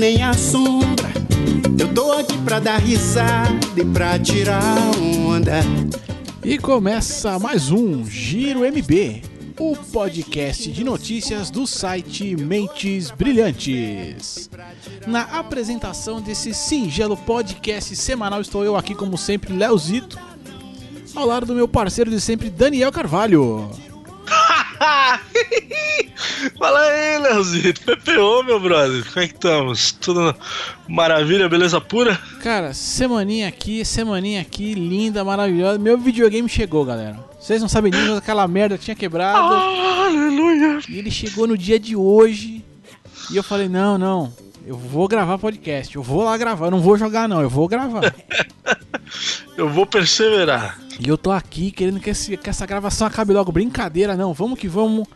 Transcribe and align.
nem 0.00 0.22
a 0.22 0.32
sombra. 0.32 1.10
Eu 1.78 1.92
tô 1.92 2.12
aqui 2.12 2.38
pra 2.38 2.58
dar 2.58 2.78
risada 2.78 3.50
e 3.76 3.84
pra 3.84 4.18
tirar 4.18 4.62
onda. 4.98 5.60
E 6.42 6.56
começa 6.56 7.38
mais 7.38 7.70
um 7.70 8.02
Giro 8.06 8.60
MB, 8.60 9.22
o 9.58 9.76
podcast 9.76 10.72
de 10.72 10.82
notícias 10.82 11.50
do 11.50 11.66
site 11.66 12.34
Mentes 12.34 13.10
Brilhantes. 13.10 14.48
Na 15.06 15.20
apresentação 15.38 16.18
desse 16.22 16.54
singelo 16.54 17.14
podcast 17.14 17.94
semanal 17.94 18.40
estou 18.40 18.64
eu 18.64 18.76
aqui 18.76 18.94
como 18.94 19.18
sempre, 19.18 19.52
Leozito, 19.52 20.18
ao 21.14 21.26
lado 21.26 21.44
do 21.44 21.54
meu 21.54 21.68
parceiro 21.68 22.10
de 22.10 22.22
sempre, 22.22 22.48
Daniel 22.48 22.90
Carvalho. 22.90 23.70
Fala 26.58 26.80
aí, 26.80 27.18
Leozito. 27.18 27.80
PPO, 27.96 28.42
meu 28.44 28.60
brother. 28.60 29.04
Como 29.04 29.24
é 29.24 29.28
que 29.28 29.34
estamos? 29.34 29.92
Tudo 29.92 30.34
maravilha, 30.88 31.48
beleza 31.48 31.80
pura? 31.80 32.16
Cara, 32.42 32.72
semaninha 32.72 33.48
aqui, 33.48 33.84
semaninha 33.84 34.40
aqui, 34.40 34.74
linda, 34.74 35.24
maravilhosa. 35.24 35.78
Meu 35.78 35.98
videogame 35.98 36.48
chegou, 36.48 36.84
galera. 36.84 37.18
Vocês 37.38 37.60
não 37.60 37.68
sabem 37.68 37.90
nem, 37.92 38.08
mas 38.08 38.18
aquela 38.18 38.46
merda 38.48 38.78
tinha 38.78 38.94
quebrado. 38.94 39.54
Ah, 39.54 40.06
aleluia. 40.06 40.80
E 40.88 40.98
ele 40.98 41.10
chegou 41.10 41.46
no 41.46 41.56
dia 41.56 41.78
de 41.78 41.96
hoje. 41.96 42.64
E 43.30 43.36
eu 43.36 43.42
falei: 43.42 43.68
não, 43.68 43.96
não, 43.96 44.32
eu 44.66 44.76
vou 44.76 45.08
gravar 45.08 45.38
podcast. 45.38 45.94
Eu 45.94 46.02
vou 46.02 46.24
lá 46.24 46.36
gravar. 46.36 46.66
Eu 46.66 46.70
não 46.70 46.80
vou 46.80 46.96
jogar, 46.96 47.28
não, 47.28 47.40
eu 47.40 47.48
vou 47.48 47.66
gravar. 47.66 48.14
eu 49.56 49.68
vou 49.68 49.86
perseverar. 49.86 50.78
E 50.98 51.08
eu 51.08 51.16
tô 51.16 51.30
aqui 51.30 51.70
querendo 51.70 51.98
que, 51.98 52.10
esse, 52.10 52.36
que 52.36 52.50
essa 52.50 52.66
gravação 52.66 53.06
acabe 53.06 53.32
logo. 53.32 53.50
Brincadeira, 53.50 54.16
não. 54.16 54.34
Vamos 54.34 54.58
que 54.58 54.68
vamos. 54.68 55.08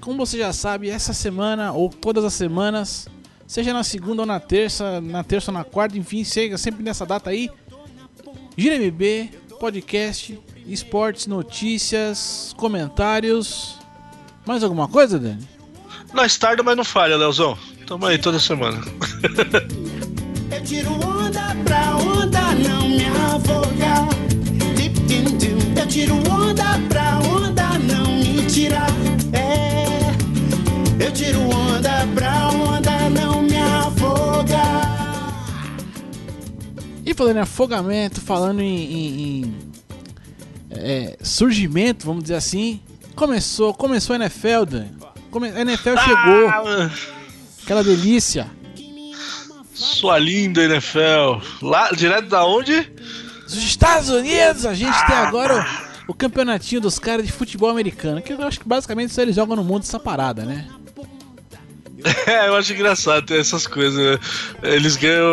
Como 0.00 0.26
você 0.26 0.38
já 0.38 0.52
sabe, 0.52 0.90
essa 0.90 1.12
semana 1.12 1.72
ou 1.72 1.88
todas 1.88 2.24
as 2.24 2.34
semanas, 2.34 3.08
seja 3.46 3.72
na 3.72 3.82
segunda 3.82 4.22
ou 4.22 4.26
na 4.26 4.38
terça, 4.38 5.00
na 5.00 5.24
terça 5.24 5.50
ou 5.50 5.56
na 5.56 5.64
quarta, 5.64 5.96
enfim, 5.96 6.24
chega 6.24 6.58
sempre 6.58 6.82
nessa 6.82 7.06
data 7.06 7.30
aí. 7.30 7.48
Gira 8.56 8.76
MB, 8.76 9.30
podcast, 9.58 10.38
esportes, 10.66 11.26
notícias, 11.26 12.54
comentários. 12.58 13.78
Mais 14.46 14.62
alguma 14.62 14.88
coisa, 14.88 15.18
Dani? 15.18 15.48
Nós 16.12 16.36
tarda, 16.36 16.62
mas 16.62 16.76
não 16.76 16.84
falha, 16.84 17.16
Leozão. 17.16 17.56
Tamo 17.86 18.06
aí 18.06 18.18
toda 18.18 18.38
semana. 18.38 18.78
Eu 20.50 20.62
tiro 20.64 20.92
onda 20.92 21.56
pra 21.64 21.96
onda 21.96 22.54
não 22.56 22.88
me 22.88 23.04
afogar. 23.06 24.08
Eu 25.76 25.86
tiro 25.88 26.14
onda 26.30 26.78
pra 26.88 27.18
onda 27.20 27.78
não 27.78 28.16
me 28.16 28.46
tirar. 28.46 28.90
Eu 31.02 31.10
tiro 31.12 31.40
onda 31.40 32.06
pra 32.14 32.48
onda 32.50 33.10
não 33.10 33.42
me 33.42 33.56
afogar. 33.56 35.42
E 37.04 37.12
falando 37.12 37.36
em 37.38 37.40
afogamento, 37.40 38.20
falando 38.20 38.60
em, 38.60 38.84
em, 38.84 39.42
em 39.42 39.72
é, 40.70 41.16
surgimento, 41.20 42.06
vamos 42.06 42.22
dizer 42.22 42.36
assim, 42.36 42.80
começou, 43.16 43.74
começou 43.74 44.14
a 44.14 44.16
NFL, 44.16 44.64
Dan. 44.64 44.86
Come, 45.32 45.48
a 45.48 45.62
NFL 45.62 45.96
chegou. 45.96 46.48
Ah, 46.48 46.90
Aquela 47.64 47.82
delícia. 47.82 48.48
sua 49.74 50.20
linda 50.20 50.62
NFL. 50.62 51.40
Lá, 51.62 51.90
direto 51.90 52.28
da 52.28 52.44
onde? 52.44 52.80
Dos 53.42 53.56
Estados 53.56 54.08
Unidos, 54.08 54.64
a 54.64 54.72
gente 54.72 54.96
tem 55.06 55.16
agora 55.16 55.66
o, 56.06 56.12
o 56.12 56.14
campeonatinho 56.14 56.80
dos 56.80 57.00
caras 57.00 57.26
de 57.26 57.32
futebol 57.32 57.70
americano. 57.70 58.22
Que 58.22 58.32
eu 58.32 58.42
acho 58.46 58.60
que 58.60 58.68
basicamente 58.68 59.12
só 59.12 59.20
eles 59.22 59.34
jogam 59.34 59.56
no 59.56 59.64
mundo 59.64 59.82
essa 59.82 59.98
parada, 59.98 60.44
né? 60.44 60.68
É, 62.26 62.48
eu 62.48 62.56
acho 62.56 62.72
engraçado 62.72 63.26
ter 63.26 63.40
essas 63.40 63.66
coisas. 63.66 63.98
né? 63.98 64.18
Eles 64.62 64.96
ganham 64.96 65.24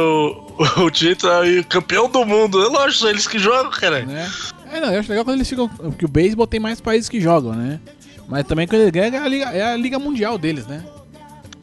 o, 0.58 0.64
o 0.86 0.92
título 0.92 1.46
e 1.46 1.64
campeão 1.64 2.10
do 2.10 2.26
mundo. 2.26 2.62
É 2.64 2.68
lógico, 2.68 3.02
são 3.02 3.10
eles 3.10 3.28
que 3.28 3.40
jogam, 3.40 3.72
cara. 3.72 4.06
né? 4.06 4.30
É, 4.72 4.80
não, 4.80 4.92
eu 4.92 5.00
acho 5.00 5.10
legal 5.10 5.26
quando 5.26 5.38
eles 5.38 5.50
ficam. 5.50 5.68
Porque 5.68 6.06
o 6.06 6.10
beisebol 6.10 6.48
tem 6.48 6.60
mais 6.60 6.80
países 6.80 7.10
que 7.10 7.20
jogam, 7.20 7.54
né? 7.54 7.80
Mas 8.28 8.46
também 8.46 8.68
quando 8.68 8.82
eles 8.82 8.92
ganham 8.92 9.16
é 9.16 9.18
a 9.18 9.28
liga, 9.28 9.46
é 9.46 9.74
a 9.74 9.76
liga 9.76 9.98
mundial 9.98 10.38
deles, 10.38 10.68
né? 10.68 10.84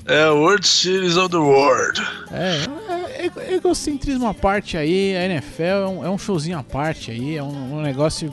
É 0.04 0.28
World 0.28 0.66
Series 0.66 1.16
of 1.16 1.30
the 1.30 1.36
World. 1.36 2.00
É, 2.30 3.24
é, 3.24 3.30
é 3.50 3.54
egocentrismo 3.54 4.26
à 4.26 4.34
parte 4.34 4.76
aí, 4.76 5.16
a 5.16 5.24
NFL 5.24 5.62
é 5.62 5.86
um, 5.86 6.04
é 6.04 6.10
um 6.10 6.18
showzinho 6.18 6.58
à 6.58 6.62
parte 6.62 7.10
aí, 7.10 7.36
é 7.36 7.42
um, 7.42 7.78
um 7.78 7.82
negócio 7.82 8.32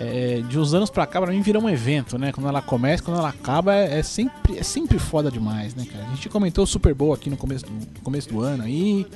é, 0.00 0.42
de 0.48 0.58
uns 0.58 0.72
anos 0.72 0.88
pra 0.88 1.06
cá, 1.06 1.20
pra 1.20 1.30
mim 1.30 1.42
vira 1.42 1.58
um 1.58 1.68
evento, 1.68 2.18
né? 2.18 2.32
Quando 2.32 2.48
ela 2.48 2.62
começa, 2.62 3.02
quando 3.02 3.18
ela 3.18 3.28
acaba, 3.28 3.76
é, 3.76 3.98
é 3.98 4.02
sempre, 4.02 4.58
é 4.58 4.62
sempre 4.62 4.98
foda 4.98 5.30
demais, 5.30 5.74
né, 5.74 5.84
cara? 5.84 6.06
A 6.06 6.14
gente 6.14 6.26
comentou 6.30 6.64
o 6.64 6.66
Super 6.66 6.94
Bowl 6.94 7.12
aqui 7.12 7.28
no 7.28 7.36
começo 7.36 7.66
do, 7.66 7.72
no 7.72 8.00
começo 8.02 8.26
do 8.30 8.40
ano 8.40 8.64
aí. 8.64 9.06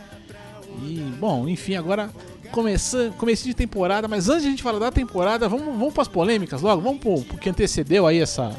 E, 0.83 1.03
bom, 1.19 1.49
enfim, 1.49 1.75
agora 1.75 2.11
começando, 2.53 3.15
começo 3.15 3.44
de 3.44 3.55
temporada, 3.55 4.06
mas 4.06 4.28
antes 4.28 4.43
de 4.43 4.49
a 4.49 4.50
gente 4.50 4.62
falar 4.62 4.78
da 4.78 4.93
temporada, 4.93 5.49
vamos, 5.49 5.65
vamos 5.65 5.94
pras 5.94 6.06
polêmicas 6.06 6.61
logo, 6.61 6.83
vamos 6.83 7.00
pro, 7.00 7.23
pro 7.23 7.39
que 7.39 7.49
antecedeu 7.49 8.06
aí 8.06 8.21
essa, 8.21 8.55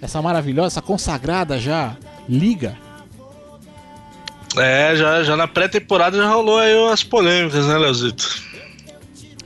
essa 0.00 0.22
maravilhosa, 0.22 0.68
essa 0.68 0.82
consagrada 0.82 1.58
já 1.58 1.98
liga. 2.26 2.78
É, 4.56 4.96
já, 4.96 5.22
já 5.22 5.36
na 5.36 5.46
pré-temporada 5.46 6.16
já 6.16 6.30
rolou 6.30 6.58
aí 6.58 6.72
as 6.90 7.04
polêmicas, 7.04 7.66
né, 7.66 7.76
Leozito? 7.76 8.55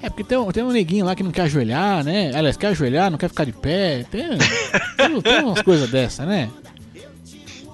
É, 0.02 0.08
porque 0.08 0.24
tem, 0.24 0.38
um- 0.38 0.50
tem 0.50 0.62
um 0.62 0.70
neguinho 0.72 1.04
lá 1.04 1.14
que 1.14 1.22
não 1.22 1.30
quer 1.30 1.42
ajoelhar, 1.42 2.02
né? 2.04 2.30
Aliás, 2.34 2.56
quer 2.56 2.68
ajoelhar, 2.68 3.10
não 3.10 3.18
quer 3.18 3.28
ficar 3.28 3.44
de 3.44 3.52
pé. 3.52 4.04
Tem, 4.10 4.38
tem, 4.96 5.20
tem 5.20 5.44
umas 5.44 5.62
coisas 5.62 5.90
dessa, 5.90 6.24
né? 6.24 6.48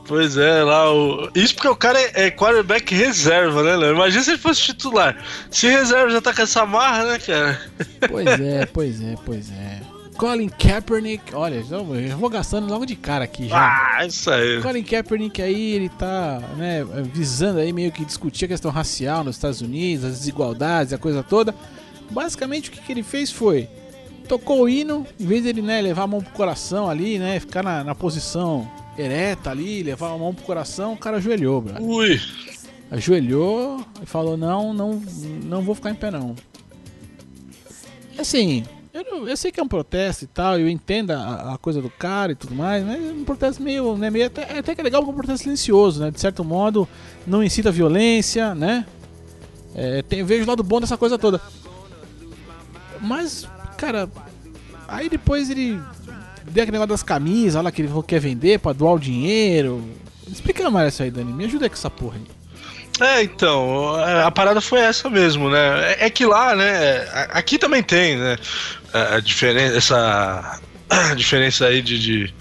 Pois 0.09 0.37
é, 0.37 0.63
lá 0.63 0.93
o. 0.93 1.29
Isso 1.35 1.55
porque 1.55 1.67
o 1.69 1.75
cara 1.75 2.01
é, 2.01 2.27
é 2.27 2.31
quarterback 2.31 2.95
reserva, 2.95 3.63
né, 3.65 3.75
Léo? 3.77 3.95
Imagina 3.95 4.23
se 4.23 4.31
ele 4.31 4.39
fosse 4.39 4.61
titular. 4.63 5.17
Se 5.51 5.67
reserva 5.69 6.11
já 6.11 6.21
tá 6.21 6.33
com 6.33 6.43
essa 6.43 6.65
marra, 6.65 7.05
né, 7.07 7.19
cara? 7.19 7.61
Pois 8.09 8.27
é, 8.41 8.67
pois 8.67 9.01
é, 9.03 9.15
pois 9.25 9.51
é. 9.51 9.81
Colin 10.17 10.49
Kaepernick, 10.49 11.35
olha, 11.35 11.63
já 11.63 11.77
vou 12.17 12.31
gastando 12.31 12.67
logo 12.69 12.87
de 12.87 12.95
cara 12.97 13.25
aqui 13.25 13.49
já. 13.49 13.57
Ah, 13.99 14.07
isso 14.07 14.31
aí. 14.31 14.63
Colin 14.63 14.83
Kaepernick 14.83 15.43
aí, 15.43 15.73
ele 15.75 15.89
tá, 15.91 16.41
né, 16.57 16.87
visando 17.13 17.59
aí 17.59 17.71
meio 17.73 17.93
que 17.93 18.03
discutir 18.05 18.47
a 18.47 18.49
questão 18.49 18.71
racial 18.71 19.23
nos 19.25 19.37
Estados 19.37 19.61
Unidos, 19.61 20.05
as 20.07 20.19
desigualdades, 20.21 20.93
a 20.95 20.99
coisa 20.99 21.23
toda. 21.23 21.55
Basicamente 22.11 22.71
o 22.71 22.73
que, 22.73 22.81
que 22.81 22.93
ele 22.93 23.03
fez 23.03 23.31
foi 23.31 23.69
tocou 24.27 24.63
o 24.63 24.69
hino, 24.69 25.07
em 25.19 25.27
vez 25.27 25.43
dele, 25.43 25.63
né, 25.63 25.81
levar 25.81 26.03
a 26.03 26.07
mão 26.07 26.21
pro 26.21 26.33
coração 26.33 26.91
ali, 26.91 27.19
né, 27.19 27.39
ficar 27.41 27.63
na, 27.63 27.85
na 27.85 27.95
posição 27.95 28.69
ereta 28.99 29.51
ali, 29.51 29.83
levar 29.83 30.13
a 30.13 30.19
mão 30.19 30.35
pro 30.35 30.45
coração, 30.45 30.95
o 30.95 30.97
cara 30.97 31.19
ajoelhou, 31.19 31.61
brother. 31.61 31.83
Ui. 31.83 32.21
Ajoelhou 32.91 33.85
e 34.03 34.07
falou: 34.07 34.37
Não, 34.37 34.73
não, 34.73 35.03
não 35.45 35.63
vou 35.63 35.75
ficar 35.75 35.91
em 35.91 35.95
pé, 35.95 36.11
não. 36.11 36.37
Assim, 38.19 38.65
eu, 38.95 39.29
eu 39.29 39.37
sei 39.37 39.53
que 39.53 39.61
é 39.61 39.63
um 39.63 39.69
protesto 39.69 40.25
e 40.25 40.27
tal, 40.27 40.59
eu 40.59 40.69
entendo 40.69 41.11
a, 41.11 41.55
a 41.55 41.59
coisa 41.59 41.83
do 41.83 41.91
cara 41.91 42.33
e 42.33 42.35
tudo 42.35 42.55
mais, 42.55 42.85
mas 42.85 43.05
é 43.05 43.13
um 43.13 43.25
protesto 43.25 43.63
meio, 43.63 43.97
né, 43.97 44.09
meio 44.09 44.27
até, 44.27 44.59
até 44.59 44.75
que 44.75 44.81
é 44.81 44.85
legal 44.85 45.03
porque 45.03 45.11
é 45.11 45.15
um 45.15 45.19
protesto 45.19 45.43
silencioso, 45.43 46.01
né? 46.01 46.11
De 46.11 46.21
certo 46.21 46.45
modo, 46.45 46.89
não 47.27 47.43
incita 47.43 47.69
a 47.69 47.73
violência, 47.73 48.55
né? 48.55 48.87
É, 49.75 50.01
tem, 50.03 50.25
vejo 50.25 50.45
o 50.45 50.49
lado 50.49 50.63
bom 50.63 50.81
dessa 50.81 50.97
coisa 50.97 51.19
toda. 51.19 51.41
Mas, 53.01 53.49
cara, 53.77 54.09
aí 54.89 55.09
depois 55.09 55.51
ele 55.51 55.81
deu 56.45 56.63
aquele 56.63 56.73
negócio 56.73 56.89
das 56.89 57.03
camisas, 57.03 57.57
olha 57.57 57.73
que 57.73 57.83
ele 57.83 57.91
quer 58.07 58.21
vender 58.21 58.59
pra 58.59 58.73
doar 58.73 58.95
o 58.95 58.99
dinheiro. 58.99 59.83
Explica 60.31 60.71
mais 60.71 60.95
isso 60.95 61.03
aí, 61.03 61.11
Dani. 61.11 61.33
Me 61.33 61.45
ajuda 61.45 61.69
com 61.69 61.75
essa 61.75 61.91
porra 61.91 62.17
aí. 62.17 62.37
É, 62.99 63.23
então, 63.23 63.95
a 64.25 64.31
parada 64.31 64.61
foi 64.61 64.81
essa 64.81 65.11
mesmo, 65.11 65.51
né? 65.51 65.97
É, 65.99 66.09
que 66.09 66.25
lá, 66.25 66.57
né? 66.57 67.07
Aqui 67.31 67.59
também 67.59 67.83
tem, 67.83 68.17
né? 68.17 68.39
A, 68.93 69.17
a 69.17 69.21
diferença, 69.21 69.77
essa 69.77 70.61
a 70.89 71.15
diferença 71.15 71.67
aí 71.67 71.83
de, 71.83 71.99
de, 71.99 72.35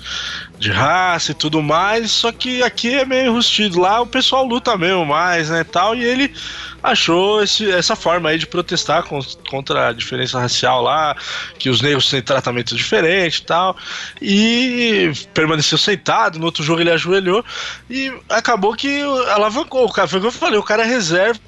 de 0.57 0.71
raça 0.71 1.31
e 1.31 1.35
tudo 1.35 1.61
mais, 1.61 2.11
só 2.11 2.31
que 2.31 2.63
aqui 2.63 2.93
é 2.93 3.05
meio 3.05 3.33
rustido. 3.33 3.79
Lá 3.81 4.01
o 4.01 4.07
pessoal 4.07 4.45
luta 4.45 4.77
mesmo 4.77 5.05
mais, 5.05 5.49
né? 5.49 5.63
Tal, 5.63 5.95
e 5.95 6.03
ele 6.03 6.33
achou 6.81 7.43
esse, 7.43 7.69
essa 7.71 7.95
forma 7.95 8.29
aí 8.29 8.37
de 8.37 8.47
protestar 8.47 9.03
con- 9.03 9.19
contra 9.49 9.89
a 9.89 9.93
diferença 9.93 10.39
racial 10.39 10.81
lá, 10.81 11.15
que 11.59 11.69
os 11.69 11.81
negros 11.81 12.09
têm 12.09 12.21
tratamento 12.21 12.75
diferente 12.75 13.37
e 13.37 13.43
tal, 13.45 13.75
e 14.21 15.11
permaneceu 15.33 15.77
sentado. 15.77 16.39
No 16.39 16.45
outro 16.45 16.63
jogo 16.63 16.81
ele 16.81 16.91
ajoelhou 16.91 17.43
e 17.89 18.13
acabou 18.29 18.73
que 18.75 19.01
alavancou. 19.33 19.85
O 19.85 19.91
cara, 19.91 20.07
foi 20.07 20.19
o 20.19 20.21
que 20.21 20.27
eu 20.27 20.31
falei, 20.31 20.57
o 20.59 20.63
cara 20.63 20.83
é 20.83 20.87
reserva 20.87 21.39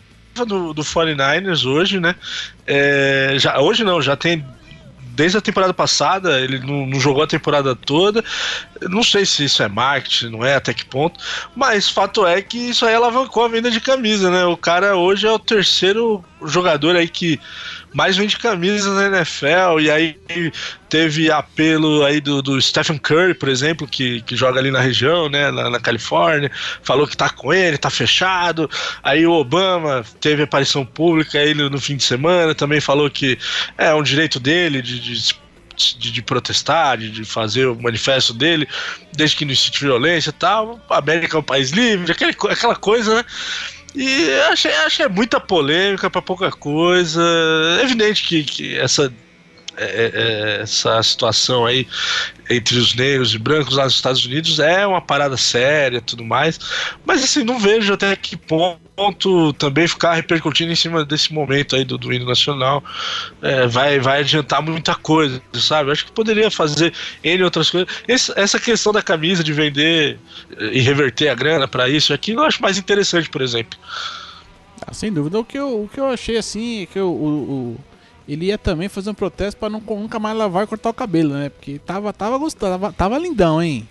do, 0.46 0.74
do 0.74 0.84
49ers 0.84 1.66
hoje, 1.66 2.00
né? 2.00 2.16
É, 2.66 3.36
já, 3.38 3.60
hoje 3.60 3.84
não, 3.84 4.02
já 4.02 4.16
tem 4.16 4.46
desde 5.18 5.36
a 5.40 5.42
temporada 5.42 5.74
passada, 5.74 6.40
ele 6.40 6.60
não, 6.60 6.86
não 6.86 7.00
jogou 7.00 7.24
a 7.24 7.28
temporada 7.28 7.76
toda. 7.76 8.24
Não 8.84 9.02
sei 9.02 9.26
se 9.26 9.46
isso 9.46 9.64
é 9.64 9.68
marketing, 9.68 10.30
não 10.30 10.46
é, 10.46 10.54
até 10.54 10.76
que 10.76 10.86
ponto, 10.86 11.20
mas 11.56 11.90
fato 11.90 12.26
é 12.26 12.40
que 12.40 12.70
isso 12.70 12.86
aí 12.86 12.94
alavancou 12.94 13.44
a 13.44 13.48
venda 13.48 13.72
de 13.72 13.82
camisa, 13.82 14.30
né? 14.30 14.46
O 14.46 14.56
cara 14.56 14.96
hoje 14.96 15.26
é 15.26 15.32
o 15.32 15.40
terceiro 15.40 16.24
jogador 16.46 16.96
aí 16.96 17.10
que 17.10 17.40
mais 17.94 18.18
vende 18.18 18.38
camisas 18.38 18.94
na 18.96 19.18
NFL, 19.18 19.80
e 19.80 19.90
aí 19.90 20.18
teve 20.90 21.32
apelo 21.32 22.04
aí 22.04 22.22
do, 22.22 22.42
do 22.42 22.62
Stephen 22.62 22.98
Curry, 22.98 23.34
por 23.34 23.50
exemplo, 23.50 23.88
que, 23.88 24.22
que 24.22 24.36
joga 24.36 24.60
ali 24.60 24.72
na 24.72 24.80
região, 24.80 25.30
né, 25.30 25.50
na, 25.52 25.70
na, 25.70 25.80
Califórnia, 25.80 26.52
falou 26.84 27.08
que 27.08 27.18
tá 27.18 27.30
com 27.30 27.54
ele, 27.54 27.78
tá 27.78 27.90
fechado, 27.90 28.70
aí 29.02 29.26
o 29.26 29.32
Obama 29.32 30.06
teve 30.20 30.44
aparição 30.44 30.86
pública 30.86 31.40
no, 31.54 31.70
no 31.70 31.80
fim 31.80 31.96
de 31.96 32.04
semana, 32.04 32.54
também 32.54 32.82
falou 32.82 33.10
que 33.10 33.38
é 33.78 33.94
um 33.94 34.04
direito 34.04 34.40
dele 34.40 34.82
de, 34.82 35.00
de 35.00 35.48
de, 35.78 36.12
de, 36.12 36.22
protestar, 36.24 36.98
de, 36.98 37.12
de, 37.12 37.24
fazer 37.24 37.68
o 37.68 37.80
manifesto 37.80 38.34
dele, 38.34 38.68
desde 39.14 39.36
que 39.36 39.46
não 39.46 39.52
existe 39.52 39.80
violência 39.80 40.32
e 40.32 40.34
tal. 40.34 40.82
A 40.90 40.98
América 40.98 41.38
é 41.38 41.40
um 41.40 41.44
país 41.44 41.70
livre, 41.70 42.12
aquele, 42.12 42.36
aquela 42.50 42.76
coisa, 42.76 43.16
né? 43.16 43.26
E 43.98 44.32
achei, 44.52 44.72
achei 44.76 45.08
muita 45.08 45.40
polêmica 45.40 46.08
para 46.08 46.22
pouca 46.22 46.52
coisa. 46.52 47.20
É 47.80 47.84
evidente 47.84 48.24
que, 48.24 48.44
que 48.44 48.78
essa 48.78 49.12
essa 49.78 51.02
situação 51.04 51.66
aí 51.66 51.88
entre 52.50 52.78
os 52.78 52.96
negros 52.96 53.34
e 53.34 53.38
brancos 53.38 53.76
lá 53.76 53.84
nos 53.86 53.96
Estados 53.96 54.26
Unidos 54.26 54.60
é 54.60 54.86
uma 54.88 55.02
parada 55.02 55.38
séria 55.38 56.02
tudo 56.02 56.24
mais, 56.24 56.60
mas 57.06 57.24
assim, 57.24 57.44
não 57.44 57.60
vejo 57.60 57.94
até 57.94 58.16
que 58.16 58.36
ponto 58.36 59.54
também 59.54 59.88
ficar 59.88 60.14
repercutindo 60.14 60.72
em 60.72 60.76
cima 60.76 61.06
desse 61.06 61.34
momento 61.34 61.76
aí 61.76 61.84
do, 61.84 61.98
do 61.98 62.12
hino 62.12 62.26
nacional 62.26 62.84
é, 63.42 63.68
vai, 63.68 64.00
vai 64.00 64.22
adiantar 64.22 64.62
muita 64.62 64.96
coisa, 64.96 65.42
sabe? 65.54 65.92
Acho 65.92 66.06
que 66.06 66.12
poderia 66.12 66.50
fazer 66.50 66.94
N 67.24 67.44
outras 67.44 67.70
coisas. 67.70 67.88
Esse, 68.08 68.34
essa 68.40 68.60
questão 68.60 68.92
da 68.92 69.02
camisa 69.02 69.44
de 69.44 69.54
vender 69.54 70.18
e 70.72 70.80
reverter 70.80 71.30
a 71.30 71.36
grana 71.36 71.68
para 71.68 71.88
isso 71.88 72.14
aqui, 72.14 72.32
eu 72.32 72.44
acho 72.44 72.62
mais 72.62 72.78
interessante, 72.78 73.30
por 73.30 73.42
exemplo. 73.42 73.78
Ah, 74.86 74.94
sem 74.94 75.12
dúvida, 75.12 75.40
o 75.40 75.46
que 75.46 75.58
eu, 75.58 75.84
o 75.84 75.90
que 75.92 76.00
eu 76.00 76.08
achei 76.08 76.38
assim, 76.38 76.84
é 76.84 76.86
que 76.86 76.98
eu, 76.98 77.10
o 77.10 77.78
ele 78.28 78.48
ia 78.48 78.58
também 78.58 78.90
fazer 78.90 79.10
um 79.10 79.14
protesto 79.14 79.60
para 79.60 79.70
nunca 79.70 80.20
mais 80.20 80.38
lavar 80.38 80.64
e 80.64 80.68
cortar 80.68 80.90
o 80.90 80.94
cabelo, 80.94 81.34
né? 81.34 81.50
Porque 81.50 81.80
tava, 81.80 82.12
tava 82.12 82.38
gostando, 82.38 82.74
tava, 82.74 82.94
tava 82.94 83.18
lindão, 83.18 83.62
hein? 83.62 83.88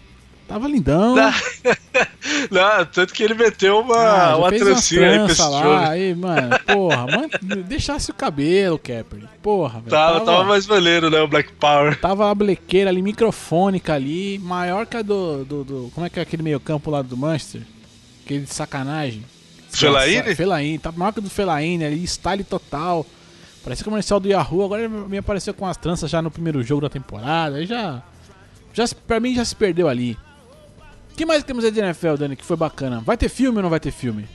Tava 0.47 0.69
lindão. 0.69 1.17
Não, 1.17 2.87
tanto 2.93 3.13
que 3.13 3.23
ele 3.23 3.35
meteu 3.35 3.81
uma, 3.81 3.97
ah, 3.97 4.37
uma 4.37 4.53
trancinha 4.53 5.25
aí 5.25 5.35
pra 5.35 5.49
lá. 5.49 5.89
Aí, 5.89 6.15
mano, 6.15 6.57
porra, 6.65 7.07
mano, 7.07 7.65
deixasse 7.65 8.13
o 8.13 8.15
cabelo, 8.15 8.79
Kepper. 8.79 9.25
Porra, 9.43 9.81
velho. 9.81 9.91
Tava, 9.91 10.21
tava, 10.21 10.45
mais 10.45 10.65
maneiro, 10.67 11.11
né, 11.11 11.21
o 11.21 11.27
Black 11.27 11.53
Power. 11.55 11.99
Tava 11.99 12.31
a 12.31 12.35
blequeira 12.35 12.91
ali, 12.91 13.03
microfônica 13.03 13.93
ali, 13.93 14.39
maior 14.39 14.87
que 14.87 14.97
a 14.97 15.03
do, 15.03 15.45
do, 15.45 15.65
do 15.65 15.91
Como 15.93 16.07
é 16.07 16.11
que 16.11 16.21
é 16.21 16.23
aquele 16.23 16.45
meio 16.45 16.61
campo 16.61 16.93
lá 16.93 17.03
do 17.03 17.17
Manchester? 17.17 17.63
Aquele 18.25 18.45
de 18.45 18.55
sacanagem. 18.55 19.25
Felaine? 19.69 20.35
Felaine, 20.35 20.79
tá 20.79 20.93
maior 20.93 21.13
que 21.13 21.19
o 21.19 21.23
do 21.23 21.31
Felaine 21.31 21.85
ali, 21.85 22.05
style 22.05 22.45
total. 22.45 23.05
Parece 23.67 23.83
comercial 23.83 24.21
do 24.21 24.29
Yahoo, 24.29 24.65
agora 24.65 24.89
me 24.89 25.19
apareceu 25.19 25.53
com 25.53 25.67
as 25.67 25.77
tranças 25.77 26.09
já 26.09 26.23
no 26.23 26.31
primeiro 26.31 26.63
jogo 26.63 26.83
da 26.83 26.89
temporada. 26.89 27.57
Aí 27.57 27.67
já. 27.67 28.01
já 28.73 28.85
pra 29.09 29.19
mim 29.19 29.35
já 29.35 29.45
se 29.45 29.57
perdeu 29.57 29.89
ali. 29.89 30.17
O 31.11 31.17
que 31.17 31.27
mais 31.27 31.43
temos 31.43 31.65
aí 31.65 31.73
de 31.73 31.81
NFL, 31.81 32.15
Dani, 32.15 32.37
que 32.37 32.45
foi 32.45 32.57
bacana? 32.57 33.03
Vai 33.05 33.17
ter 33.17 33.29
filme 33.29 33.57
ou 33.57 33.65
não 33.65 33.69
vai 33.71 33.81
ter 33.81 33.91
filme? 33.91 34.29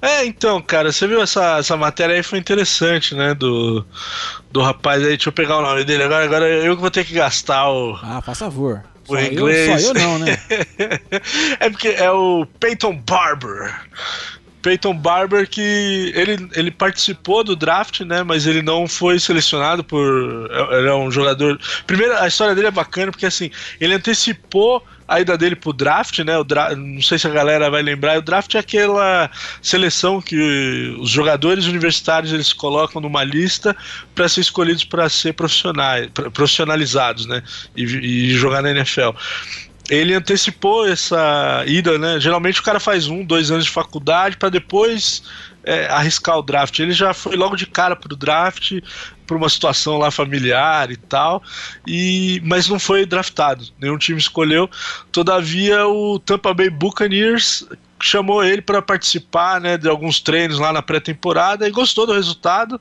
É, 0.00 0.24
então, 0.24 0.58
cara, 0.62 0.90
você 0.90 1.06
viu 1.06 1.20
essa, 1.20 1.58
essa 1.58 1.76
matéria 1.76 2.14
aí, 2.14 2.22
foi 2.22 2.38
interessante, 2.38 3.14
né? 3.14 3.34
Do, 3.34 3.84
do 4.50 4.62
rapaz 4.62 5.02
aí, 5.02 5.08
deixa 5.08 5.28
eu 5.28 5.34
pegar 5.34 5.58
o 5.58 5.62
nome 5.62 5.84
dele 5.84 6.04
agora, 6.04 6.24
agora 6.24 6.48
eu 6.48 6.74
que 6.74 6.80
vou 6.80 6.90
ter 6.90 7.04
que 7.04 7.12
gastar 7.12 7.70
o. 7.70 7.98
Ah, 8.02 8.22
faz 8.22 8.38
favor. 8.38 8.82
O 9.06 9.16
só 9.16 9.20
inglês. 9.20 9.68
Eu, 9.68 9.78
só 9.80 9.88
eu 9.88 9.94
não, 9.94 10.18
né? 10.18 10.38
é 11.60 11.68
porque 11.68 11.88
é 11.88 12.10
o 12.10 12.46
Peyton 12.58 12.96
Barber. 12.96 13.74
Peyton 14.62 14.94
Barber 14.94 15.48
que 15.48 16.12
ele, 16.14 16.48
ele 16.54 16.70
participou 16.70 17.42
do 17.42 17.56
draft, 17.56 18.00
né? 18.00 18.22
Mas 18.22 18.46
ele 18.46 18.62
não 18.62 18.86
foi 18.86 19.18
selecionado 19.18 19.82
por. 19.82 20.50
Ele 20.72 20.88
é 20.88 20.94
um 20.94 21.10
jogador. 21.10 21.58
Primeiro, 21.86 22.16
a 22.16 22.26
história 22.26 22.54
dele 22.54 22.68
é 22.68 22.70
bacana 22.70 23.10
porque 23.10 23.26
assim, 23.26 23.50
ele 23.80 23.94
antecipou 23.94 24.84
a 25.10 25.20
ida 25.20 25.36
dele 25.36 25.56
pro 25.56 25.72
draft, 25.72 26.20
né? 26.20 26.38
O 26.38 26.44
dra 26.44 26.76
não 26.76 27.02
sei 27.02 27.18
se 27.18 27.26
a 27.26 27.30
galera 27.30 27.68
vai 27.68 27.82
lembrar. 27.82 28.16
O 28.16 28.22
draft 28.22 28.54
é 28.54 28.58
aquela 28.58 29.28
seleção 29.60 30.22
que 30.22 30.96
os 31.00 31.10
jogadores 31.10 31.66
universitários 31.66 32.32
eles 32.32 32.52
colocam 32.52 33.00
numa 33.00 33.24
lista 33.24 33.76
para 34.14 34.28
ser 34.28 34.42
escolhidos 34.42 34.84
para 34.84 35.08
ser 35.08 35.32
profissionais, 35.32 36.08
profissionalizados, 36.32 37.26
né? 37.26 37.42
E, 37.76 37.82
e 37.82 38.30
jogar 38.34 38.62
na 38.62 38.70
NFL 38.70 39.10
ele 39.90 40.14
antecipou 40.14 40.86
essa 40.88 41.64
ida, 41.66 41.98
né? 41.98 42.20
Geralmente 42.20 42.60
o 42.60 42.62
cara 42.62 42.78
faz 42.78 43.08
um, 43.08 43.24
dois 43.24 43.50
anos 43.50 43.64
de 43.64 43.70
faculdade 43.70 44.36
para 44.36 44.48
depois 44.48 45.24
é, 45.64 45.86
arriscar 45.86 46.38
o 46.38 46.42
draft. 46.42 46.78
Ele 46.78 46.92
já 46.92 47.12
foi 47.12 47.36
logo 47.36 47.56
de 47.56 47.66
cara 47.66 47.96
pro 47.96 48.14
draft, 48.14 48.78
por 49.26 49.36
uma 49.36 49.48
situação 49.48 49.98
lá 49.98 50.10
familiar 50.10 50.92
e 50.92 50.96
tal, 50.96 51.42
e 51.84 52.40
mas 52.44 52.68
não 52.68 52.78
foi 52.78 53.04
draftado. 53.04 53.66
Nenhum 53.80 53.98
time 53.98 54.18
escolheu. 54.18 54.70
Todavia, 55.10 55.86
o 55.88 56.20
Tampa 56.20 56.54
Bay 56.54 56.70
Buccaneers 56.70 57.66
chamou 58.00 58.42
ele 58.42 58.62
para 58.62 58.80
participar 58.80 59.60
né, 59.60 59.76
de 59.76 59.88
alguns 59.88 60.20
treinos 60.20 60.58
lá 60.58 60.72
na 60.72 60.82
pré-temporada 60.82 61.66
e 61.66 61.70
gostou 61.70 62.06
do 62.06 62.12
resultado 62.12 62.80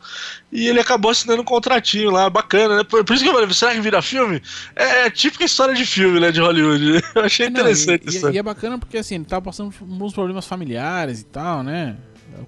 e 0.52 0.68
ele 0.68 0.80
acabou 0.80 1.12
assinando 1.12 1.42
um 1.42 1.46
contratinho 1.46 2.12
lá, 2.12 2.30
bacana, 2.30 2.78
né? 2.78 2.84
Por, 2.84 3.04
por 3.04 3.14
isso 3.14 3.24
que 3.24 3.30
eu 3.30 3.34
falei, 3.34 3.54
será 3.54 3.74
que 3.74 3.82
vira 3.82 4.02
filme? 4.02 4.42
É, 4.76 5.06
é 5.06 5.10
típica 5.10 5.44
história 5.44 5.76
de 5.76 5.86
filme, 5.86 6.20
né, 6.20 6.32
de 6.32 6.40
Hollywood. 6.40 7.04
Eu 7.16 7.24
achei 7.24 7.48
Não, 7.48 7.60
interessante 7.60 8.06
e, 8.06 8.10
isso. 8.10 8.30
E, 8.30 8.34
e, 8.34 8.38
é 8.38 8.44
bacana 8.44 8.78
porque 8.78 8.98
assim, 8.98 9.16
ele 9.16 9.26
tava 9.26 9.42
passando 9.42 9.74
alguns 9.80 10.14
problemas 10.14 10.46
familiares 10.46 11.22
e 11.22 11.26
tal, 11.26 11.64
né? 11.64 11.98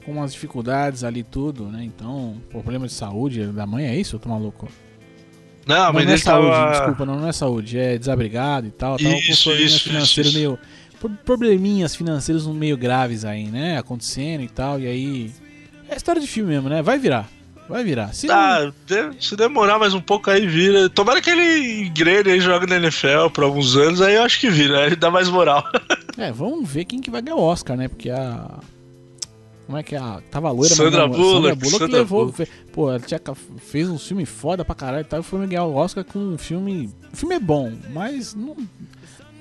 Com 0.06 0.14
umas 0.14 0.34
dificuldades 0.34 1.04
ali 1.04 1.24
tudo, 1.24 1.66
né? 1.66 1.84
Então, 1.84 2.42
problema 2.50 2.88
de 2.88 2.94
saúde 2.94 3.48
da 3.48 3.66
mãe, 3.66 3.86
é 3.86 3.96
isso? 3.96 4.16
Eu 4.16 4.20
tô 4.20 4.30
maluco? 4.30 4.68
Não, 5.66 5.86
não 5.86 5.94
mas 5.94 6.06
não 6.06 6.14
é 6.14 6.18
saúde, 6.18 6.52
tava... 6.52 6.72
desculpa, 6.72 7.06
não, 7.06 7.20
não 7.20 7.28
é 7.28 7.32
saúde, 7.32 7.78
é 7.78 7.98
desabrigado 7.98 8.68
e 8.68 8.72
tal. 8.72 8.98
Tava 8.98 9.10
isso, 9.10 9.50
com 9.50 9.56
isso, 9.56 9.84
financeiro 9.84 10.30
isso, 10.30 10.38
meio 10.38 10.60
probleminhas 11.10 11.96
financeiros 11.96 12.46
meio 12.48 12.78
graves 12.78 13.26
aí, 13.26 13.46
né? 13.46 13.78
Acontecendo 13.78 14.44
e 14.44 14.50
tal. 14.50 14.80
E 14.80 14.88
aí. 14.88 15.32
É 15.90 15.96
história 15.96 16.22
de 16.22 16.28
filme 16.28 16.52
mesmo, 16.52 16.70
né? 16.70 16.82
Vai 16.82 16.98
virar. 16.98 17.30
Vai 17.68 17.84
virar. 17.84 18.14
Se, 18.14 18.30
ah, 18.30 18.72
não... 18.90 19.22
se 19.22 19.36
demorar 19.36 19.80
mais 19.80 19.94
um 19.94 20.02
pouco 20.02 20.30
aí 20.30 20.46
vira. 20.46 20.90
Tomara 20.90 21.22
que 21.22 21.30
ele 21.30 21.84
engrene 21.88 22.32
aí 22.32 22.42
joga 22.42 22.68
na 22.68 22.76
NFL 22.76 23.30
por 23.34 23.46
alguns 23.46 23.78
anos, 23.78 24.02
aí 24.02 24.16
eu 24.16 24.24
acho 24.24 24.40
que 24.42 24.50
vira, 24.50 24.86
aí 24.86 24.96
dá 24.96 25.10
mais 25.10 25.30
moral. 25.30 25.64
é, 26.18 26.32
vamos 26.32 26.70
ver 26.70 26.84
quem 26.84 27.00
que 27.00 27.10
vai 27.10 27.22
ganhar 27.22 27.38
o 27.38 27.42
Oscar, 27.42 27.78
né? 27.78 27.88
Porque 27.88 28.10
a. 28.10 28.60
Como 29.66 29.78
é 29.78 29.84
que 29.84 29.96
é? 29.96 30.00
A... 30.00 30.22
Tava 30.30 30.52
loira, 30.52 30.76
Sandra 30.76 31.08
mas 31.08 31.16
Bullock, 31.16 31.36
Sandra 31.36 31.56
Bullock 31.56 31.80
Sandra 31.80 31.98
levou. 32.00 32.26
Bullock. 32.26 32.52
Pô, 32.74 32.90
ela 32.90 33.00
tinha... 33.00 33.22
fez 33.58 33.88
um 33.88 33.98
filme 33.98 34.26
foda 34.26 34.66
pra 34.66 34.76
caralho 34.76 35.02
e 35.02 35.06
tal. 35.06 35.22
E 35.22 35.24
foi 35.24 35.48
ganhar 35.48 35.64
o 35.64 35.74
Oscar 35.74 36.04
com 36.04 36.20
um 36.20 36.38
filme. 36.38 36.90
O 37.14 37.16
filme 37.16 37.36
é 37.36 37.40
bom, 37.40 37.72
mas 37.94 38.36
não 38.36 38.58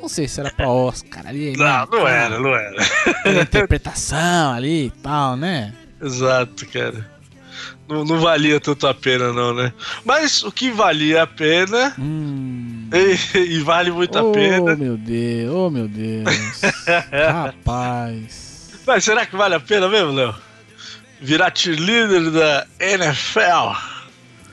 não 0.01 0.09
sei 0.09 0.27
se 0.27 0.41
era 0.41 0.51
pra 0.51 0.69
Oscar 0.69 1.27
ali. 1.27 1.57
Não, 1.57 1.65
né? 1.65 1.87
não 1.91 2.09
era, 2.09 2.41
não 2.41 2.55
era. 2.55 2.77
Pela 3.23 3.43
interpretação 3.43 4.53
ali 4.53 4.87
e 4.87 4.91
tal, 4.91 5.37
né? 5.37 5.75
Exato, 6.01 6.67
cara. 6.67 7.07
Não, 7.89 8.05
não, 8.05 8.21
valia 8.21 8.61
tanto 8.61 8.87
a 8.87 8.95
pena, 8.95 9.33
não, 9.33 9.53
né? 9.53 9.73
Mas 10.05 10.45
o 10.45 10.53
que 10.53 10.71
valia 10.71 11.25
a 11.25 11.27
pena. 11.27 11.93
Hum. 11.99 12.89
E, 12.93 13.39
e, 13.39 13.59
vale 13.61 13.91
muito 13.91 14.17
oh, 14.17 14.31
a 14.31 14.33
pena. 14.33 14.73
Oh, 14.73 14.77
meu 14.77 14.97
Deus, 14.97 15.55
oh, 15.55 15.71
meu 15.71 15.89
Deus. 15.89 16.25
Rapaz. 17.11 18.71
Mas 18.87 19.05
será 19.05 19.27
que 19.27 19.37
vale 19.37 19.57
a 19.57 19.61
pena 19.61 19.89
mesmo, 19.89 20.13
Léo? 20.13 20.35
Virar 21.21 21.53
cheerleader 21.55 22.31
da 22.31 22.67
NFL? 22.79 23.77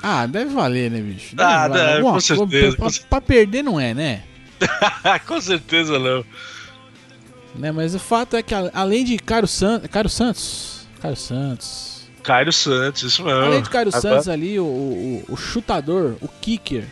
Ah, 0.01 0.25
deve 0.25 0.54
valer, 0.54 0.92
né, 0.92 1.00
bicho? 1.00 1.36
Deve 1.36 1.50
ah, 1.50 1.68
valer. 1.68 1.88
deve, 1.88 2.01
com 2.01 2.20
certeza. 2.20 2.75
Pra, 2.75 2.89
pra, 2.89 3.00
pra 3.10 3.22
perder 3.22 3.63
não 3.63 3.80
é, 3.80 3.94
né? 3.94 4.24
Com 5.27 5.41
certeza 5.41 5.99
não. 5.99 6.25
Né, 7.55 7.71
mas 7.71 7.95
o 7.95 7.99
fato 7.99 8.35
é 8.35 8.43
que 8.43 8.53
além 8.73 9.03
de 9.03 9.17
Cairo, 9.17 9.47
San... 9.47 9.79
Cairo 9.79 10.09
Santos. 10.09 10.87
Cairo 11.01 11.17
Santos. 11.17 12.07
Cairo 12.23 12.51
Santos, 12.51 13.03
isso 13.03 13.23
mesmo. 13.23 13.39
Além 13.39 13.61
de 13.61 13.69
Cairo 13.69 13.89
Agora... 13.89 14.01
Santos 14.01 14.29
ali, 14.29 14.59
o, 14.59 14.65
o, 14.65 15.25
o, 15.29 15.37
chutador, 15.37 16.17
o 16.21 16.27
kicker 16.27 16.85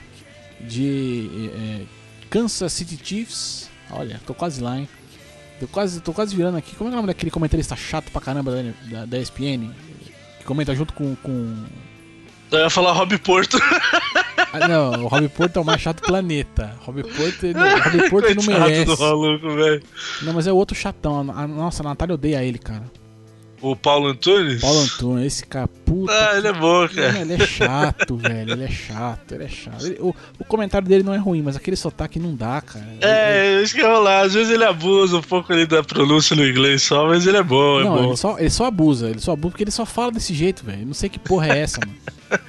de 0.61 1.51
é, 1.53 1.81
Kansas 2.29 2.73
City 2.73 2.99
Chiefs. 3.01 3.69
Olha, 3.91 4.19
tô 4.25 4.33
quase 4.33 4.61
lá, 4.61 4.77
hein? 4.79 4.89
Tô 5.59 5.67
quase, 5.67 5.99
tô 6.01 6.13
quase 6.13 6.35
virando 6.35 6.57
aqui. 6.57 6.75
Como 6.75 6.89
é, 6.89 6.91
é 6.91 6.93
o 6.93 6.95
nome 6.97 7.07
daquele 7.07 7.31
comentarista 7.31 7.75
chato 7.75 8.11
pra 8.11 8.21
caramba 8.21 8.51
da, 8.51 8.71
da, 8.89 9.05
da 9.05 9.19
ESPN? 9.19 9.71
Que 10.39 10.45
comenta 10.45 10.73
junto 10.73 10.93
com, 10.93 11.15
com. 11.17 11.65
Eu 12.51 12.59
ia 12.59 12.69
falar 12.69 12.93
Rob 12.93 13.17
Porto. 13.19 13.57
Ah, 14.61 14.67
não, 14.67 15.03
o 15.03 15.07
Rob 15.07 15.27
Porto 15.29 15.57
é 15.57 15.61
o 15.61 15.65
mais 15.65 15.81
chato 15.81 16.01
do 16.01 16.07
planeta. 16.07 16.75
Rob 16.81 17.01
Porto, 17.03 17.45
não, 17.47 17.79
Rob 17.79 18.09
Porto 18.09 18.35
não 18.35 18.43
merece. 18.43 18.85
Do 18.85 18.97
maluco, 18.97 19.47
não, 20.21 20.33
mas 20.33 20.47
é 20.47 20.51
o 20.51 20.55
outro 20.55 20.75
chatão. 20.75 21.31
A, 21.35 21.47
nossa, 21.47 21.83
a 21.83 21.85
Natália 21.85 22.15
odeia 22.15 22.43
ele, 22.43 22.57
cara. 22.57 22.83
O 23.61 23.75
Paulo 23.75 24.09
Antunes? 24.09 24.61
Paulo 24.61 24.79
Antunes, 24.81 25.25
esse 25.25 25.45
cara, 25.45 25.67
puta. 25.67 26.11
Ah, 26.13 26.37
ele 26.37 26.47
é 26.49 26.53
bom, 26.53 26.87
cara. 26.87 27.17
Ele 27.19 27.33
é 27.33 27.39
chato, 27.47 28.15
velho. 28.17 28.51
Ele 28.51 28.63
é 28.65 28.69
chato, 28.69 29.31
ele 29.33 29.45
é 29.45 29.47
chato. 29.47 29.85
Ele- 29.85 29.97
o, 29.99 30.13
o 30.37 30.45
comentário 30.45 30.87
dele 30.87 31.03
não 31.03 31.13
é 31.13 31.17
ruim, 31.17 31.41
mas 31.41 31.55
aquele 31.55 31.75
sotaque 31.75 32.19
não 32.19 32.35
dá, 32.35 32.61
cara. 32.61 32.85
Ele- 32.85 32.99
É, 33.01 33.61
isso 33.63 33.73
que 33.73 33.81
eu 33.81 33.85
falar. 33.87 34.21
Às 34.21 34.33
vezes 34.35 34.53
ele 34.53 34.63
abusa 34.65 35.17
um 35.17 35.21
pouco 35.21 35.51
ali 35.51 35.65
da 35.65 35.81
pronúncia 35.81 36.35
no 36.35 36.45
inglês 36.47 36.83
só, 36.83 37.07
mas 37.07 37.25
ele 37.25 37.37
é 37.37 37.43
bom, 37.43 37.79
é 37.79 37.83
não, 37.85 37.95
bom. 37.95 38.03
ele 38.09 38.17
só, 38.17 38.37
ele 38.37 38.49
só 38.51 38.65
abusa, 38.65 39.09
ele 39.09 39.19
só 39.19 39.31
abusa 39.31 39.51
porque 39.51 39.63
ele 39.63 39.71
só 39.71 39.85
fala 39.85 40.11
desse 40.11 40.33
jeito, 40.33 40.63
velho. 40.63 40.85
Não 40.85 40.93
sei 40.93 41.09
que 41.09 41.17
porra 41.17 41.47
é 41.47 41.59
essa, 41.59 41.79
mano. 41.79 41.97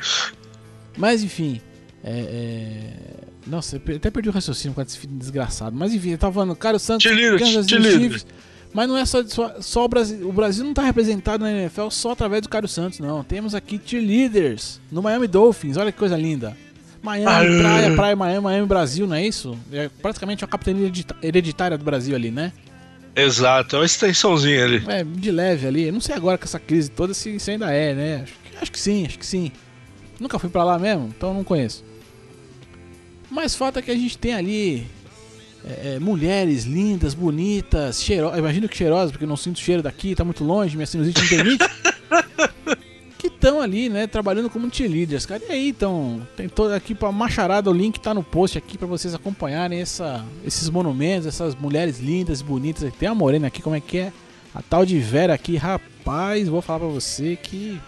Mas 0.99 1.23
enfim, 1.23 1.61
é, 2.07 2.11
é... 2.11 3.27
Nossa, 3.47 3.81
eu 3.85 3.97
até 3.97 4.11
perdi 4.11 4.29
o 4.29 4.33
raciocínio 4.33 4.75
com 4.75 4.81
esse 4.81 4.97
filho 4.97 5.13
desgraçado. 5.15 5.77
Mas 5.77 5.93
enfim, 5.93 6.09
ele 6.11 6.17
tava 6.17 6.33
falando, 6.33 6.55
cara, 6.57 6.77
o 6.77 6.81
Santos, 6.81 7.03
Cheerleader, 7.03 7.39
Kansas 7.39 7.67
City 7.67 7.69
cheerleader. 7.69 8.11
Chiefs. 8.11 8.27
Mas 8.73 8.89
não 8.89 8.97
é 8.97 9.07
só, 9.07 9.27
só, 9.27 9.55
só 9.61 9.85
o 9.85 9.89
Brasil. 9.89 10.29
O 10.29 10.33
Brasil 10.33 10.65
não 10.65 10.75
tá 10.75 10.83
representado 10.83 11.45
na 11.45 11.51
NFL 11.51 11.89
só 11.91 12.13
através 12.13 12.43
do 12.43 12.49
Cário 12.49 12.69
Santos, 12.69 12.99
não. 12.99 13.25
Temos 13.25 13.55
aqui 13.55 13.81
cheerleaders 13.85 14.81
no 14.91 15.03
Miami 15.03 15.27
Dolphins. 15.27 15.77
Olha 15.77 15.91
que 15.91 15.99
coisa 15.99 16.17
linda. 16.17 16.57
Miami, 17.03 17.59
praia, 17.61 17.95
praia, 17.95 18.17
Miami, 18.17 18.41
Miami, 18.41 18.67
Brasil, 18.67 19.07
não 19.07 19.15
é 19.15 19.25
isso? 19.25 19.57
É 19.73 19.89
praticamente 20.03 20.43
uma 20.45 20.49
capitania 20.49 20.91
hereditária 21.23 21.79
do 21.79 21.85
Brasil 21.85 22.17
ali, 22.17 22.31
né? 22.31 22.53
Exato, 23.15 23.77
é 23.77 23.79
uma 23.79 23.87
extensãozinha 23.87 24.65
ali. 24.65 24.85
É, 24.89 25.05
de 25.05 25.31
leve 25.31 25.67
ali. 25.67 25.85
Eu 25.85 25.93
Não 25.93 26.01
sei 26.01 26.15
agora 26.15 26.37
com 26.37 26.45
essa 26.45 26.59
crise 26.59 26.91
toda 26.91 27.15
se 27.15 27.37
isso 27.37 27.51
ainda 27.51 27.73
é, 27.73 27.95
né? 27.95 28.23
Acho 28.25 28.33
que, 28.33 28.57
acho 28.61 28.73
que 28.73 28.81
sim, 28.81 29.07
acho 29.07 29.19
que 29.19 29.25
sim. 29.25 29.53
Nunca 30.21 30.39
fui 30.39 30.51
pra 30.51 30.65
lá 30.65 30.79
mesmo, 30.79 31.13
então 31.17 31.33
não 31.33 31.45
conheço. 31.45 31.85
Mas 33.37 33.55
fato 33.55 33.78
é 33.78 33.83
que 33.83 33.90
a 33.90 33.95
gente 33.95 34.16
tem 34.16 34.33
ali 34.33 34.87
é, 35.62 35.97
é, 35.97 36.00
mulheres 36.00 36.64
lindas, 36.64 37.12
bonitas, 37.12 38.02
cheirosas. 38.02 38.38
Imagino 38.38 38.66
que 38.66 38.75
cheirosas, 38.75 39.11
porque 39.11 39.25
eu 39.25 39.28
não 39.28 39.37
sinto 39.37 39.61
cheiro 39.61 39.83
daqui, 39.83 40.14
tá 40.14 40.25
muito 40.25 40.43
longe, 40.43 40.75
minha 40.75 40.87
sinusite 40.87 41.21
não 41.21 41.28
permite. 41.28 41.64
que 43.19 43.26
estão 43.26 43.61
ali, 43.61 43.90
né, 43.90 44.07
trabalhando 44.07 44.49
como 44.49 44.75
cheerleaders, 44.75 45.26
cara. 45.26 45.43
E 45.50 45.52
aí, 45.52 45.69
então, 45.69 46.26
tem 46.35 46.49
todo 46.49 46.73
aqui 46.73 46.95
pra 46.95 47.12
macharada, 47.12 47.71
o 47.71 47.75
link 47.75 48.00
tá 48.00 48.14
no 48.14 48.23
post 48.23 48.57
aqui 48.57 48.78
pra 48.78 48.87
vocês 48.87 49.14
acompanharem 49.14 49.83
essa, 49.83 50.25
esses 50.43 50.71
monumentos, 50.71 51.26
essas 51.26 51.55
mulheres 51.55 52.00
lindas, 52.00 52.40
bonitas. 52.40 52.90
Tem 52.99 53.07
a 53.07 53.14
morena 53.14 53.49
aqui, 53.49 53.61
como 53.61 53.76
é 53.76 53.81
que 53.83 53.99
é? 53.99 54.12
A 54.55 54.62
tal 54.62 54.87
de 54.87 54.99
Vera 54.99 55.35
aqui, 55.35 55.59
rapaz, 55.59 56.49
vou 56.49 56.62
falar 56.62 56.78
pra 56.78 56.88
você 56.88 57.37
que 57.37 57.78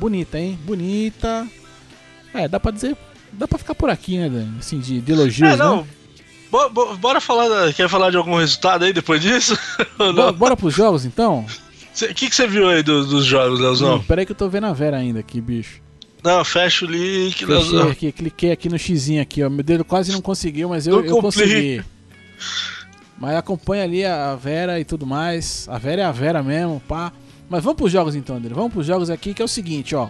bonita, 0.00 0.36
hein? 0.36 0.58
Bonita. 0.64 1.46
É, 2.34 2.48
dá 2.48 2.58
pra 2.58 2.72
dizer, 2.72 2.96
dá 3.32 3.46
pra 3.48 3.58
ficar 3.58 3.74
por 3.74 3.90
aqui, 3.90 4.18
né, 4.18 4.28
Dani? 4.28 4.52
Assim, 4.58 4.78
de, 4.78 5.00
de 5.00 5.12
elogios, 5.12 5.50
É, 5.52 5.56
não. 5.56 5.78
né? 5.78 5.86
Bo- 6.50 6.68
bo- 6.70 6.96
Bora 6.96 7.20
falar. 7.20 7.48
da- 7.48 7.72
Quer 7.72 7.88
falar 7.88 8.10
de 8.10 8.16
algum 8.16 8.36
resultado 8.36 8.84
aí 8.84 8.92
depois 8.92 9.20
disso? 9.20 9.56
Ou 9.98 10.32
Bora, 10.32 10.50
não? 10.50 10.56
pros 10.56 10.74
jogos, 10.74 11.04
então? 11.04 11.46
O 12.02 12.14
que, 12.14 12.28
que 12.28 12.34
você 12.34 12.46
viu 12.46 12.68
aí 12.68 12.82
do- 12.82 13.06
dos 13.06 13.24
jogos, 13.24 13.60
Leozão? 13.60 13.96
Hum, 13.96 14.02
peraí 14.02 14.24
que 14.26 14.32
eu 14.32 14.36
tô 14.36 14.48
vendo 14.48 14.66
a 14.66 14.72
Vera 14.72 14.96
ainda 14.96 15.20
aqui, 15.20 15.40
bicho. 15.40 15.80
Não, 16.22 16.44
fecha 16.44 16.84
o 16.84 16.88
link, 16.88 17.44
Leozão. 17.46 17.88
aqui, 17.88 18.12
cliquei 18.12 18.52
aqui 18.52 18.68
no 18.68 18.78
xizinho 18.78 19.22
aqui, 19.22 19.42
ó. 19.42 19.48
Meu 19.48 19.62
dedo 19.64 19.84
quase 19.84 20.12
não 20.12 20.20
conseguiu, 20.20 20.68
mas 20.68 20.86
eu, 20.86 20.96
Não 20.96 21.04
eu 21.04 21.16
consegui. 21.20 21.82
Mas 23.18 23.36
acompanha 23.36 23.84
ali 23.84 24.04
a 24.04 24.34
Vera 24.34 24.80
e 24.80 24.84
tudo 24.84 25.06
mais. 25.06 25.68
A 25.68 25.78
Vera 25.78 26.02
é 26.02 26.04
a 26.04 26.12
Vera 26.12 26.42
mesmo, 26.42 26.80
pá. 26.88 27.12
Mas 27.48 27.62
vamos 27.64 27.76
pros 27.76 27.92
jogos 27.92 28.14
então, 28.14 28.36
André. 28.36 28.54
Vamos 28.54 28.72
pros 28.72 28.86
jogos 28.86 29.10
aqui, 29.10 29.34
que 29.34 29.42
é 29.42 29.44
o 29.44 29.48
seguinte, 29.48 29.94
ó. 29.94 30.08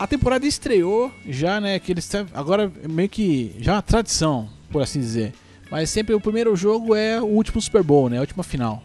A 0.00 0.06
temporada 0.06 0.46
estreou 0.46 1.12
já, 1.28 1.60
né? 1.60 1.78
Que 1.78 1.92
eles 1.92 2.08
têm- 2.08 2.26
agora 2.32 2.72
é 2.82 2.88
meio 2.88 3.08
que 3.08 3.54
já 3.60 3.72
é 3.72 3.74
uma 3.76 3.82
tradição, 3.82 4.48
por 4.70 4.80
assim 4.82 4.98
dizer. 4.98 5.34
Mas 5.70 5.90
sempre 5.90 6.14
o 6.14 6.20
primeiro 6.20 6.56
jogo 6.56 6.94
é 6.94 7.20
o 7.20 7.26
último 7.26 7.60
Super 7.60 7.82
Bowl, 7.82 8.08
né? 8.08 8.16
A 8.16 8.20
última 8.22 8.42
final. 8.42 8.82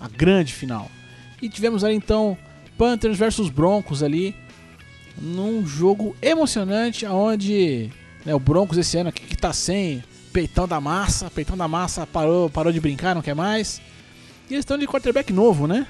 A 0.00 0.08
grande 0.08 0.52
final. 0.52 0.90
E 1.40 1.48
tivemos 1.48 1.84
ali 1.84 1.94
então 1.94 2.36
Panthers 2.76 3.16
versus 3.16 3.48
Broncos 3.50 4.02
ali. 4.02 4.34
Num 5.16 5.64
jogo 5.64 6.16
emocionante, 6.20 7.06
onde 7.06 7.90
né, 8.26 8.34
o 8.34 8.40
Broncos 8.40 8.76
esse 8.78 8.96
ano 8.98 9.10
aqui 9.10 9.22
que 9.22 9.36
tá 9.36 9.52
sem 9.52 10.02
peitão 10.32 10.66
da 10.66 10.80
massa. 10.80 11.30
Peitão 11.30 11.56
da 11.56 11.68
massa 11.68 12.04
parou, 12.04 12.50
parou 12.50 12.72
de 12.72 12.80
brincar, 12.80 13.14
não 13.14 13.22
quer 13.22 13.34
mais. 13.34 13.80
E 14.50 14.54
eles 14.54 14.62
estão 14.62 14.76
de 14.76 14.86
quarterback 14.88 15.32
novo, 15.32 15.68
né? 15.68 15.86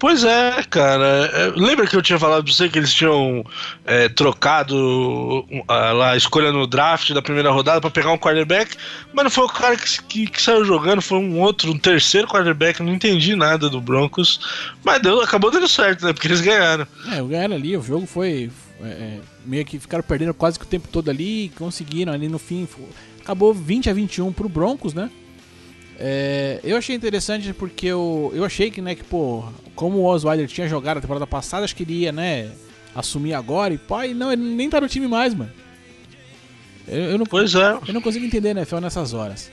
Pois 0.00 0.24
é, 0.24 0.62
cara. 0.70 1.04
É, 1.32 1.52
Lembra 1.54 1.86
que 1.86 1.94
eu 1.94 2.00
tinha 2.02 2.18
falado 2.18 2.42
pra 2.42 2.52
você 2.52 2.68
que 2.70 2.78
eles 2.78 2.92
tinham 2.92 3.44
é, 3.84 4.08
trocado 4.08 5.44
a, 5.68 5.92
lá, 5.92 6.10
a 6.12 6.16
escolha 6.16 6.50
no 6.50 6.66
draft 6.66 7.12
da 7.12 7.20
primeira 7.20 7.50
rodada 7.50 7.80
pra 7.82 7.90
pegar 7.90 8.10
um 8.10 8.18
quarterback, 8.18 8.74
mas 9.12 9.24
não 9.24 9.30
foi 9.30 9.44
o 9.44 9.48
cara 9.48 9.76
que, 9.76 10.02
que- 10.04 10.26
que 10.26 10.42
saiu 10.42 10.64
jogando, 10.64 11.02
foi 11.02 11.18
um 11.18 11.38
outro, 11.38 11.70
um 11.70 11.78
terceiro 11.78 12.26
quarterback. 12.26 12.82
Não 12.82 12.94
entendi 12.94 13.36
nada 13.36 13.68
do 13.68 13.80
Broncos, 13.80 14.40
mas 14.82 15.02
deu, 15.02 15.20
acabou 15.20 15.50
dando 15.50 15.68
certo, 15.68 16.04
né? 16.06 16.12
Porque 16.14 16.26
eles 16.28 16.40
ganharam. 16.40 16.86
É, 17.12 17.22
ganharam 17.22 17.54
ali, 17.54 17.76
o 17.76 17.82
jogo 17.82 18.06
foi. 18.06 18.50
é, 18.82 18.86
é, 18.88 19.18
meio 19.44 19.64
que 19.66 19.78
ficaram 19.78 20.02
perdendo 20.02 20.32
quase 20.32 20.58
que 20.58 20.64
o 20.64 20.68
tempo 20.68 20.88
todo 20.88 21.10
ali 21.10 21.52
conseguiram 21.58 22.12
ali 22.12 22.26
no 22.28 22.38
fim. 22.38 22.66
fo- 22.66 22.88
Acabou 23.22 23.52
20 23.52 23.90
a 23.90 23.92
21 23.92 24.32
pro 24.32 24.48
Broncos, 24.48 24.94
né? 24.94 25.10
É, 26.02 26.58
eu 26.64 26.78
achei 26.78 26.96
interessante 26.96 27.52
porque 27.52 27.86
eu, 27.86 28.32
eu 28.34 28.42
achei 28.42 28.70
que, 28.70 28.80
né, 28.80 28.94
que, 28.94 29.04
pô, 29.04 29.44
como 29.74 29.98
o 29.98 30.04
Osweiler 30.06 30.48
tinha 30.48 30.66
jogado 30.66 30.96
a 30.96 31.00
temporada 31.02 31.26
passada, 31.26 31.62
acho 31.64 31.76
que 31.76 31.82
ele 31.82 31.92
ia, 31.92 32.10
né, 32.12 32.50
assumir 32.94 33.34
agora 33.34 33.74
e 33.74 33.78
e 34.08 34.14
não, 34.14 34.32
ele 34.32 34.42
nem 34.42 34.70
tá 34.70 34.80
no 34.80 34.88
time 34.88 35.06
mais, 35.06 35.34
mano. 35.34 35.50
Eu, 36.88 37.02
eu 37.02 37.18
não, 37.18 37.26
Pois 37.26 37.54
é. 37.54 37.78
eu 37.86 37.92
não 37.92 38.00
consigo 38.00 38.24
entender, 38.24 38.54
né, 38.54 38.62
NFL 38.62 38.78
nessas 38.78 39.12
horas. 39.12 39.50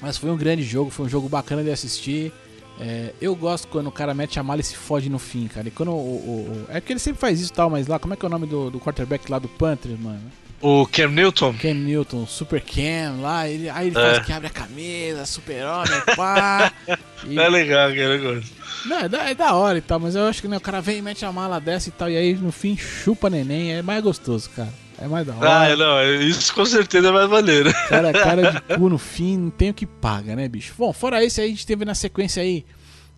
Mas 0.00 0.16
foi 0.18 0.28
um 0.30 0.36
grande 0.36 0.64
jogo, 0.64 0.90
foi 0.90 1.06
um 1.06 1.08
jogo 1.08 1.28
bacana 1.28 1.62
de 1.62 1.70
assistir. 1.70 2.32
É, 2.80 3.12
eu 3.20 3.36
gosto 3.36 3.68
quando 3.68 3.86
o 3.86 3.92
cara 3.92 4.12
mete 4.12 4.40
a 4.40 4.42
mala 4.42 4.60
e 4.60 4.64
se 4.64 4.74
fode 4.74 5.08
no 5.08 5.20
fim, 5.20 5.46
cara. 5.46 5.68
E 5.68 5.70
quando 5.70 5.92
o, 5.92 5.94
o- 5.94 6.66
o- 6.66 6.66
é 6.68 6.80
porque 6.80 6.92
ele 6.94 6.98
sempre 7.00 7.20
faz 7.20 7.40
isso 7.40 7.52
e 7.52 7.54
tal, 7.54 7.70
mas 7.70 7.86
lá, 7.86 7.98
como 8.00 8.12
é 8.12 8.16
que 8.16 8.24
é 8.24 8.28
o 8.28 8.30
nome 8.30 8.46
do, 8.46 8.70
do 8.70 8.80
quarterback 8.80 9.30
lá 9.30 9.38
do 9.38 9.48
Panthers, 9.48 10.00
mano? 10.00 10.20
O 10.62 10.86
Cam 10.86 11.08
Newton. 11.08 11.54
Cam 11.54 11.74
Newton, 11.74 12.24
Super 12.26 12.60
Cam 12.62 13.20
lá, 13.20 13.48
ele, 13.48 13.68
aí 13.68 13.88
ele 13.88 13.98
É. 13.98 14.00
faz 14.14 14.24
que 14.26 14.32
abre 14.32 14.46
a 14.46 14.50
camisa, 14.50 15.26
super-homem, 15.26 16.00
pá. 16.16 16.72
E- 17.26 17.38
É 17.38 17.48
legal, 17.48 17.90
eu 17.90 18.20
gosto. 18.34 18.50
não, 18.86 18.98
é 19.00 19.08
da, 19.08 19.30
é 19.30 19.34
da 19.34 19.54
hora 19.54 19.78
e 19.78 19.80
tal, 19.80 19.98
mas 20.00 20.14
eu 20.14 20.24
acho 20.26 20.40
que 20.40 20.48
né, 20.48 20.56
o 20.56 20.60
cara 20.60 20.80
vem 20.80 20.98
e 20.98 21.02
mete 21.02 21.24
a 21.24 21.32
mala 21.32 21.60
dessa 21.60 21.88
e 21.88 21.92
tal, 21.92 22.08
e 22.10 22.16
aí 22.16 22.34
no 22.34 22.50
fim 22.52 22.76
chupa 22.76 23.28
neném, 23.28 23.72
é 23.72 23.82
mais 23.82 24.02
gostoso, 24.02 24.48
cara. 24.50 24.68
É 24.98 25.08
mais 25.08 25.26
da 25.26 25.34
hora. 25.34 25.72
Ah, 25.72 25.76
não, 25.76 26.04
isso 26.22 26.54
com 26.54 26.64
certeza 26.64 27.08
é 27.08 27.10
mais 27.10 27.28
maneiro. 27.28 27.72
Cara, 27.88 28.12
cara 28.12 28.52
de 28.52 28.60
cu 28.78 28.88
no 28.88 28.98
fim, 28.98 29.36
não 29.36 29.50
tem 29.50 29.70
o 29.70 29.74
que 29.74 29.84
paga, 29.86 30.36
né, 30.36 30.48
bicho? 30.48 30.74
Bom, 30.78 30.92
fora 30.92 31.24
esse 31.24 31.40
aí, 31.40 31.46
a 31.48 31.50
gente 31.50 31.66
teve 31.66 31.84
na 31.84 31.94
sequência 31.94 32.40
aí 32.42 32.64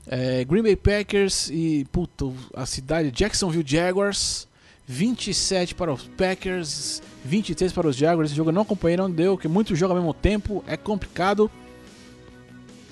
é, 0.06 0.44
Green 0.44 0.62
Bay 0.62 0.76
Packers 0.76 1.50
e, 1.50 1.86
puta, 1.92 2.26
a 2.54 2.64
cidade 2.64 3.10
Jacksonville 3.10 3.64
Jaguars. 3.66 4.48
27 4.86 5.74
para 5.74 5.92
os 5.92 6.02
Packers, 6.16 7.02
23 7.24 7.72
para 7.72 7.88
os 7.88 7.96
Jaguars. 7.96 8.28
Esse 8.30 8.36
jogo 8.36 8.50
eu 8.50 8.54
não 8.54 8.62
acompanhei, 8.62 8.96
não 8.96 9.10
deu, 9.10 9.34
porque 9.36 9.48
muito 9.48 9.74
jogo 9.74 9.92
ao 9.94 9.98
mesmo 9.98 10.12
tempo, 10.14 10.62
é 10.66 10.76
complicado. 10.76 11.50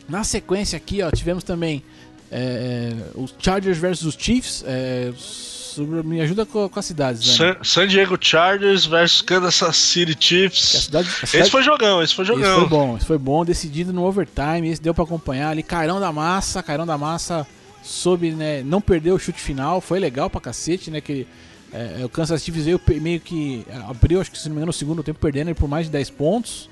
Na 0.08 0.24
sequência 0.24 0.76
aqui, 0.76 1.02
ó, 1.02 1.10
tivemos 1.10 1.44
também 1.44 1.82
é, 2.30 2.94
é, 2.94 3.18
os 3.18 3.34
Chargers 3.38 3.78
versus 3.78 4.06
os 4.14 4.22
Chiefs. 4.22 4.64
É, 4.66 5.12
sobre- 5.16 6.02
me 6.02 6.20
ajuda 6.20 6.44
com, 6.44 6.68
com 6.68 6.78
as 6.78 6.84
cidades, 6.84 7.26
né? 7.26 7.34
San, 7.34 7.56
San 7.64 7.86
Diego 7.86 8.18
Chargers 8.20 8.84
versus 8.84 9.22
Kansas 9.22 9.76
City 9.76 10.14
Que 10.14 10.18
a 10.18 10.28
Chiefs. 10.50 10.60
cidade, 10.84 11.08
a 11.08 11.26
cidade- 11.26 11.36
Esse 11.42 11.50
foi 11.50 11.62
jogão, 11.62 12.02
esse 12.02 12.14
foi 12.14 12.24
Esse 12.24 12.34
jogão. 12.34 12.60
foi 12.60 12.68
bom, 12.68 12.96
esse 12.96 13.06
foi 13.06 13.18
bom, 13.18 13.44
decidido 13.44 13.90
no 13.92 14.04
overtime, 14.04 14.68
esse 14.68 14.82
deu 14.82 14.92
pra 14.92 15.04
acompanhar 15.04 15.48
ali, 15.50 15.62
Cairão 15.62 15.98
da 16.00 16.12
Massa, 16.12 16.62
Cairão 16.62 16.84
da 16.86 16.98
Massa 16.98 17.46
soube, 17.82 18.32
né, 18.32 18.62
não 18.62 18.80
perder 18.82 19.12
o 19.12 19.18
chute 19.18 19.40
final, 19.40 19.80
foi 19.80 19.98
legal 19.98 20.28
pra 20.28 20.40
cacete, 20.42 20.90
né, 20.90 21.00
que 21.00 21.26
é, 21.72 22.04
o 22.04 22.08
Kansas 22.08 22.42
City 22.42 22.60
veio 22.60 22.80
meio 23.00 23.20
que 23.20 23.64
é, 23.68 23.76
abriu, 23.88 24.20
acho 24.20 24.30
que 24.30 24.38
se 24.38 24.48
não 24.48 24.54
me 24.54 24.58
engano, 24.58 24.70
o 24.70 24.74
segundo 24.74 25.02
tempo 25.02 25.18
perdendo 25.18 25.54
por 25.54 25.68
mais 25.68 25.86
de 25.86 25.92
10 25.92 26.10
pontos. 26.10 26.68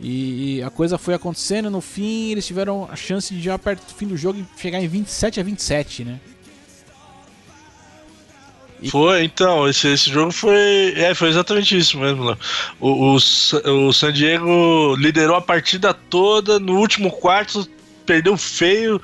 E, 0.00 0.56
e 0.58 0.62
a 0.62 0.68
coisa 0.70 0.98
foi 0.98 1.14
acontecendo, 1.14 1.70
no 1.70 1.80
fim 1.80 2.30
eles 2.30 2.46
tiveram 2.46 2.88
a 2.90 2.96
chance 2.96 3.34
de 3.34 3.40
já 3.40 3.58
perto 3.58 3.86
do 3.86 3.94
fim 3.94 4.06
do 4.06 4.16
jogo 4.16 4.44
chegar 4.56 4.80
em 4.80 4.88
27 4.88 5.40
a 5.40 5.42
27, 5.42 6.04
né? 6.04 6.20
E- 8.82 8.90
Foi, 8.90 9.24
então, 9.24 9.66
esse, 9.68 9.88
esse 9.88 10.10
jogo 10.10 10.30
foi. 10.32 10.92
É, 10.96 11.14
foi 11.14 11.30
exatamente 11.30 11.76
isso 11.76 11.98
mesmo. 11.98 12.36
O, 12.78 13.14
o, 13.14 13.86
o 13.88 13.92
San 13.92 14.12
Diego 14.12 14.94
liderou 14.96 15.36
a 15.36 15.40
partida 15.40 15.94
toda, 15.94 16.58
no 16.58 16.78
último 16.78 17.10
quarto 17.10 17.66
perdeu 18.04 18.36
feio, 18.36 19.00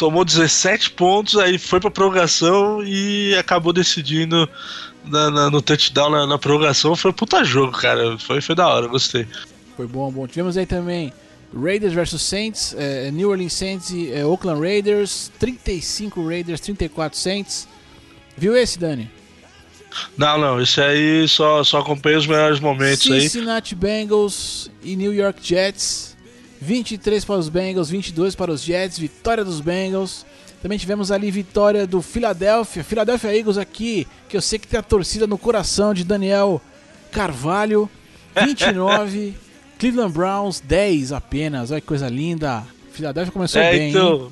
tomou 0.00 0.24
17 0.24 0.92
pontos, 0.92 1.36
aí 1.36 1.58
foi 1.58 1.78
pra 1.78 1.90
prorrogação 1.90 2.82
e 2.82 3.36
acabou 3.38 3.70
decidindo 3.70 4.48
na- 5.04 5.30
na- 5.30 5.50
no 5.50 5.60
touchdown 5.60 6.08
na, 6.08 6.26
na 6.26 6.38
prorrogação. 6.38 6.96
Foi 6.96 7.10
um 7.10 7.14
puta 7.14 7.44
jogo, 7.44 7.72
cara. 7.76 8.16
Foi, 8.18 8.40
foi 8.40 8.54
da 8.54 8.66
hora, 8.66 8.86
gostei. 8.86 9.26
Foi 9.76 9.86
bom, 9.86 10.10
bom. 10.10 10.26
Tivemos 10.26 10.56
aí 10.56 10.64
também 10.64 11.12
Raiders 11.54 11.92
versus 11.92 12.22
Saints, 12.22 12.74
eh, 12.78 13.10
New 13.12 13.28
Orleans 13.28 13.52
Saints 13.52 13.90
e 13.90 14.10
eh, 14.10 14.24
Oakland 14.24 14.58
Raiders, 14.60 15.30
35 15.38 16.26
Raiders, 16.26 16.60
34 16.60 17.18
Saints. 17.18 17.68
Viu 18.38 18.56
esse, 18.56 18.78
Dani? 18.78 19.10
Não, 20.16 20.38
não, 20.38 20.62
esse 20.62 20.80
aí 20.80 21.28
só, 21.28 21.62
só 21.62 21.80
acompanhei 21.80 22.16
os 22.18 22.26
melhores 22.26 22.58
momentos 22.58 23.10
aí. 23.10 23.20
Cincinnati 23.20 23.74
Bengals 23.74 24.70
e 24.82 24.96
New 24.96 25.12
York 25.12 25.40
Jets. 25.46 26.09
23 26.60 27.24
para 27.24 27.36
os 27.36 27.48
Bengals, 27.48 27.88
22 27.90 28.34
para 28.34 28.50
os 28.52 28.62
Jets, 28.62 28.98
vitória 28.98 29.44
dos 29.44 29.60
Bengals. 29.60 30.26
Também 30.62 30.76
tivemos 30.76 31.10
ali 31.10 31.30
vitória 31.30 31.86
do 31.86 32.02
Philadelphia, 32.02 32.84
Philadelphia 32.84 33.34
Eagles 33.36 33.56
aqui, 33.56 34.06
que 34.28 34.36
eu 34.36 34.42
sei 34.42 34.58
que 34.58 34.68
tem 34.68 34.78
a 34.78 34.82
torcida 34.82 35.26
no 35.26 35.38
coração 35.38 35.94
de 35.94 36.04
Daniel 36.04 36.60
Carvalho, 37.10 37.88
29, 38.44 39.34
Cleveland 39.78 40.12
Browns 40.12 40.60
10 40.60 41.12
apenas. 41.12 41.70
Olha 41.70 41.80
que 41.80 41.86
coisa 41.86 42.08
linda. 42.10 42.62
Philadelphia 42.92 43.32
começou 43.32 43.62
É, 43.62 43.70
bem. 43.72 43.80
hein? 43.84 43.88
então, 43.90 44.30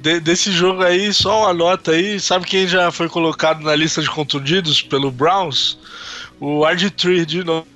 de- 0.00 0.18
desse 0.18 0.50
jogo 0.50 0.82
aí, 0.82 1.12
só 1.14 1.42
uma 1.44 1.54
nota 1.54 1.92
aí. 1.92 2.18
Sabe 2.18 2.44
quem 2.44 2.66
já 2.66 2.90
foi 2.90 3.08
colocado 3.08 3.62
na 3.62 3.76
lista 3.76 4.02
de 4.02 4.10
contundidos 4.10 4.82
pelo 4.82 5.12
Browns? 5.12 5.78
O 6.40 6.60
RG3 6.62 7.24
de 7.24 7.44
novo, 7.44 7.66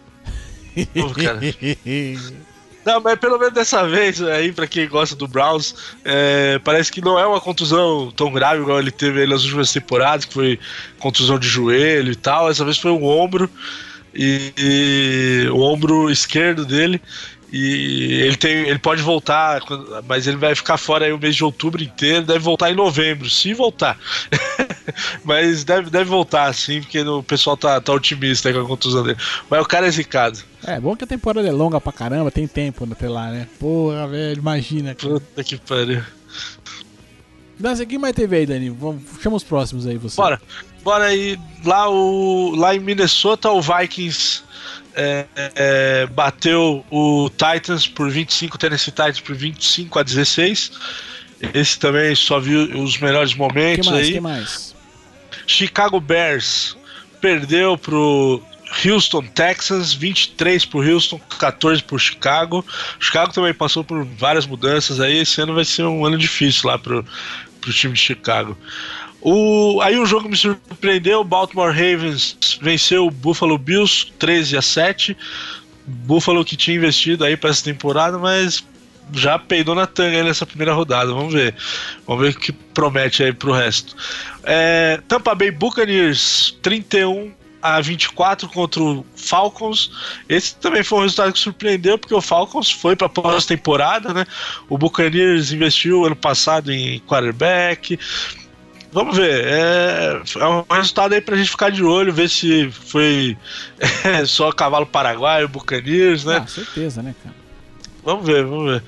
cara. 1.22 1.38
Não, 2.84 3.00
mas 3.00 3.18
pelo 3.18 3.38
menos 3.38 3.54
dessa 3.54 3.86
vez 3.86 4.20
aí, 4.22 4.52
pra 4.52 4.66
quem 4.66 4.88
gosta 4.88 5.14
do 5.14 5.28
Browns, 5.28 5.74
é, 6.04 6.58
parece 6.64 6.90
que 6.90 7.00
não 7.00 7.18
é 7.18 7.26
uma 7.26 7.40
contusão 7.40 8.10
tão 8.10 8.32
grave 8.32 8.62
igual 8.62 8.80
ele 8.80 8.90
teve 8.90 9.24
nas 9.26 9.44
últimas 9.44 9.72
temporadas, 9.72 10.24
que 10.24 10.34
foi 10.34 10.58
contusão 10.98 11.38
de 11.38 11.46
joelho 11.46 12.10
e 12.10 12.16
tal. 12.16 12.50
Essa 12.50 12.64
vez 12.64 12.78
foi 12.78 12.90
um 12.90 13.04
ombro, 13.04 13.48
e, 14.14 14.52
e 14.56 15.48
o 15.50 15.60
ombro 15.60 16.10
esquerdo 16.10 16.64
dele. 16.64 17.00
E 17.52 18.22
ele, 18.22 18.36
tem, 18.38 18.66
ele 18.66 18.78
pode 18.78 19.02
voltar, 19.02 19.60
mas 20.08 20.26
ele 20.26 20.38
vai 20.38 20.54
ficar 20.54 20.78
fora 20.78 21.04
aí 21.04 21.12
o 21.12 21.18
mês 21.18 21.36
de 21.36 21.44
outubro 21.44 21.82
inteiro, 21.82 22.24
deve 22.24 22.38
voltar 22.38 22.70
em 22.70 22.74
novembro, 22.74 23.28
se 23.28 23.52
voltar. 23.52 23.98
mas 25.22 25.62
deve, 25.62 25.90
deve 25.90 26.06
voltar, 26.06 26.50
sim, 26.54 26.80
porque 26.80 27.00
o 27.02 27.22
pessoal 27.22 27.54
tá, 27.54 27.78
tá 27.78 27.92
otimista 27.92 28.48
aí 28.48 28.54
com 28.54 28.62
a 28.62 28.66
contusão 28.66 29.02
dele. 29.02 29.18
Mas 29.50 29.60
o 29.60 29.68
cara 29.68 29.86
é 29.86 29.90
zicado. 29.90 30.38
É 30.64 30.80
bom 30.80 30.96
que 30.96 31.04
a 31.04 31.06
temporada 31.06 31.46
é 31.46 31.52
longa 31.52 31.78
pra 31.78 31.92
caramba, 31.92 32.30
tem 32.30 32.46
tempo 32.46 32.88
até 32.90 33.06
lá, 33.06 33.30
né? 33.30 33.46
Porra, 33.60 34.08
velho, 34.08 34.38
imagina. 34.38 34.94
cara. 34.94 35.12
Puta 35.12 35.44
que 35.44 35.58
pariu. 35.58 36.02
Mas 37.60 37.80
o 37.80 37.86
que 37.86 37.98
mais 37.98 38.14
teve 38.14 38.34
aí, 38.34 38.46
Dani? 38.46 38.70
Vamos, 38.70 39.02
chama 39.20 39.36
os 39.36 39.44
próximos 39.44 39.86
aí, 39.86 39.98
você. 39.98 40.16
Bora. 40.16 40.40
Bora 40.82 41.04
aí. 41.04 41.38
Lá, 41.66 41.88
o, 41.90 42.54
lá 42.56 42.74
em 42.74 42.80
Minnesota, 42.80 43.50
o 43.50 43.60
Vikings 43.60 44.42
é, 44.94 45.26
é, 45.36 46.06
bateu 46.06 46.84
o 46.90 47.30
Titans 47.30 47.86
por 47.86 48.10
25, 48.10 48.56
o 48.56 48.58
Tennessee 48.58 48.90
Titans 48.90 49.20
por 49.20 49.34
25 49.34 49.98
a 49.98 50.02
16. 50.02 50.72
Esse 51.54 51.78
também 51.78 52.14
só 52.14 52.38
viu 52.38 52.62
os 52.80 52.98
melhores 52.98 53.34
momentos 53.34 53.86
que 53.86 53.92
mais? 53.92 54.06
aí. 54.06 54.12
que 54.12 54.20
mais? 54.20 54.74
Chicago 55.46 56.00
Bears 56.00 56.76
perdeu 57.20 57.76
pro 57.76 58.42
Houston 58.84 59.22
Texans, 59.22 59.92
23 59.92 60.64
pro 60.64 60.80
Houston, 60.80 61.20
14 61.38 61.82
pro 61.82 61.98
Chicago. 61.98 62.64
Chicago 62.98 63.32
também 63.32 63.52
passou 63.52 63.84
por 63.84 64.04
várias 64.04 64.46
mudanças 64.46 65.00
aí. 65.00 65.18
Esse 65.18 65.40
ano 65.40 65.54
vai 65.54 65.64
ser 65.64 65.84
um 65.84 66.04
ano 66.06 66.16
difícil 66.16 66.68
lá 66.68 66.78
pro, 66.78 67.04
pro 67.60 67.72
time 67.72 67.94
de 67.94 68.00
Chicago. 68.00 68.56
O, 69.22 69.80
aí 69.80 69.98
um 69.98 70.04
jogo 70.04 70.28
me 70.28 70.36
surpreendeu, 70.36 71.20
o 71.20 71.24
Baltimore 71.24 71.70
Ravens 71.70 72.36
venceu 72.60 73.06
o 73.06 73.10
Buffalo 73.10 73.56
Bills 73.56 74.12
13 74.18 74.56
a 74.56 74.62
7. 74.62 75.16
Buffalo 75.86 76.44
que 76.44 76.56
tinha 76.56 76.76
investido 76.76 77.24
aí 77.24 77.36
para 77.36 77.50
essa 77.50 77.62
temporada, 77.62 78.18
mas 78.18 78.64
já 79.12 79.38
peidou 79.38 79.74
na 79.74 79.86
tanga 79.86 80.24
nessa 80.24 80.44
primeira 80.44 80.72
rodada. 80.72 81.12
Vamos 81.12 81.32
ver. 81.32 81.54
Vamos 82.06 82.22
ver 82.22 82.32
o 82.32 82.38
que 82.38 82.52
promete 82.52 83.22
aí 83.22 83.32
pro 83.32 83.52
resto. 83.52 83.96
É, 84.42 85.00
Tampa 85.06 85.34
Bay 85.34 85.50
Buccaneers 85.50 86.56
31 86.62 87.32
a 87.62 87.80
24 87.80 88.48
contra 88.48 88.82
o 88.82 89.06
Falcons. 89.14 89.92
Esse 90.28 90.56
também 90.56 90.82
foi 90.82 90.98
um 90.98 91.02
resultado 91.02 91.32
que 91.32 91.38
surpreendeu, 91.38 91.96
porque 91.96 92.14
o 92.14 92.20
Falcons 92.20 92.70
foi 92.70 92.96
para 92.96 93.08
pós-temporada, 93.08 94.12
né? 94.12 94.26
O 94.68 94.76
Buccaneers 94.76 95.52
investiu 95.52 96.04
ano 96.04 96.16
passado 96.16 96.72
em 96.72 96.98
quarterback. 97.00 97.98
Vamos 98.92 99.16
ver, 99.16 99.44
é, 99.46 100.22
é 100.38 100.46
um 100.46 100.64
resultado 100.70 101.14
aí 101.14 101.20
pra 101.20 101.34
gente 101.36 101.48
ficar 101.50 101.70
de 101.70 101.82
olho, 101.82 102.12
ver 102.12 102.28
se 102.28 102.70
foi 102.70 103.36
é, 104.04 104.24
só 104.26 104.52
cavalo 104.52 104.84
paraguaio, 104.84 105.48
Buccaneers, 105.48 106.24
né? 106.24 106.42
Ah, 106.44 106.46
certeza, 106.46 107.02
né, 107.02 107.14
cara? 107.22 107.34
Vamos 108.04 108.26
ver, 108.26 108.44
vamos 108.44 108.70
ver. 108.70 108.82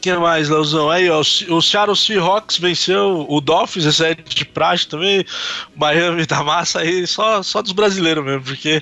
Quem 0.00 0.16
mais, 0.18 0.48
Leozão? 0.48 0.88
Aí, 0.88 1.10
ó, 1.10 1.18
o 1.20 1.24
Se- 1.24 1.52
o 1.52 1.60
Seattle 1.60 1.96
Seahawks 1.96 2.58
venceu 2.58 3.26
o 3.28 3.40
Dolphins, 3.40 3.84
esse 3.84 4.04
é 4.06 4.14
de 4.14 4.44
praxe 4.44 4.86
também. 4.86 5.24
O 5.74 5.80
Miami 5.80 6.24
da 6.24 6.42
massa 6.44 6.80
aí, 6.80 7.06
só, 7.06 7.42
só 7.42 7.60
dos 7.60 7.72
brasileiros 7.72 8.24
mesmo, 8.24 8.42
porque 8.42 8.80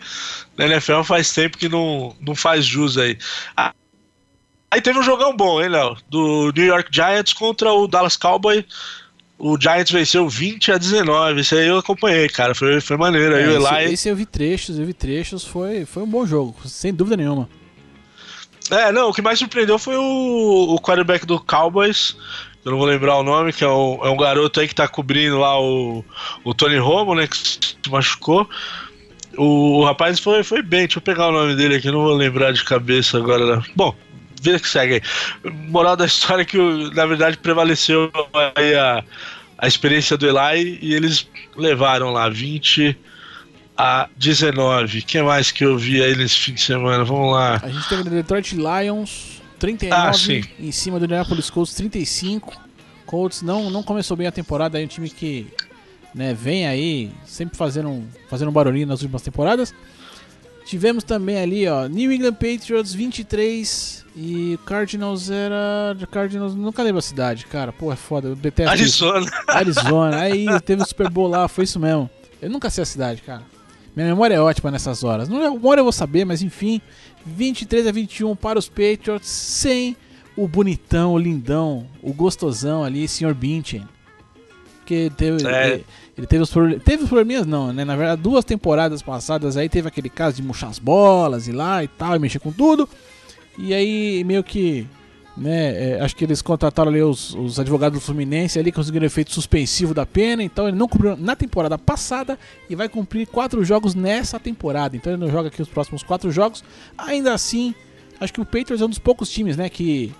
na 0.56 0.66
NFL 0.66 1.02
faz 1.02 1.32
tempo 1.32 1.56
que 1.58 1.68
não, 1.68 2.14
não 2.20 2.34
faz 2.34 2.64
jus 2.66 2.98
aí. 2.98 3.16
Ah, 3.56 3.72
aí 4.70 4.82
teve 4.82 4.98
um 4.98 5.02
jogão 5.02 5.34
bom, 5.34 5.62
hein, 5.62 5.70
Léo? 5.70 5.96
Do 6.10 6.52
New 6.54 6.66
York 6.66 6.90
Giants 6.92 7.32
contra 7.32 7.72
o 7.72 7.88
Dallas 7.88 8.16
Cowboys. 8.18 8.64
O 9.38 9.60
Giants 9.60 9.90
venceu 9.90 10.28
20 10.28 10.72
a 10.72 10.78
19. 10.78 11.40
Esse 11.40 11.56
aí 11.56 11.66
eu 11.66 11.78
acompanhei, 11.78 12.28
cara. 12.28 12.54
Foi, 12.54 12.80
foi 12.80 12.96
maneiro. 12.96 13.34
Aí 13.34 13.42
É, 13.42 13.48
o 13.48 13.58
esse, 13.58 13.74
Eli. 13.74 13.92
esse 13.94 14.08
eu 14.08 14.16
vi 14.16 14.26
trechos, 14.26 14.78
eu 14.78 14.86
vi 14.86 14.94
trechos, 14.94 15.44
foi, 15.44 15.84
foi 15.84 16.02
um 16.02 16.08
bom 16.08 16.24
jogo, 16.24 16.56
sem 16.64 16.94
dúvida 16.94 17.16
nenhuma. 17.16 17.48
É, 18.70 18.90
não, 18.92 19.10
o 19.10 19.12
que 19.12 19.20
mais 19.20 19.38
surpreendeu 19.38 19.78
foi 19.78 19.96
o, 19.96 20.74
o 20.74 20.80
quarterback 20.80 21.26
do 21.26 21.38
Cowboys, 21.38 22.16
eu 22.64 22.70
não 22.70 22.78
vou 22.78 22.86
lembrar 22.86 23.16
o 23.18 23.22
nome, 23.22 23.52
que 23.52 23.62
é 23.62 23.68
um, 23.68 24.02
é 24.02 24.08
um 24.08 24.16
garoto 24.16 24.58
aí 24.58 24.66
que 24.66 24.74
tá 24.74 24.88
cobrindo 24.88 25.38
lá 25.38 25.60
o, 25.60 26.02
o 26.42 26.54
Tony 26.54 26.78
Romo, 26.78 27.14
né, 27.14 27.26
que 27.26 27.36
se 27.36 27.76
machucou. 27.90 28.48
O, 29.36 29.80
o 29.80 29.84
rapaz 29.84 30.18
foi, 30.18 30.42
foi 30.42 30.62
bem, 30.62 30.86
deixa 30.86 30.98
eu 30.98 31.02
pegar 31.02 31.28
o 31.28 31.32
nome 31.32 31.54
dele 31.56 31.76
aqui, 31.76 31.90
não 31.90 32.02
vou 32.02 32.14
lembrar 32.14 32.52
de 32.52 32.64
cabeça 32.64 33.18
agora. 33.18 33.56
Né. 33.56 33.62
Bom, 33.76 33.94
vida 34.44 34.60
que 34.60 34.68
segue. 34.68 35.02
Moral 35.68 35.96
da 35.96 36.06
história 36.06 36.42
é 36.42 36.44
que, 36.44 36.58
na 36.94 37.06
verdade, 37.06 37.36
prevaleceu 37.38 38.10
aí 38.54 38.74
a, 38.74 39.02
a 39.58 39.66
experiência 39.66 40.16
do 40.16 40.26
Eli 40.26 40.78
e 40.82 40.94
eles 40.94 41.26
levaram 41.56 42.10
lá 42.10 42.28
20 42.28 42.96
a 43.76 44.08
19. 44.16 44.98
O 44.98 45.02
que 45.02 45.20
mais 45.22 45.50
que 45.50 45.64
eu 45.64 45.76
vi 45.76 46.02
aí 46.02 46.14
nesse 46.16 46.36
fim 46.36 46.54
de 46.54 46.60
semana? 46.60 47.04
Vamos 47.04 47.32
lá. 47.32 47.60
A 47.62 47.68
gente 47.68 47.88
teve 47.88 48.02
o 48.02 48.04
Detroit 48.04 48.54
Lions 48.54 49.42
39 49.58 49.94
Ah, 49.94 50.12
sim. 50.12 50.44
em 50.58 50.72
cima 50.72 50.98
do 50.98 51.06
Indianapolis 51.06 51.50
Colts 51.50 51.74
35. 51.74 52.52
Colts 53.06 53.42
não, 53.42 53.70
não 53.70 53.82
começou 53.82 54.16
bem 54.16 54.26
a 54.26 54.32
temporada, 54.32 54.78
aí 54.78 54.84
um 54.84 54.88
time 54.88 55.08
que 55.10 55.46
né, 56.14 56.34
vem 56.34 56.66
aí 56.66 57.10
sempre 57.26 57.56
fazendo 57.56 58.04
fazendo 58.28 58.48
um 58.48 58.52
barulhinho 58.52 58.86
nas 58.86 59.02
últimas 59.02 59.22
temporadas. 59.22 59.74
Tivemos 60.64 61.04
também 61.04 61.38
ali, 61.38 61.68
ó, 61.68 61.86
New 61.86 62.10
England 62.10 62.34
Patriots 62.34 62.94
23 62.94 64.04
e 64.16 64.58
Cardinals 64.64 65.28
era. 65.30 65.96
Cardinals, 66.10 66.54
nunca 66.54 66.82
lembro 66.82 66.98
a 66.98 67.02
cidade, 67.02 67.46
cara. 67.46 67.72
Pô, 67.72 67.92
é 67.92 67.96
foda, 67.96 68.28
eu 68.28 68.36
detesto 68.36 68.74
isso. 68.82 69.04
Arizona. 69.08 69.32
Arizona. 69.48 70.16
Aí 70.20 70.46
teve 70.62 70.82
o 70.82 70.86
Super 70.86 71.10
Bowl 71.10 71.28
lá, 71.28 71.46
foi 71.48 71.64
isso 71.64 71.78
mesmo. 71.78 72.08
Eu 72.40 72.48
nunca 72.48 72.70
sei 72.70 72.82
a 72.82 72.86
cidade, 72.86 73.20
cara. 73.22 73.42
Minha 73.94 74.08
memória 74.08 74.34
é 74.34 74.40
ótima 74.40 74.70
nessas 74.70 75.04
horas. 75.04 75.28
Não, 75.28 75.54
uma 75.54 75.68
hora 75.68 75.80
eu 75.80 75.84
vou 75.84 75.92
saber, 75.92 76.24
mas 76.24 76.42
enfim. 76.42 76.80
23 77.26 77.86
a 77.86 77.92
21 77.92 78.34
para 78.36 78.58
os 78.58 78.68
Patriots, 78.68 79.28
sem 79.28 79.96
o 80.36 80.46
bonitão, 80.48 81.12
o 81.14 81.18
lindão, 81.18 81.86
o 82.02 82.12
gostosão 82.12 82.82
ali, 82.84 83.06
Sr. 83.08 83.32
Binchen. 83.34 83.86
Porque 84.78 85.10
teve, 85.16 85.46
É. 85.46 85.66
ele, 85.74 85.86
ele 86.16 86.26
teve 86.26 86.42
os. 86.42 86.50
Teve 86.84 87.02
os 87.02 87.08
probleminhas, 87.08 87.46
não, 87.46 87.72
né? 87.72 87.84
Na 87.84 87.96
verdade, 87.96 88.22
duas 88.22 88.44
temporadas 88.44 89.02
passadas 89.02 89.56
aí 89.56 89.68
teve 89.68 89.88
aquele 89.88 90.08
caso 90.08 90.36
de 90.36 90.42
murchar 90.42 90.70
as 90.70 90.78
bolas 90.78 91.48
e 91.48 91.52
lá 91.52 91.82
e 91.82 91.88
tal, 91.88 92.14
e 92.14 92.18
mexer 92.18 92.38
com 92.38 92.52
tudo. 92.52 92.88
E 93.58 93.72
aí 93.74 94.24
meio 94.24 94.42
que 94.42 94.86
né? 95.36 95.96
é, 95.96 96.00
acho 96.00 96.14
que 96.14 96.24
eles 96.24 96.40
contrataram 96.40 96.90
ali 96.90 97.02
os, 97.02 97.34
os 97.34 97.58
advogados 97.58 97.98
do 97.98 98.04
Fluminense 98.04 98.58
ali 98.58 98.70
conseguiram 98.70 99.04
efeito 99.06 99.32
suspensivo 99.32 99.92
da 99.92 100.06
pena, 100.06 100.42
então 100.42 100.68
ele 100.68 100.76
não 100.76 100.86
cumpriu 100.86 101.16
na 101.16 101.34
temporada 101.34 101.76
passada 101.76 102.38
e 102.70 102.76
vai 102.76 102.88
cumprir 102.88 103.26
quatro 103.26 103.64
jogos 103.64 103.94
nessa 103.94 104.38
temporada. 104.38 104.96
Então 104.96 105.12
ele 105.12 105.20
não 105.20 105.30
joga 105.30 105.48
aqui 105.48 105.60
os 105.60 105.68
próximos 105.68 106.02
quatro 106.02 106.30
jogos. 106.30 106.62
Ainda 106.96 107.34
assim, 107.34 107.74
acho 108.20 108.32
que 108.32 108.40
o 108.40 108.44
Patriots 108.44 108.80
é 108.80 108.84
um 108.84 108.88
dos 108.88 108.98
poucos 108.98 109.28
times, 109.28 109.56
né, 109.56 109.68
que 109.68 110.12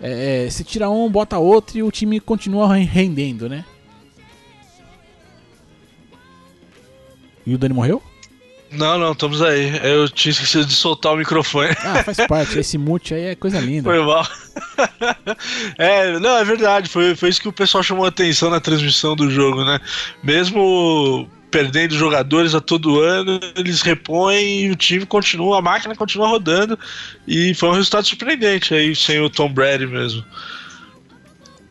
é, 0.00 0.46
é, 0.46 0.50
se 0.50 0.64
tira 0.64 0.88
um, 0.88 1.10
bota 1.10 1.38
outro 1.38 1.78
e 1.78 1.82
o 1.82 1.90
time 1.90 2.18
continua 2.18 2.74
re- 2.74 2.84
rendendo, 2.84 3.48
né? 3.48 3.64
E 7.46 7.54
o 7.54 7.58
Dani 7.58 7.74
morreu? 7.74 8.02
Não, 8.70 8.98
não, 8.98 9.12
estamos 9.12 9.40
aí. 9.40 9.78
Eu 9.82 10.08
tinha 10.08 10.32
esquecido 10.32 10.66
de 10.66 10.74
soltar 10.74 11.12
o 11.12 11.16
microfone. 11.16 11.70
Ah, 11.84 12.02
faz 12.02 12.18
parte. 12.26 12.58
Esse 12.58 12.76
mute 12.76 13.14
aí 13.14 13.26
é 13.26 13.34
coisa 13.34 13.60
linda. 13.60 13.84
Foi 13.84 14.04
mal. 14.04 14.26
é, 15.78 16.18
não, 16.18 16.36
é 16.36 16.44
verdade. 16.44 16.88
Foi, 16.88 17.14
foi 17.14 17.28
isso 17.28 17.40
que 17.40 17.48
o 17.48 17.52
pessoal 17.52 17.82
chamou 17.82 18.04
a 18.04 18.08
atenção 18.08 18.50
na 18.50 18.60
transmissão 18.60 19.14
do 19.14 19.30
jogo, 19.30 19.64
né? 19.64 19.78
Mesmo 20.22 21.28
perdendo 21.50 21.94
jogadores 21.94 22.52
a 22.52 22.60
todo 22.60 22.98
ano, 22.98 23.38
eles 23.54 23.80
repõem 23.80 24.64
e 24.64 24.70
o 24.72 24.74
time 24.74 25.06
continua, 25.06 25.60
a 25.60 25.62
máquina 25.62 25.94
continua 25.94 26.26
rodando. 26.26 26.76
E 27.28 27.54
foi 27.54 27.68
um 27.68 27.74
resultado 27.74 28.04
surpreendente 28.04 28.74
aí, 28.74 28.96
sem 28.96 29.20
o 29.20 29.30
Tom 29.30 29.52
Brady 29.52 29.86
mesmo. 29.86 30.24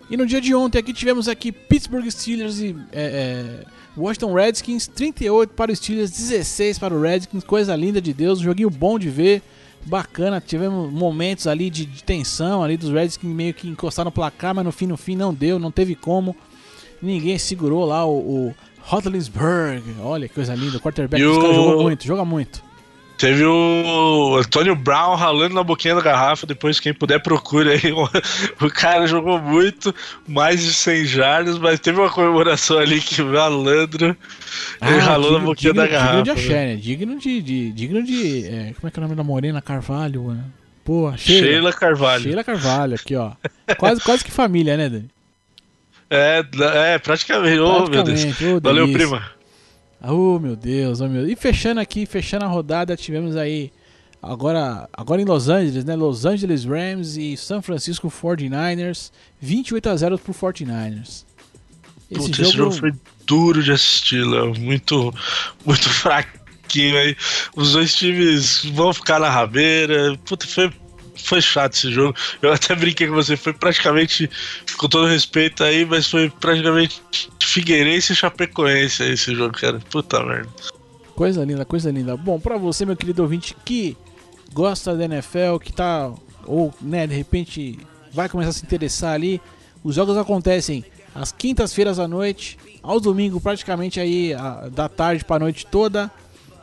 E 0.09 0.15
no 0.15 0.25
dia 0.25 0.39
de 0.39 0.55
ontem 0.55 0.77
aqui 0.77 0.93
tivemos 0.93 1.27
aqui 1.27 1.51
Pittsburgh 1.51 2.09
Steelers 2.09 2.59
e 2.59 2.75
é, 2.93 3.03
é, 3.03 3.65
Washington 3.97 4.34
Redskins, 4.34 4.88
38 4.88 5.53
para 5.53 5.71
os 5.71 5.77
Steelers, 5.77 6.12
16 6.12 6.79
para 6.79 6.93
o 6.93 7.01
Redskins, 7.01 7.43
coisa 7.43 7.75
linda 7.75 8.01
de 8.01 8.13
Deus, 8.13 8.39
um 8.39 8.43
joguinho 8.43 8.69
bom 8.69 8.97
de 8.97 9.10
ver. 9.10 9.41
bacana. 9.86 10.39
Tivemos 10.41 10.91
momentos 10.91 11.45
ali 11.45 11.69
de, 11.69 11.86
de 11.86 12.03
tensão 12.03 12.63
ali 12.63 12.77
dos 12.77 12.89
Reds 12.89 13.17
que 13.17 13.25
meio 13.27 13.53
que 13.53 13.67
encostaram 13.67 14.08
no 14.08 14.12
placar, 14.12 14.56
mas 14.56 14.63
no 14.65 14.71
fim, 14.71 14.88
no 14.88 14.95
fim 14.97 15.15
não 15.15 15.34
deu, 15.34 15.60
não 15.60 15.71
teve 15.71 15.93
como. 15.93 16.36
Ninguém 17.01 17.38
segurou 17.38 17.84
lá 17.86 18.06
o, 18.06 18.17
o 18.47 18.56
Hotlinsburg. 18.91 19.84
Olha 20.01 20.27
que 20.27 20.34
coisa 20.34 20.56
linda. 20.56 20.77
O 20.77 20.79
quarterback 20.79 21.21
E 21.21 21.25
o- 21.25 21.34
jogou 21.53 21.84
muito, 21.84 22.06
joga 22.06 22.23
muito. 22.25 22.63
Teve 23.17 23.45
o 23.45 24.36
Antônio 24.38 24.76
Brown 24.76 25.15
ralando 25.15 25.54
na 25.56 25.63
boquinha 25.63 25.95
da 25.95 26.02
garrafa. 26.02 26.45
Depois, 26.47 26.80
quem 26.80 26.93
puder, 26.93 27.19
procure 27.21 27.69
aí. 27.71 27.82
O 28.62 28.69
cara 28.69 29.06
jogou 29.08 29.39
muito, 29.39 29.93
mais 30.28 30.62
de 30.62 30.73
100 30.73 31.06
jardas, 31.06 31.58
mas 31.60 31.80
teve 31.80 31.99
uma 31.99 32.10
comemoração 32.10 32.78
ali 32.80 32.99
que 32.99 33.21
o 33.21 33.28
malandro 33.28 34.17
ele 34.82 34.97
ralou 34.99 35.32
na 35.32 35.38
digno- 35.38 35.45
boquinha 35.45 35.73
digno- 35.73 35.86
da 35.88 35.91
garrafa. 35.91 36.12
Digno 36.17 36.23
de 36.23 36.32
axé, 36.32 36.65
né? 36.65 36.76
Digno 36.76 37.19
de. 37.19 37.41
de- 37.41 37.71
digno 37.71 38.04
de. 38.04 38.45
é, 38.47 38.73
como 38.76 38.88
é 38.88 38.91
que 38.91 38.99
é 38.99 39.02
o 39.02 39.04
nome 39.04 39.15
da 39.15 39.23
Morena 39.23 39.62
Carvalho? 39.62 40.32
Né? 40.34 40.43
Pô, 40.84 41.13
Sheila. 41.15 41.47
Sheila 41.47 41.73
Carvalho. 41.73 42.23
Sheila 42.23 42.43
Carvalho, 42.43 42.95
aqui, 42.95 43.15
ó. 43.15 43.32
Quase, 43.78 44.02
quase 44.02 44.23
que 44.26 44.32
família, 44.32 44.76
né, 44.76 44.89
Dani? 44.89 45.10
É, 46.10 46.43
é, 46.93 46.97
praticamente. 46.99 47.60
Ô, 47.60 47.88
meu 47.88 48.04
Deus. 48.04 48.23
Valeu, 48.62 48.91
prima. 48.91 49.23
Oh, 50.05 50.37
meu 50.37 50.55
Deus, 50.55 50.99
oh, 50.99 51.07
meu 51.07 51.25
Deus. 51.25 51.31
E 51.31 51.41
fechando 51.41 51.79
aqui, 51.79 52.05
fechando 52.05 52.43
a 52.43 52.47
rodada, 52.47 52.97
tivemos 52.97 53.37
aí. 53.37 53.71
Agora, 54.21 54.89
agora 54.93 55.21
em 55.21 55.25
Los 55.25 55.49
Angeles, 55.49 55.83
né? 55.85 55.95
Los 55.95 56.25
Angeles 56.25 56.65
Rams 56.65 57.17
e 57.17 57.35
San 57.37 57.61
Francisco 57.61 58.09
49ers. 58.09 59.11
28 59.39 59.89
a 59.89 59.95
0 59.95 60.17
pro 60.17 60.33
49ers. 60.33 61.25
Esse 62.09 62.27
Putz, 62.27 62.37
jogo, 62.37 62.49
esse 62.49 62.57
jogo 62.57 62.71
foi 62.71 62.93
duro 63.25 63.63
de 63.63 63.71
assistir, 63.71 64.25
Léo. 64.25 64.57
Muito, 64.59 65.13
muito 65.65 65.87
fraquinho 65.89 66.97
aí. 66.97 67.15
Os 67.55 67.73
dois 67.73 67.95
times 67.95 68.65
vão 68.73 68.93
ficar 68.93 69.19
na 69.19 69.29
rabeira. 69.29 70.17
Puta, 70.25 70.45
foi, 70.47 70.71
foi 71.15 71.41
chato 71.41 71.73
esse 71.76 71.91
jogo. 71.91 72.15
Eu 72.41 72.52
até 72.54 72.76
brinquei 72.76 73.08
com 73.08 73.13
você, 73.13 73.36
foi 73.38 73.54
praticamente, 73.54 74.30
com 74.78 74.88
todo 74.88 75.08
respeito 75.08 75.63
aí, 75.63 75.86
mas 75.86 76.08
foi 76.10 76.30
praticamente 76.30 77.02
Figueirense 77.41 78.13
e 78.13 78.15
Chapecoense 78.15 79.04
esse 79.04 79.36
jogo, 79.36 79.54
cara. 79.54 79.80
Puta 79.89 80.23
merda. 80.23 80.49
Coisa 81.15 81.43
linda, 81.45 81.63
coisa 81.65 81.91
linda. 81.91 82.17
Bom, 82.17 82.39
pra 82.39 82.58
você, 82.58 82.86
meu 82.86 82.95
querido 82.97 83.21
ouvinte, 83.21 83.56
que 83.63 83.95
gosta 84.52 84.95
da 84.95 85.06
NFL, 85.06 85.58
que 85.63 85.71
tá, 85.71 86.12
ou, 86.45 86.73
né, 86.82 87.06
de 87.06 87.13
repente 87.15 87.80
vai 88.12 88.28
começar 88.28 88.49
a 88.49 88.54
se 88.54 88.63
interessar 88.65 89.13
ali, 89.13 89.39
os 89.84 89.95
jogos 89.95 90.17
acontecem 90.17 90.84
às 91.13 91.32
quintas-feiras 91.32 91.99
à 91.99 92.08
noite, 92.08 92.58
aos 92.82 93.02
domingos 93.02 93.41
praticamente 93.41 93.99
aí 93.99 94.34
a- 94.34 94.67
da 94.71 94.89
tarde 94.89 95.23
pra 95.23 95.38
noite 95.39 95.65
toda, 95.67 96.12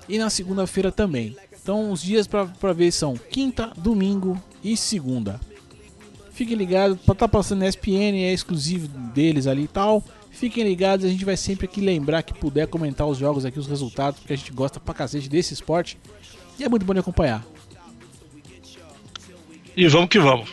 e 0.09 0.19
na 0.19 0.29
segunda-feira 0.29 0.91
também. 0.91 1.37
Então 1.63 1.91
os 1.91 2.03
dias 2.03 2.27
pra 2.27 2.73
ver 2.73 2.91
são 2.91 3.15
quinta, 3.17 3.73
domingo 3.77 4.41
e 4.63 4.77
segunda. 4.77 5.41
Fiquem 6.33 6.57
ligados, 6.57 6.99
pra 7.05 7.15
tá 7.15 7.29
passando 7.29 7.61
na 7.61 7.69
ESPN, 7.69 8.17
é 8.25 8.33
exclusivo 8.33 8.89
deles 9.13 9.47
ali 9.47 9.65
e 9.65 9.69
tal. 9.69 10.03
Fiquem 10.31 10.65
ligados, 10.65 11.05
a 11.05 11.09
gente 11.09 11.25
vai 11.25 11.37
sempre 11.37 11.67
aqui 11.67 11.83
lembrar 11.83 12.23
que 12.23 12.33
puder 12.33 12.67
comentar 12.67 13.07
os 13.07 13.19
jogos 13.19 13.45
aqui, 13.45 13.59
os 13.59 13.67
resultados, 13.67 14.21
porque 14.21 14.33
a 14.33 14.37
gente 14.37 14.53
gosta 14.53 14.81
pra 14.81 14.95
cacete 14.95 15.29
desse 15.29 15.53
esporte. 15.53 15.99
E 16.59 16.65
é 16.65 16.69
muito 16.69 16.87
bom 16.87 16.95
de 16.95 17.01
acompanhar. 17.01 17.45
E 19.77 19.87
vamos 19.87 20.09
que 20.09 20.19
vamos. 20.19 20.49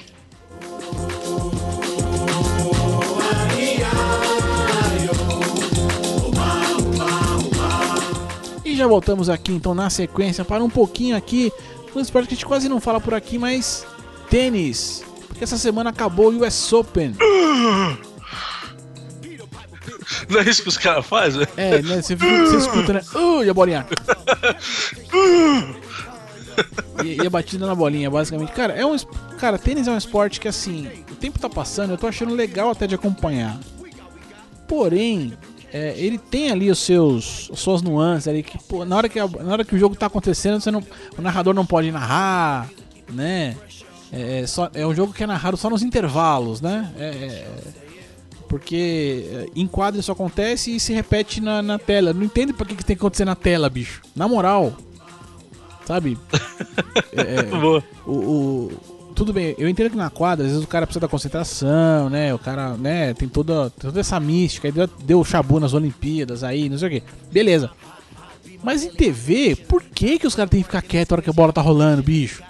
Já 8.78 8.88
voltamos 8.88 9.30
aqui 9.30 9.52
então 9.52 9.74
na 9.74 9.90
sequência 9.90 10.46
para 10.46 10.63
um 10.63 10.70
pouquinho 10.70 11.16
aqui 11.16 11.52
um 11.96 12.02
esporte 12.02 12.28
que 12.28 12.34
a 12.34 12.38
gente 12.38 12.46
quase 12.46 12.70
não 12.70 12.80
fala 12.80 13.02
por 13.02 13.13
aqui, 13.13 13.38
mas 13.38 13.86
tênis. 14.30 15.04
Porque 15.28 15.44
essa 15.44 15.58
semana 15.58 15.90
acabou 15.90 16.32
o 16.32 16.46
US 16.46 16.72
Open. 16.74 17.16
Não 20.30 20.40
é 20.40 20.44
isso 20.44 20.63
que 20.63 20.70
os 20.70 20.78
caras 20.78 21.06
fazem? 21.06 21.46
É, 21.58 21.82
né? 21.82 22.02
Você, 22.02 22.16
você 22.16 22.58
escuta, 22.58 22.94
né? 22.94 23.02
Uh, 23.13 23.44
e 23.44 23.50
a 23.50 23.54
bolinha. 23.54 23.86
E, 27.04 27.22
e 27.22 27.28
a 27.28 27.30
batida 27.30 27.68
na 27.68 27.76
bolinha, 27.76 28.10
basicamente. 28.10 28.52
Cara, 28.52 28.74
é 28.74 28.84
um, 28.84 28.98
cara, 29.38 29.60
tênis 29.60 29.88
é 29.88 29.92
um 29.92 29.98
esporte 29.98 30.40
que 30.40 30.48
assim, 30.48 30.90
o 31.12 31.13
tempo 31.13 31.38
tá 31.38 31.48
passando, 31.48 31.92
eu 31.92 31.98
tô 32.00 32.08
achando 32.08 32.34
legal 32.34 32.72
até 32.72 32.88
de 32.88 32.96
acompanhar. 32.96 33.60
Porém, 34.68 35.38
é, 35.73 35.93
ele 35.97 36.17
tem 36.17 36.51
ali 36.51 36.69
os 36.71 36.80
seus, 36.80 37.49
as 37.51 37.60
suas 37.60 37.82
nuances 37.82 38.27
ali 38.27 38.41
que, 38.43 38.58
pô, 38.63 38.86
na 38.86 38.95
hora 38.95 39.10
que, 39.10 39.19
na 39.19 39.51
hora 39.51 39.65
que 39.65 39.75
o 39.75 39.80
jogo 39.80 39.95
tá 39.95 40.06
acontecendo, 40.06 40.60
você 40.62 40.71
não, 40.71 40.84
o 41.17 41.21
narrador 41.21 41.53
não 41.53 41.65
pode 41.65 41.91
narrar, 41.91 42.69
né? 43.12 43.56
É, 44.12 44.39
é 44.41 44.47
só, 44.47 44.69
é 44.73 44.86
um 44.88 44.95
jogo 44.95 45.13
que 45.13 45.23
é 45.23 45.27
narrado 45.27 45.58
só 45.58 45.69
nos 45.69 45.84
intervalos, 45.84 46.62
né? 46.62 46.91
É, 46.97 47.06
é, 47.06 47.47
porque 48.47 49.27
é, 49.30 49.45
em 49.56 49.67
quadro 49.67 49.99
isso 49.99 50.12
acontece 50.12 50.73
e 50.75 50.80
se 50.80 50.93
repete 50.93 51.41
na, 51.41 51.62
na 51.62 51.77
tela. 51.77 52.13
Não 52.13 52.23
entendo 52.23 52.53
pra 52.53 52.65
que, 52.65 52.75
que 52.75 52.86
tem 52.86 52.95
que 52.95 53.01
acontecer 53.01 53.25
na 53.25 53.36
tela, 53.36 53.69
bicho. 53.69 54.01
Na 54.15 54.27
moral. 54.27 54.73
Sabe? 55.86 56.17
É, 57.13 57.39
é, 57.39 57.56
o, 58.06 58.12
o- 58.12 58.97
tudo 59.17 59.34
bem, 59.34 59.56
eu 59.58 59.67
entendo 59.67 59.89
que 59.89 59.97
na 59.97 60.12
quadra, 60.12 60.45
às 60.45 60.51
vezes 60.51 60.63
o 60.63 60.67
cara 60.67 60.86
precisa 60.86 60.99
da 61.01 61.08
concentração, 61.08 62.08
né? 62.08 62.32
O 62.34 62.38
cara, 62.39 62.77
né, 62.77 63.13
tem 63.15 63.27
toda, 63.27 63.69
toda 63.71 63.99
essa 63.99 64.19
mística, 64.19 64.67
aí 64.67 64.71
deu, 64.71 64.88
deu 65.03 65.25
chabu 65.25 65.60
nas 65.60 65.73
Olimpíadas 65.73 66.43
aí, 66.43 66.69
não 66.69 66.77
sei 66.77 66.88
o 66.88 66.91
que. 66.91 67.03
Beleza. 67.32 67.71
Mas 68.63 68.84
em 68.84 68.89
TV, 68.91 69.56
por 69.56 69.82
que, 69.84 70.19
que 70.19 70.27
os 70.27 70.36
caras 70.36 70.51
têm 70.51 70.62
que 70.62 70.67
ficar 70.67 70.82
quietos 70.84 71.10
na 71.12 71.15
hora 71.15 71.21
que 71.23 71.30
a 71.30 71.34
bola 71.34 71.51
tá 71.51 71.62
rolando, 71.62 72.03
bicho? 72.03 72.43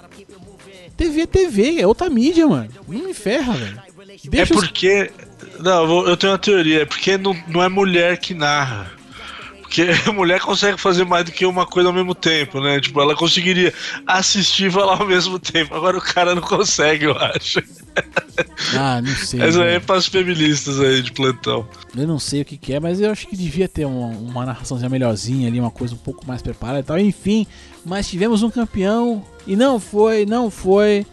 TV 0.98 1.22
é 1.22 1.26
TV, 1.28 1.80
é 1.82 1.88
outra 1.88 2.10
mídia, 2.10 2.46
mano. 2.48 2.70
Não 2.88 3.06
me 3.06 3.14
ferra, 3.14 3.54
velho. 3.54 3.82
É 4.00 4.30
Deixa 4.30 4.54
os- 4.54 4.60
porque. 4.66 5.12
Não, 5.60 5.82
eu 5.84 5.88
vou- 5.88 6.08
eu 6.08 6.18
tenho 6.18 6.32
uma 6.34 6.40
teoria. 6.40 6.82
É 6.82 6.86
porque 6.86 7.18
não, 7.18 7.36
não 7.48 7.62
é 7.64 7.70
mulher 7.70 8.18
que 8.18 8.34
narra. 8.34 8.92
Porque 9.68 9.86
a 10.08 10.14
mulher 10.14 10.40
consegue 10.40 10.78
fazer 10.78 11.06
mais 11.06 11.26
do 11.26 11.32
que 11.32 11.46
uma 11.46 11.66
coisa 11.66 11.90
ao 11.90 11.94
mesmo 11.94 12.16
tempo, 12.16 12.62
né? 12.62 12.80
Tipo, 12.80 13.02
ela 13.02 13.16
conseguiria 13.16 13.74
assistir 14.06 14.68
e 14.68 14.72
falar 14.72 15.00
ao 15.00 15.06
mesmo 15.06 15.38
tempo. 15.38 15.76
Agora 15.76 15.98
o 15.98 16.02
cara 16.02 16.34
não 16.34 16.42
consegue, 16.42 17.06
eu 17.06 17.18
acho. 17.18 17.62
Ah, 18.76 19.02
não 19.02 19.16
sei. 19.16 19.40
Mas 19.40 19.58
aí 19.58 19.62
é 19.62 19.66
velho. 19.72 19.82
para 19.82 19.98
os 19.98 20.08
feministas 20.08 20.80
aí 20.80 21.02
de 21.02 21.12
plantão. 21.12 21.68
Eu 21.96 22.08
não 22.08 22.18
sei 22.18 22.42
o 22.42 22.46
que, 22.46 22.56
que 22.56 22.74
é, 22.74 22.80
mas 22.80 23.02
eu 23.02 23.12
acho 23.12 23.28
que 23.28 23.36
devia 23.36 23.68
ter 23.68 23.86
uma, 23.86 24.08
uma 24.08 24.46
narraçãozinha 24.46 24.90
melhorzinha 24.90 25.48
ali, 25.48 25.60
uma 25.60 25.72
coisa 25.72 25.96
um 25.96 25.98
pouco 25.98 26.26
mais 26.26 26.42
preparada 26.42 26.80
e 26.80 26.84
tal. 26.84 26.98
Enfim, 27.00 27.46
mas 27.86 28.08
tivemos 28.08 28.44
um 28.44 28.50
campeão 28.50 29.24
e 29.46 29.56
não 29.56 29.80
foi, 29.80 30.26
não 30.26 30.50
foi 30.50 31.06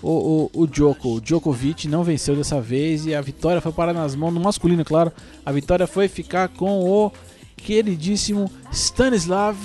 o, 0.00 0.50
o, 0.54 0.62
o 0.62 0.66
Djoko. 0.66 1.16
O 1.16 1.20
Djokovic 1.20 1.88
não 1.88 2.04
venceu 2.04 2.36
dessa 2.36 2.60
vez 2.60 3.06
e 3.06 3.14
a 3.14 3.20
vitória 3.20 3.60
foi 3.60 3.72
parar 3.72 3.92
nas 3.92 4.14
mãos 4.14 4.32
do 4.32 4.40
masculino, 4.40 4.84
claro. 4.84 5.12
A 5.44 5.50
vitória 5.50 5.86
foi 5.86 6.06
ficar 6.06 6.48
com 6.48 6.80
o 6.80 7.12
queridíssimo 7.64 8.50
Stanislav 8.72 9.56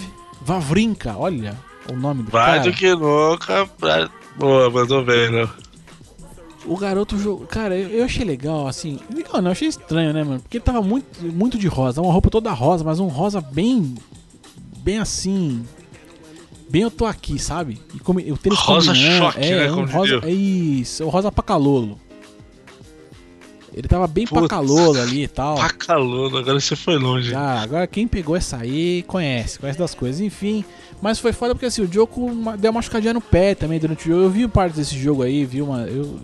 Wawrinka. 0.46 1.16
Olha 1.18 1.58
o 1.92 1.96
nome 1.96 2.24
do 2.24 2.32
Vai 2.32 2.60
cara. 2.60 2.64
do 2.64 2.74
que 2.76 2.96
nunca. 2.96 3.66
Pra... 3.78 4.10
Boa, 4.36 4.70
mandou 4.70 5.04
bem, 5.04 5.32
né? 5.32 5.50
O 6.66 6.78
garoto 6.78 7.18
jogou. 7.18 7.48
Cara, 7.48 7.78
eu, 7.78 8.04
achei 8.04 8.26
legal, 8.26 8.68
assim. 8.68 9.00
Legal, 9.14 9.42
não, 9.42 9.50
eu 9.50 9.52
achei 9.54 9.68
estranho, 9.68 10.14
né, 10.14 10.24
mano? 10.24 10.40
Porque 10.42 10.58
ele 10.58 10.64
tava 10.64 10.82
muito, 10.82 11.24
muito 11.24 11.58
de 11.58 11.68
rosa. 11.68 12.02
Uma 12.02 12.12
roupa 12.12 12.30
toda 12.30 12.52
rosa, 12.52 12.84
mas 12.84 13.00
um 13.00 13.08
rosa 13.08 13.40
bem. 13.40 13.96
Bem 14.80 15.00
assim. 15.00 15.66
Bem 16.70 16.82
eu 16.82 16.92
tô 16.92 17.06
aqui, 17.06 17.40
sabe? 17.40 17.80
E 17.96 18.00
como, 18.00 18.20
o 18.20 18.38
tênis 18.38 18.60
Rosa 18.60 18.92
combinando, 18.92 19.18
choque, 19.18 19.40
é, 19.40 19.56
né, 19.56 19.72
Um 19.72 19.76
como 19.76 19.88
rosa, 19.88 20.20
é 20.24 20.32
isso, 20.32 21.06
o 21.06 21.10
rosa 21.10 21.32
pacalolo. 21.32 21.98
Ele 23.78 23.88
tava 23.88 24.08
bem 24.08 24.26
Putz. 24.26 24.42
pacalolo 24.42 25.00
ali 25.00 25.24
e 25.24 25.28
tal. 25.28 25.56
Pacalona, 25.56 26.40
agora 26.40 26.60
você 26.60 26.76
foi 26.76 26.98
longe. 26.98 27.34
Ah, 27.36 27.62
agora 27.62 27.86
quem 27.86 28.08
pegou 28.08 28.36
essa 28.36 28.58
aí 28.58 29.04
conhece, 29.08 29.60
conhece 29.60 29.78
das 29.78 29.94
coisas, 29.94 30.20
enfim. 30.20 30.66
Mas 31.02 31.20
foi 31.20 31.32
foda 31.32 31.54
porque 31.54 31.68
assim, 31.68 31.84
o 31.84 31.88
Djoko 31.88 32.34
ma- 32.34 32.56
deu 32.56 32.72
uma 32.72 32.78
machucadinha 32.80 33.14
no 33.14 33.22
pé 33.22 33.54
também 33.54 33.80
durante 33.80 34.06
o 34.10 34.14
jogo. 34.14 34.24
Eu 34.26 34.30
vi 34.32 34.48
parte 34.48 34.76
desse 34.76 34.98
jogo 34.98 35.22
aí, 35.22 35.46
vi 35.46 35.62
uma. 35.62 35.82
Eu, 35.82 36.20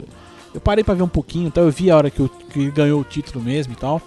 eu 0.56 0.60
parei 0.60 0.84
pra 0.84 0.94
ver 0.96 1.04
um 1.04 1.08
pouquinho, 1.08 1.48
então 1.48 1.63
eu 1.63 1.72
vi 1.72 1.92
a 1.92 1.98
hora 1.98 2.10
que, 2.10 2.22
o, 2.24 2.28
que 2.28 2.60
ele 2.60 2.72
ganhou 2.72 3.00
o 3.00 3.04
título 3.04 3.44
mesmo 3.44 3.74
e 3.74 3.76
tal. 3.76 4.02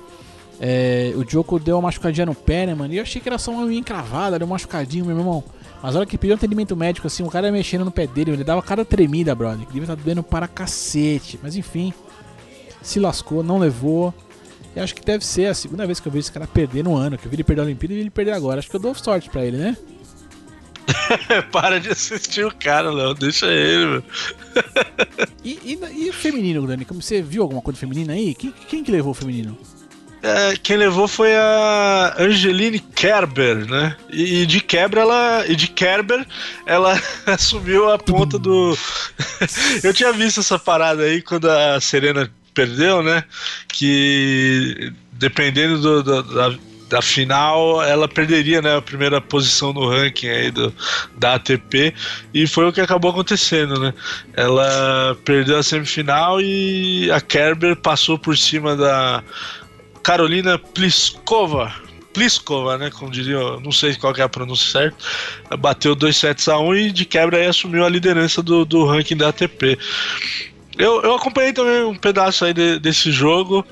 É, 0.59 1.13
o 1.15 1.23
Djoko 1.25 1.59
deu 1.61 1.77
uma 1.77 1.83
machucadinha 1.83 2.27
no 2.27 2.35
pé, 2.35 2.67
né, 2.67 2.75
mano? 2.75 2.93
E 2.93 2.97
eu 2.97 3.03
achei 3.03 3.21
que 3.21 3.29
era 3.29 3.39
só 3.39 3.51
uma 3.53 3.65
unha 3.65 3.79
encravada, 3.79 4.39
deu 4.39 4.47
um 4.47 4.51
machucadinho, 4.51 5.05
meu 5.05 5.17
irmão. 5.17 5.45
Mas 5.83 5.95
a 5.95 5.99
hora 5.99 6.07
que 6.09 6.17
pediu 6.17 6.35
atendimento 6.35 6.75
médico, 6.75 7.07
assim, 7.07 7.23
o 7.23 7.29
cara 7.29 7.47
ia 7.47 7.53
mexendo 7.53 7.85
no 7.85 7.91
pé 7.91 8.07
dele, 8.07 8.31
ele 8.33 8.43
dava 8.43 8.63
cada 8.63 8.85
tremida, 8.85 9.35
brother. 9.35 9.67
Que 9.67 9.73
devia 9.75 9.83
estar 9.83 9.95
doendo 9.95 10.23
para 10.23 10.49
cacete. 10.49 11.39
Mas 11.43 11.55
enfim, 11.57 11.93
se 12.89 13.01
lascou, 13.01 13.43
não 13.43 13.59
levou. 13.59 14.15
E 14.75 14.81
acho 14.81 14.95
que 14.95 15.05
deve 15.05 15.25
ser 15.25 15.47
a 15.47 15.55
segunda 15.55 15.87
vez 15.87 16.01
que 16.01 16.07
eu 16.07 16.13
vejo 16.13 16.21
esse 16.21 16.33
cara 16.33 16.47
perder 16.47 16.85
no 16.85 16.95
ano. 16.95 17.17
Que 17.17 17.27
eu 17.27 17.31
vi 17.31 17.37
ele 17.37 17.45
perder 17.45 17.63
a 17.63 17.65
Olimpíada 17.65 17.95
e 17.95 17.99
ele 17.99 18.11
perder 18.11 18.33
agora. 18.33 18.59
Acho 18.59 18.69
que 18.69 18.77
eu 18.77 18.81
dou 18.81 18.95
sorte 18.95 19.31
pra 19.31 19.45
ele, 19.45 19.57
né? 19.57 19.77
Para 21.51 21.81
de 21.81 21.89
assistir 21.89 22.45
o 22.45 22.55
cara, 22.55 22.93
Léo. 22.93 23.15
Deixa 23.15 23.47
ele, 23.47 23.87
meu. 23.87 24.03
E, 25.43 25.59
e, 25.65 26.09
e 26.09 26.13
feminino, 26.13 26.67
Dani? 26.67 26.85
Como 26.85 27.01
você 27.01 27.23
viu 27.23 27.43
alguma 27.43 27.63
coisa 27.63 27.79
feminina 27.79 28.13
aí? 28.13 28.35
Quem, 28.35 28.53
quem 28.69 28.85
que 28.85 28.93
levou 28.93 29.13
o 29.13 29.15
feminino? 29.15 29.57
é, 30.27 30.57
quem 30.61 30.77
levou 30.77 31.07
foi 31.07 31.35
a 31.37 32.17
Angeline 32.19 32.81
Kerber, 32.81 33.65
né? 33.69 33.97
E, 34.11 34.43
e 34.43 34.47
de 34.47 34.61
quebra 34.61 35.03
ela. 35.03 35.45
E 35.47 35.55
de 35.55 35.69
Kerber 35.69 36.27
ela 36.67 37.01
assumiu 37.27 37.91
a 37.91 37.99
ponta 37.99 38.39
do. 38.39 38.77
Eu 39.83 39.95
tinha 39.95 40.13
visto 40.13 40.41
essa 40.41 40.59
parada 40.59 41.05
aí 41.05 41.23
quando 41.23 41.49
a 41.49 41.81
Serena 41.81 42.31
perdeu, 42.57 43.03
né? 43.03 43.23
Que 43.69 44.91
dependendo 45.13 45.79
do, 45.79 46.03
do, 46.03 46.23
da, 46.23 46.59
da 46.89 47.03
final, 47.03 47.83
ela 47.83 48.09
perderia 48.09 48.63
né, 48.63 48.77
a 48.77 48.83
primeira 48.83 49.21
posição 49.21 49.73
no 49.73 49.89
ranking 49.89 50.29
aí 50.29 50.51
do, 50.51 50.73
da 51.19 51.35
ATP 51.35 51.93
e 52.33 52.47
foi 52.47 52.67
o 52.67 52.73
que 52.73 52.81
acabou 52.81 53.11
acontecendo, 53.11 53.79
né? 53.79 53.93
Ela 54.35 55.17
perdeu 55.25 55.59
a 55.59 55.63
semifinal 55.63 56.41
e 56.41 57.11
a 57.11 57.21
Kerber 57.21 57.77
passou 57.77 58.19
por 58.19 58.37
cima 58.39 58.75
da 58.75 59.23
Carolina 60.03 60.59
Pliskova. 60.59 61.73
Pliskova, 62.15 62.79
né? 62.79 62.91
Como 62.91 63.11
diria, 63.11 63.39
não 63.63 63.73
sei 63.73 63.95
qual 63.97 64.15
é 64.17 64.23
a 64.23 64.29
pronúncia 64.29 64.71
certa. 64.71 65.57
Bateu 65.59 65.95
2 65.95 66.17
sets 66.17 66.49
a 66.49 66.59
1 66.59 66.67
um 66.67 66.75
e 66.75 66.91
de 66.91 67.05
quebra 67.05 67.37
aí 67.37 67.47
assumiu 67.47 67.85
a 67.85 67.91
liderança 67.91 68.43
do, 68.43 68.65
do 68.65 68.87
ranking 68.87 69.17
da 69.17 69.29
ATP. 69.29 69.79
Eu, 70.79 71.03
eu 71.03 71.15
acompanhei 71.15 71.53
também 71.53 71.85
um 71.85 71.95
pedaço 71.95 72.45
aí 72.45 72.53
de, 72.53 72.79
desse 72.79 73.11
jogo. 73.11 73.65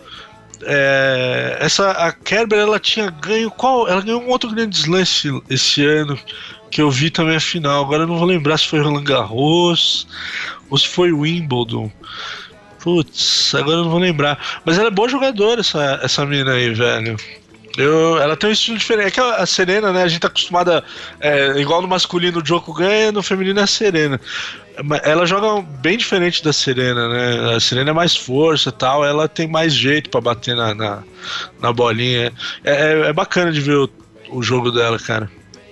É, 0.62 1.58
essa 1.60 1.90
a 1.90 2.12
Kerber 2.12 2.58
ela 2.58 2.78
tinha 2.78 3.10
ganho 3.10 3.50
qual? 3.50 3.88
Ela 3.88 4.00
ganhou 4.00 4.22
um 4.22 4.28
outro 4.28 4.50
grande 4.50 4.76
slam 4.76 5.02
esse, 5.02 5.42
esse 5.50 5.84
ano 5.84 6.18
que 6.70 6.80
eu 6.80 6.90
vi 6.90 7.10
também 7.10 7.36
a 7.36 7.40
final. 7.40 7.84
Agora 7.84 8.04
eu 8.04 8.06
não 8.06 8.18
vou 8.18 8.26
lembrar 8.26 8.58
se 8.58 8.68
foi 8.68 8.80
Roland 8.80 9.04
Garros 9.04 10.06
ou 10.70 10.78
se 10.78 10.88
foi 10.88 11.12
Wimbledon. 11.12 11.90
Putz, 12.80 13.54
agora 13.54 13.78
eu 13.78 13.84
não 13.84 13.90
vou 13.90 14.00
lembrar. 14.00 14.38
Mas 14.64 14.78
ela 14.78 14.88
é 14.88 14.90
boa 14.90 15.08
jogadora, 15.08 15.60
essa, 15.60 16.00
essa 16.02 16.26
mina 16.26 16.52
aí, 16.52 16.72
velho. 16.72 17.16
Eu, 17.76 18.18
ela 18.18 18.36
tem 18.36 18.50
um 18.50 18.52
estilo 18.52 18.78
diferente. 18.78 19.08
É 19.08 19.10
que 19.10 19.20
a, 19.20 19.44
Serena, 19.46 19.92
né? 19.92 20.02
A 20.02 20.08
gente 20.08 20.20
tá 20.20 20.28
acostumada. 20.28 20.84
É, 21.20 21.58
igual 21.60 21.82
no 21.82 21.88
masculino 21.88 22.40
o 22.40 22.46
Joko 22.46 22.72
ganha, 22.72 23.10
no 23.10 23.22
feminino 23.22 23.60
é 23.60 23.62
a 23.64 23.66
Serena. 23.66 24.20
Ela 25.04 25.24
joga 25.24 25.62
bem 25.80 25.96
diferente 25.96 26.42
da 26.42 26.52
Serena, 26.52 27.08
né? 27.08 27.54
A 27.54 27.60
Serena 27.60 27.90
é 27.90 27.92
mais 27.92 28.16
força 28.16 28.70
e 28.70 28.72
tal, 28.72 29.04
ela 29.04 29.28
tem 29.28 29.46
mais 29.46 29.72
jeito 29.72 30.10
para 30.10 30.20
bater 30.20 30.56
na, 30.56 30.74
na, 30.74 31.02
na 31.60 31.72
bolinha. 31.72 32.32
É, 32.64 32.72
é, 32.72 33.00
é, 33.08 33.12
bacana 33.12 33.52
de 33.52 33.60
ver 33.60 33.76
o, 33.76 33.90
o 34.30 34.42
jogo 34.42 34.72
dela, 34.72 34.98
cara. 34.98 35.30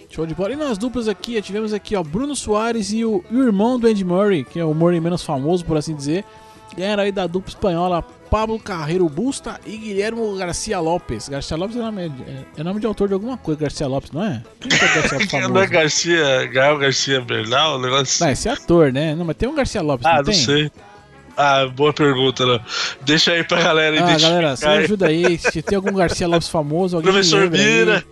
Show 0.09 0.27
de 0.27 0.35
bola. 0.35 0.53
E 0.53 0.57
nas 0.57 0.79
duplas 0.79 1.09
aqui, 1.09 1.41
tivemos 1.41 1.73
aqui 1.73 1.97
ó, 1.97 2.03
Bruno 2.03 2.37
Soares 2.37 2.93
e 2.93 3.05
o, 3.05 3.25
o 3.31 3.43
irmão 3.43 3.79
do 3.79 3.87
Andy 3.87 4.05
Murray, 4.05 4.45
que 4.45 4.61
é 4.61 4.65
o 4.65 4.75
Murray 4.75 5.01
menos 5.01 5.23
famoso, 5.23 5.65
por 5.65 5.77
assim 5.77 5.97
dizer. 5.97 6.25
Ganharam 6.77 7.03
aí 7.03 7.13
da 7.13 7.27
dupla 7.27 7.51
espanhola 7.51 8.03
Pablo 8.31 8.59
Carreiro 8.59 9.07
Busta 9.11 9.61
e 9.67 9.77
Guilhermo 9.77 10.35
Garcia 10.37 10.81
Lopes. 10.81 11.29
Garcia 11.29 11.55
Lopes 11.55 11.77
é 11.77 11.81
nome, 11.81 12.03
é, 12.57 12.61
é 12.61 12.65
nome 12.65 12.81
de 12.81 12.87
autor 12.87 13.09
de 13.09 13.15
alguma 13.15 13.37
coisa, 13.37 13.61
Garcia 13.61 13.87
Lopes, 13.87 14.11
não 14.11 14.25
é? 14.25 14.43
Quem 14.59 14.73
é 14.75 14.81
Garcia 14.81 15.19
Lopes? 15.19 15.33
Não 15.53 15.61
é 15.61 15.67
Garcia, 15.67 16.47
Gael 16.47 16.79
Garcia 16.79 17.21
Bernal, 17.21 17.77
o 17.77 17.83
negócio... 17.83 18.25
Não, 18.25 18.33
esse 18.33 18.49
é 18.49 18.53
ator, 18.53 18.91
né? 18.91 19.15
Não, 19.15 19.25
mas 19.25 19.37
tem 19.37 19.49
um 19.49 19.55
Garcia 19.55 19.83
Lopes, 19.83 20.07
ah, 20.07 20.17
não, 20.17 20.23
não 20.23 20.33
sei. 20.33 20.71
Ah, 21.37 21.67
boa 21.67 21.93
pergunta, 21.93 22.45
não. 22.45 22.61
Deixa 23.03 23.33
aí 23.33 23.43
pra 23.43 23.63
galera 23.63 24.05
Ah, 24.05 24.19
galera, 24.19 24.57
você 24.57 24.67
ajuda 24.67 25.07
aí. 25.09 25.39
Se 25.39 25.63
tem 25.63 25.77
algum 25.77 25.93
Garcia 25.93 26.29
Lopes 26.29 26.49
famoso, 26.49 26.97
alguém 26.97 27.13
Professor 27.13 27.51
Mira. 27.51 28.05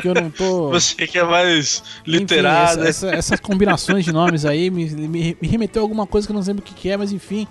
que 0.00 0.06
eu 0.06 0.14
não 0.14 0.30
tô. 0.30 0.70
Você 0.70 1.06
que 1.06 1.18
é 1.18 1.24
mais 1.24 1.82
literado. 2.06 2.80
Enfim, 2.80 2.88
essa, 2.88 3.06
essa, 3.08 3.16
essas 3.16 3.40
combinações 3.40 4.04
de 4.04 4.12
nomes 4.12 4.44
aí 4.44 4.70
me, 4.70 4.88
me, 4.88 5.36
me 5.40 5.48
remeteu 5.48 5.82
a 5.82 5.84
alguma 5.84 6.06
coisa 6.06 6.28
que 6.28 6.32
eu 6.32 6.36
não 6.36 6.42
lembro 6.44 6.62
o 6.62 6.64
que, 6.64 6.74
que 6.74 6.88
é, 6.88 6.96
mas 6.96 7.12
enfim 7.12 7.46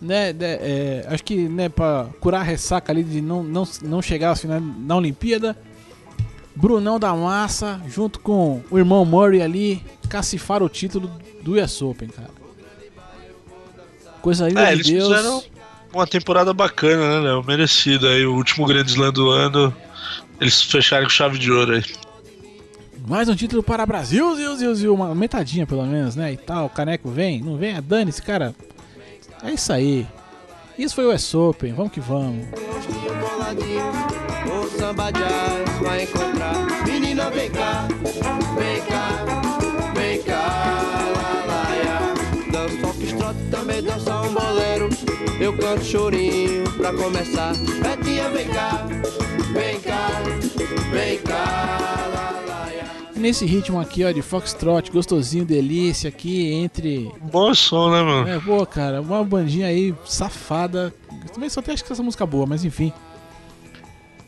né, 0.00 0.32
né 0.32 0.58
é, 0.60 1.06
acho 1.08 1.24
que 1.24 1.48
né, 1.48 1.68
para 1.68 2.06
curar 2.20 2.40
a 2.40 2.44
ressaca 2.44 2.92
ali 2.92 3.02
de 3.02 3.20
não, 3.20 3.42
não, 3.42 3.68
não 3.82 4.02
chegar 4.02 4.32
assim, 4.32 4.46
né, 4.46 4.60
na 4.60 4.96
Olimpíada, 4.96 5.56
Brunão 6.54 6.98
da 6.98 7.14
Massa, 7.14 7.80
junto 7.88 8.18
com 8.20 8.62
o 8.70 8.78
irmão 8.78 9.04
Murray 9.04 9.42
ali, 9.42 9.82
cacifaram 10.08 10.66
o 10.66 10.68
título 10.68 11.10
do 11.42 11.62
US 11.62 11.82
Open, 11.82 12.08
cara. 12.08 12.30
Coisa 14.22 14.48
linda 14.48 14.62
é, 14.62 14.66
de 14.66 14.72
eles 14.72 14.86
Deus. 14.86 15.08
fizeram 15.08 15.44
uma 15.92 16.06
temporada 16.06 16.52
bacana, 16.52 17.20
né, 17.20 17.28
Léo? 17.28 17.44
Merecido 17.44 18.08
aí, 18.08 18.26
o 18.26 18.34
último 18.34 18.66
grande 18.66 18.90
slam 18.90 19.12
do 19.12 19.30
ano. 19.30 19.74
Eles 20.40 20.62
fecharam 20.62 21.04
com 21.04 21.10
chave 21.10 21.38
de 21.38 21.52
ouro 21.52 21.74
aí. 21.74 21.84
Mais 23.06 23.28
um 23.28 23.36
título 23.36 23.62
para 23.62 23.86
Brasil, 23.86 24.34
Zil, 24.34 24.56
Zil, 24.56 24.74
Zil, 24.74 24.94
uma 24.94 25.14
metadinha 25.14 25.66
pelo 25.66 25.86
menos, 25.86 26.16
né? 26.16 26.32
E 26.32 26.36
tal, 26.36 26.66
o 26.66 26.70
caneco 26.70 27.08
vem, 27.08 27.40
não 27.40 27.56
vem, 27.56 27.76
a 27.76 27.80
Dani, 27.80 28.10
esse 28.10 28.20
cara 28.20 28.52
é 29.42 29.52
isso 29.52 29.72
aí. 29.72 30.06
Isso 30.78 30.94
foi 30.94 31.06
o 31.06 31.14
US 31.14 31.34
Open, 31.34 31.72
vamos 31.72 31.92
que 31.92 32.00
vamos. 32.00 32.46
Também 43.50 43.82
dança 43.82 44.20
um 44.22 44.32
bolero. 44.32 44.88
Eu 45.40 45.56
canto 45.56 45.84
chorinho 45.84 46.64
pra 46.76 46.92
começar. 46.92 47.52
Betinha, 47.54 48.28
vem 48.30 48.48
cá, 48.48 48.86
vem 49.52 49.80
cá, 49.80 50.08
vem 50.92 51.18
cá, 51.18 52.06
nesse 53.18 53.44
ritmo 53.44 53.80
aqui, 53.80 54.04
ó, 54.04 54.10
de 54.10 54.22
Foxtrot, 54.22 54.90
gostosinho, 54.90 55.44
delícia 55.44 56.08
aqui, 56.08 56.52
entre. 56.52 57.10
Bom 57.22 57.54
som, 57.54 57.90
né, 57.90 58.02
mano? 58.02 58.28
É, 58.28 58.38
boa, 58.38 58.66
cara. 58.66 59.00
Uma 59.00 59.24
bandinha 59.24 59.66
aí 59.66 59.94
safada. 60.04 60.94
também 61.32 61.48
só 61.48 61.60
tem 61.62 61.74
acho 61.74 61.84
que 61.84 61.92
essa 61.92 62.02
música 62.02 62.24
boa, 62.26 62.46
mas 62.46 62.64
enfim. 62.64 62.92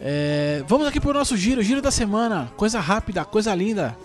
É, 0.00 0.62
vamos 0.68 0.86
aqui 0.86 1.00
pro 1.00 1.12
nosso 1.12 1.36
giro, 1.36 1.62
giro 1.62 1.82
da 1.82 1.90
semana. 1.90 2.52
Coisa 2.56 2.80
rápida, 2.80 3.24
coisa 3.24 3.54
linda. 3.54 3.96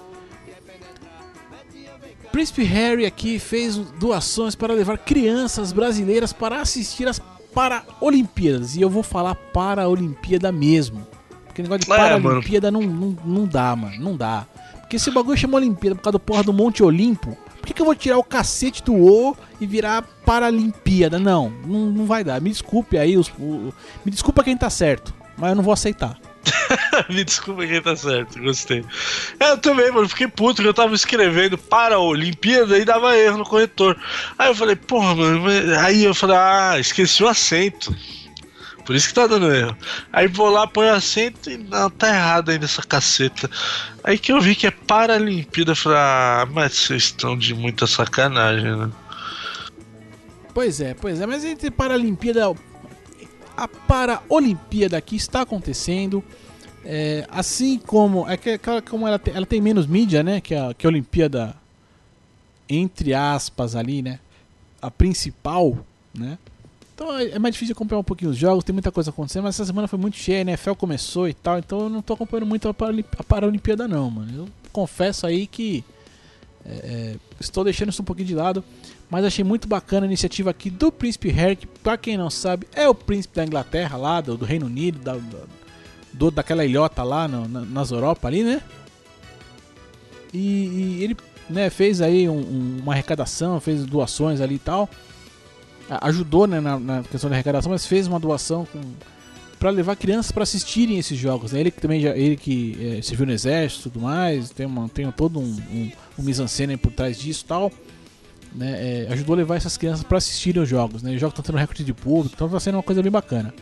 Príncipe 2.31 2.63
Harry 2.63 3.05
aqui 3.05 3.37
fez 3.37 3.77
doações 3.77 4.55
para 4.55 4.73
levar 4.73 4.97
crianças 4.97 5.71
brasileiras 5.71 6.33
para 6.33 6.61
assistir 6.61 7.07
as 7.07 7.21
Paralimpíadas. 7.53 8.75
E 8.75 8.81
eu 8.81 8.89
vou 8.89 9.03
falar 9.03 9.35
Paralimpíada 9.35 10.51
mesmo. 10.51 11.05
Porque 11.45 11.61
negócio 11.61 11.85
de 11.85 11.91
é, 11.91 11.95
Paralimpíada 11.95 12.71
não, 12.71 12.81
não, 12.81 13.17
não 13.23 13.45
dá, 13.45 13.75
mano. 13.75 13.95
Não 13.99 14.17
dá. 14.17 14.47
Porque 14.93 15.01
esse 15.01 15.09
bagulho 15.09 15.35
chama 15.35 15.57
Olimpíada 15.57 15.95
por 15.95 16.03
causa 16.03 16.11
do 16.11 16.19
porra 16.19 16.43
do 16.43 16.53
Monte 16.53 16.83
Olimpo. 16.83 17.35
Por 17.59 17.65
que, 17.65 17.73
que 17.73 17.81
eu 17.81 17.85
vou 17.87 17.95
tirar 17.95 18.19
o 18.19 18.23
cacete 18.23 18.83
do 18.83 18.93
O 18.93 19.35
e 19.59 19.65
virar 19.65 20.03
Paralimpíada? 20.23 21.17
Não, 21.17 21.51
não, 21.65 21.89
não 21.89 22.05
vai 22.05 22.23
dar. 22.23 22.39
Me 22.39 22.51
desculpe 22.51 22.95
aí, 22.95 23.17
os, 23.17 23.27
o, 23.39 23.73
me 24.05 24.11
desculpa 24.11 24.43
quem 24.43 24.55
tá 24.55 24.69
certo, 24.69 25.11
mas 25.35 25.49
eu 25.49 25.55
não 25.55 25.63
vou 25.63 25.73
aceitar. 25.73 26.15
Me 27.09 27.23
desculpa 27.23 27.65
quem 27.65 27.81
tá 27.81 27.95
certo, 27.95 28.39
gostei. 28.39 28.85
É, 29.39 29.51
eu 29.51 29.57
também, 29.57 29.89
mano, 29.91 30.07
fiquei 30.09 30.27
puto 30.27 30.61
que 30.61 30.67
eu 30.67 30.73
tava 30.73 30.93
escrevendo 30.93 31.57
para 31.57 31.95
a 31.95 31.99
Olimpíada 31.99 32.77
e 32.77 32.85
dava 32.85 33.17
erro 33.17 33.39
no 33.39 33.45
corretor. 33.45 33.97
Aí 34.37 34.49
eu 34.49 34.55
falei, 34.55 34.75
porra, 34.75 35.15
mano, 35.15 35.43
aí 35.79 36.03
eu 36.03 36.13
falei, 36.13 36.35
ah, 36.35 36.75
esqueci 36.79 37.23
o 37.23 37.27
acento. 37.27 37.95
Por 38.85 38.95
isso 38.95 39.07
que 39.07 39.13
tá 39.13 39.27
dando 39.27 39.53
erro. 39.53 39.77
Aí 40.11 40.27
vou 40.27 40.49
lá, 40.49 40.67
põe 40.67 40.89
acento 40.89 41.49
e 41.49 41.57
não, 41.57 41.89
tá 41.89 42.09
errado 42.09 42.49
ainda 42.49 42.65
essa 42.65 42.83
caceta. 42.83 43.49
Aí 44.03 44.17
que 44.17 44.31
eu 44.31 44.41
vi 44.41 44.55
que 44.55 44.67
é 44.67 44.71
Paralimpíada, 44.71 45.71
eu 45.71 45.75
falei, 45.75 45.97
ah, 45.97 46.47
mas 46.51 46.73
vocês 46.73 47.03
estão 47.03 47.37
de 47.37 47.53
muita 47.53 47.87
sacanagem, 47.87 48.75
né? 48.75 48.91
Pois 50.53 50.79
é, 50.81 50.93
pois 50.93 51.19
é, 51.19 51.25
mas 51.25 51.43
entre 51.43 51.71
Paralimpíada. 51.71 52.53
A 53.55 53.67
Paraolimpíada 53.67 54.97
aqui 54.97 55.15
está 55.15 55.41
acontecendo. 55.41 56.23
É, 56.85 57.25
assim 57.29 57.79
como. 57.79 58.29
É 58.29 58.35
que, 58.35 58.59
como 58.89 59.07
ela 59.07 59.17
tem, 59.17 59.33
ela 59.33 59.45
tem 59.45 59.61
menos 59.61 59.87
mídia, 59.87 60.21
né? 60.21 60.41
Que 60.41 60.53
a, 60.53 60.73
que 60.73 60.85
a 60.85 60.89
Olimpíada, 60.89 61.55
entre 62.67 63.13
aspas, 63.13 63.75
ali, 63.75 64.01
né? 64.01 64.19
A 64.81 64.91
principal, 64.91 65.77
né? 66.13 66.37
Então 66.93 67.17
é, 67.17 67.31
é 67.31 67.39
mais 67.39 67.55
difícil 67.55 67.73
acompanhar 67.73 67.99
um 67.99 68.03
pouquinho 68.03 68.31
os 68.31 68.37
jogos, 68.37 68.63
tem 68.63 68.73
muita 68.73 68.91
coisa 68.91 69.09
acontecendo, 69.09 69.43
mas 69.43 69.55
essa 69.55 69.65
semana 69.65 69.87
foi 69.87 69.97
muito 69.97 70.17
cheia, 70.17 70.39
a 70.39 70.41
NFL 70.41 70.73
começou 70.73 71.27
e 71.27 71.33
tal, 71.33 71.57
então 71.57 71.81
eu 71.81 71.89
não 71.89 72.01
tô 72.01 72.13
acompanhando 72.13 72.45
muito 72.45 72.69
a, 72.69 72.73
Paralimpíada 72.73 73.87
não, 73.87 74.09
mano. 74.09 74.31
Eu 74.35 74.47
confesso 74.71 75.25
aí 75.25 75.47
que 75.47 75.83
é, 76.65 76.71
é, 76.71 77.15
estou 77.39 77.63
deixando 77.63 77.89
isso 77.89 78.01
um 78.01 78.05
pouquinho 78.05 78.27
de 78.27 78.35
lado, 78.35 78.63
mas 79.09 79.25
achei 79.25 79.43
muito 79.43 79.67
bacana 79.67 80.05
a 80.05 80.07
iniciativa 80.07 80.51
aqui 80.51 80.69
do 80.69 80.91
Príncipe 80.91 81.29
Harry, 81.29 81.55
que 81.55 81.67
pra 81.67 81.97
quem 81.97 82.15
não 82.15 82.29
sabe 82.29 82.67
é 82.73 82.87
o 82.87 82.95
príncipe 82.95 83.35
da 83.35 83.43
Inglaterra 83.43 83.97
lá, 83.97 84.21
do, 84.21 84.37
do 84.37 84.45
Reino 84.45 84.67
Unido, 84.67 84.99
da, 84.99 85.17
do, 86.13 86.29
daquela 86.29 86.63
ilhota 86.63 87.01
lá 87.03 87.27
no, 87.27 87.47
na, 87.47 87.61
nas 87.61 87.91
Europa 87.91 88.27
ali, 88.27 88.43
né? 88.43 88.61
E, 90.31 90.37
e 90.39 91.03
ele 91.03 91.17
né, 91.49 91.69
fez 91.69 92.01
aí 92.01 92.29
um, 92.29 92.37
um, 92.37 92.77
uma 92.81 92.93
arrecadação, 92.93 93.59
fez 93.59 93.85
doações 93.85 94.41
ali 94.41 94.55
e 94.55 94.59
tal 94.59 94.89
ajudou 95.89 96.47
né, 96.47 96.59
na, 96.59 96.79
na, 96.79 97.03
questão 97.03 97.29
da 97.29 97.35
arrecadação, 97.35 97.71
mas 97.71 97.85
fez 97.85 98.07
uma 98.07 98.19
doação 98.19 98.67
para 99.59 99.69
levar 99.69 99.95
crianças 99.95 100.31
para 100.31 100.43
assistirem 100.43 100.97
esses 100.97 101.17
jogos. 101.17 101.51
Né? 101.51 101.59
Ele 101.59 101.71
que 101.71 101.81
também 101.81 102.01
já, 102.01 102.15
ele 102.15 102.35
que 102.35 102.97
é, 102.97 103.01
serviu 103.01 103.25
no 103.25 103.31
exército, 103.31 103.89
tudo 103.89 104.01
mais, 104.01 104.49
tem, 104.49 104.65
uma, 104.65 104.89
tem 104.89 105.09
todo 105.11 105.39
um, 105.39 105.43
um, 105.43 105.91
um 106.19 106.23
mise-en-scène 106.23 106.77
por 106.77 106.91
trás 106.91 107.17
disso, 107.17 107.45
tal. 107.45 107.71
Né? 108.53 109.05
É, 109.05 109.07
ajudou 109.13 109.33
a 109.33 109.37
levar 109.37 109.55
essas 109.55 109.77
crianças 109.77 110.03
para 110.03 110.17
assistirem 110.17 110.61
os 110.61 110.69
jogos. 110.69 111.01
Né? 111.01 111.13
Os 111.13 111.19
jogos 111.19 111.33
estão 111.33 111.43
tendo 111.43 111.59
recorde 111.59 111.83
de 111.83 111.93
público, 111.93 112.35
então 112.35 112.47
está 112.47 112.59
sendo 112.59 112.75
uma 112.75 112.83
coisa 112.83 113.01
bem 113.01 113.11
bacana. 113.11 113.53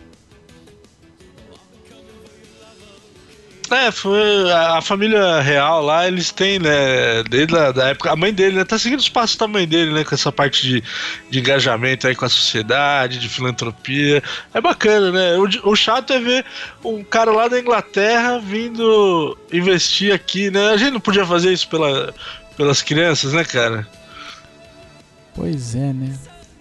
É, 3.71 3.89
foi 3.89 4.51
a, 4.51 4.81
família 4.81 5.39
real 5.39 5.81
lá, 5.81 6.05
eles 6.05 6.29
têm, 6.29 6.59
né, 6.59 7.23
desde 7.29 7.55
a 7.55 7.71
da 7.71 7.87
época, 7.87 8.11
a 8.11 8.15
mãe 8.15 8.33
dele, 8.33 8.57
né, 8.57 8.65
tá 8.65 8.77
seguindo 8.77 8.99
os 8.99 9.07
passos 9.07 9.37
da 9.37 9.47
mãe 9.47 9.65
dele, 9.65 9.93
né, 9.93 10.03
com 10.03 10.13
essa 10.13 10.29
parte 10.29 10.61
de, 10.61 10.83
de 11.29 11.39
engajamento 11.39 12.05
aí 12.05 12.13
com 12.13 12.25
a 12.25 12.29
sociedade, 12.29 13.17
de 13.17 13.29
filantropia. 13.29 14.21
É 14.53 14.59
bacana, 14.59 15.11
né? 15.11 15.37
O, 15.37 15.71
o 15.71 15.75
chato 15.75 16.11
é 16.11 16.19
ver 16.19 16.45
um 16.83 17.01
cara 17.01 17.31
lá 17.31 17.47
da 17.47 17.59
Inglaterra 17.59 18.39
vindo 18.39 19.37
investir 19.53 20.13
aqui, 20.13 20.51
né? 20.51 20.71
A 20.71 20.77
gente 20.77 20.91
não 20.91 20.99
podia 20.99 21.25
fazer 21.25 21.53
isso 21.53 21.69
pela, 21.69 22.13
pelas 22.57 22.81
crianças, 22.81 23.31
né, 23.31 23.45
cara? 23.45 23.87
Pois 25.33 25.75
é, 25.75 25.93
né? 25.93 26.13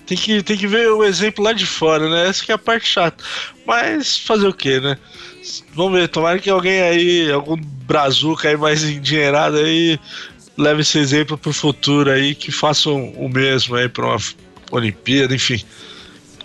Tem 0.07 0.17
que, 0.17 0.43
tem 0.43 0.57
que 0.57 0.67
ver 0.67 0.91
o 0.91 1.05
exemplo 1.05 1.45
lá 1.45 1.53
de 1.53 1.67
fora, 1.67 2.09
né? 2.09 2.29
Essa 2.29 2.45
que 2.45 2.53
é 2.53 2.55
a 2.55 2.59
parte 2.59 2.87
chata. 2.87 3.23
Mas 3.67 4.19
fazer 4.19 4.49
o 4.49 4.55
que, 4.55 4.81
né? 4.81 4.97
Vamos 5.75 5.99
ver, 5.99 6.09
tomara 6.09 6.39
que 6.39 6.51
alguém 6.51 6.81
aí, 6.83 7.31
algum 7.33 7.57
brazuca 7.57 8.49
aí 8.49 8.57
mais 8.57 8.83
endinheirado 8.85 9.57
aí, 9.57 9.99
leve 10.57 10.83
esse 10.83 10.99
exemplo 10.99 11.39
pro 11.39 11.53
futuro 11.53 12.11
aí, 12.11 12.35
que 12.35 12.51
façam 12.53 13.11
o 13.17 13.29
mesmo 13.29 13.75
aí 13.77 13.89
pra 13.89 14.07
uma 14.07 14.19
Olimpíada, 14.71 15.35
enfim. 15.35 15.63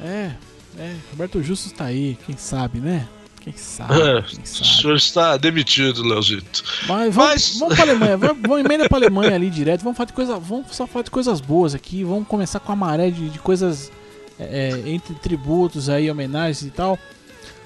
É, 0.01 0.31
é, 0.77 0.93
Roberto 1.11 1.41
Justo 1.43 1.67
está 1.67 1.85
aí, 1.85 2.17
quem 2.25 2.35
sabe, 2.37 2.79
né? 2.79 3.07
Quem 3.41 3.53
sabe, 3.55 3.93
É, 4.01 4.21
quem 4.23 4.39
o 4.43 4.47
sabe. 4.47 4.81
senhor 4.81 4.95
está 4.95 5.37
demitido, 5.37 6.01
Leozito. 6.03 6.63
Mas 6.87 7.13
vamos, 7.13 7.31
Mas- 7.31 7.59
vamos 7.59 7.75
pra 7.75 7.83
Alemanha, 7.83 8.17
vamos, 8.17 8.37
vamos 8.41 8.59
emenda 8.65 8.89
pra 8.89 8.97
Alemanha 8.97 9.35
ali 9.35 9.49
direto, 9.51 9.83
vamos 9.83 9.95
falar 9.97 10.07
de 10.07 10.13
coisa, 10.13 10.39
vamos 10.39 10.75
só 10.75 10.87
falar 10.87 11.03
de 11.03 11.11
coisas 11.11 11.39
boas 11.41 11.75
aqui, 11.75 12.03
vamos 12.03 12.27
começar 12.27 12.59
com 12.59 12.71
a 12.71 12.75
maré 12.75 13.11
de, 13.11 13.29
de 13.29 13.37
coisas 13.39 13.91
é, 14.39 14.81
é, 14.85 14.89
entre 14.89 15.13
tributos 15.15 15.89
aí, 15.89 16.09
homenagens 16.09 16.63
e 16.63 16.71
tal. 16.71 16.97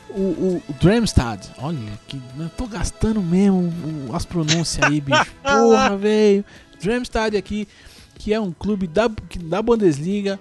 O, 0.10 0.22
o, 0.22 0.64
o 0.68 0.74
Dremstad, 0.74 1.46
olha, 1.60 1.78
que 2.08 2.20
eu 2.38 2.50
tô 2.50 2.66
gastando 2.66 3.22
mesmo 3.22 3.72
as 4.14 4.26
pronúncias 4.26 4.84
aí, 4.84 5.00
bicho. 5.00 5.32
Porra, 5.44 5.96
velho. 5.96 6.44
Dremstad 6.82 7.36
aqui, 7.36 7.68
que 8.16 8.34
é 8.34 8.40
um 8.40 8.52
clube 8.52 8.88
da, 8.88 9.10
da 9.42 9.62
Bundesliga, 9.62 10.40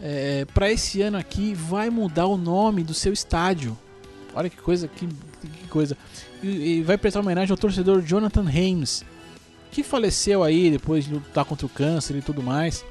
é, 0.00 0.46
para 0.52 0.70
esse 0.70 1.02
ano 1.02 1.16
aqui 1.18 1.54
vai 1.54 1.90
mudar 1.90 2.26
o 2.26 2.36
nome 2.36 2.82
do 2.82 2.94
seu 2.94 3.12
estádio. 3.12 3.76
Olha 4.34 4.50
que 4.50 4.56
coisa, 4.56 4.88
que, 4.88 5.06
que 5.06 5.68
coisa. 5.68 5.96
E, 6.42 6.78
e 6.78 6.82
vai 6.82 6.98
prestar 6.98 7.20
homenagem 7.20 7.52
ao 7.52 7.58
torcedor 7.58 8.02
Jonathan 8.02 8.42
Hames, 8.48 9.04
que 9.70 9.82
faleceu 9.82 10.42
aí 10.42 10.70
depois 10.70 11.04
de 11.04 11.14
lutar 11.14 11.44
contra 11.44 11.66
o 11.66 11.68
câncer 11.68 12.16
e 12.16 12.22
tudo 12.22 12.42
mais. 12.42 12.84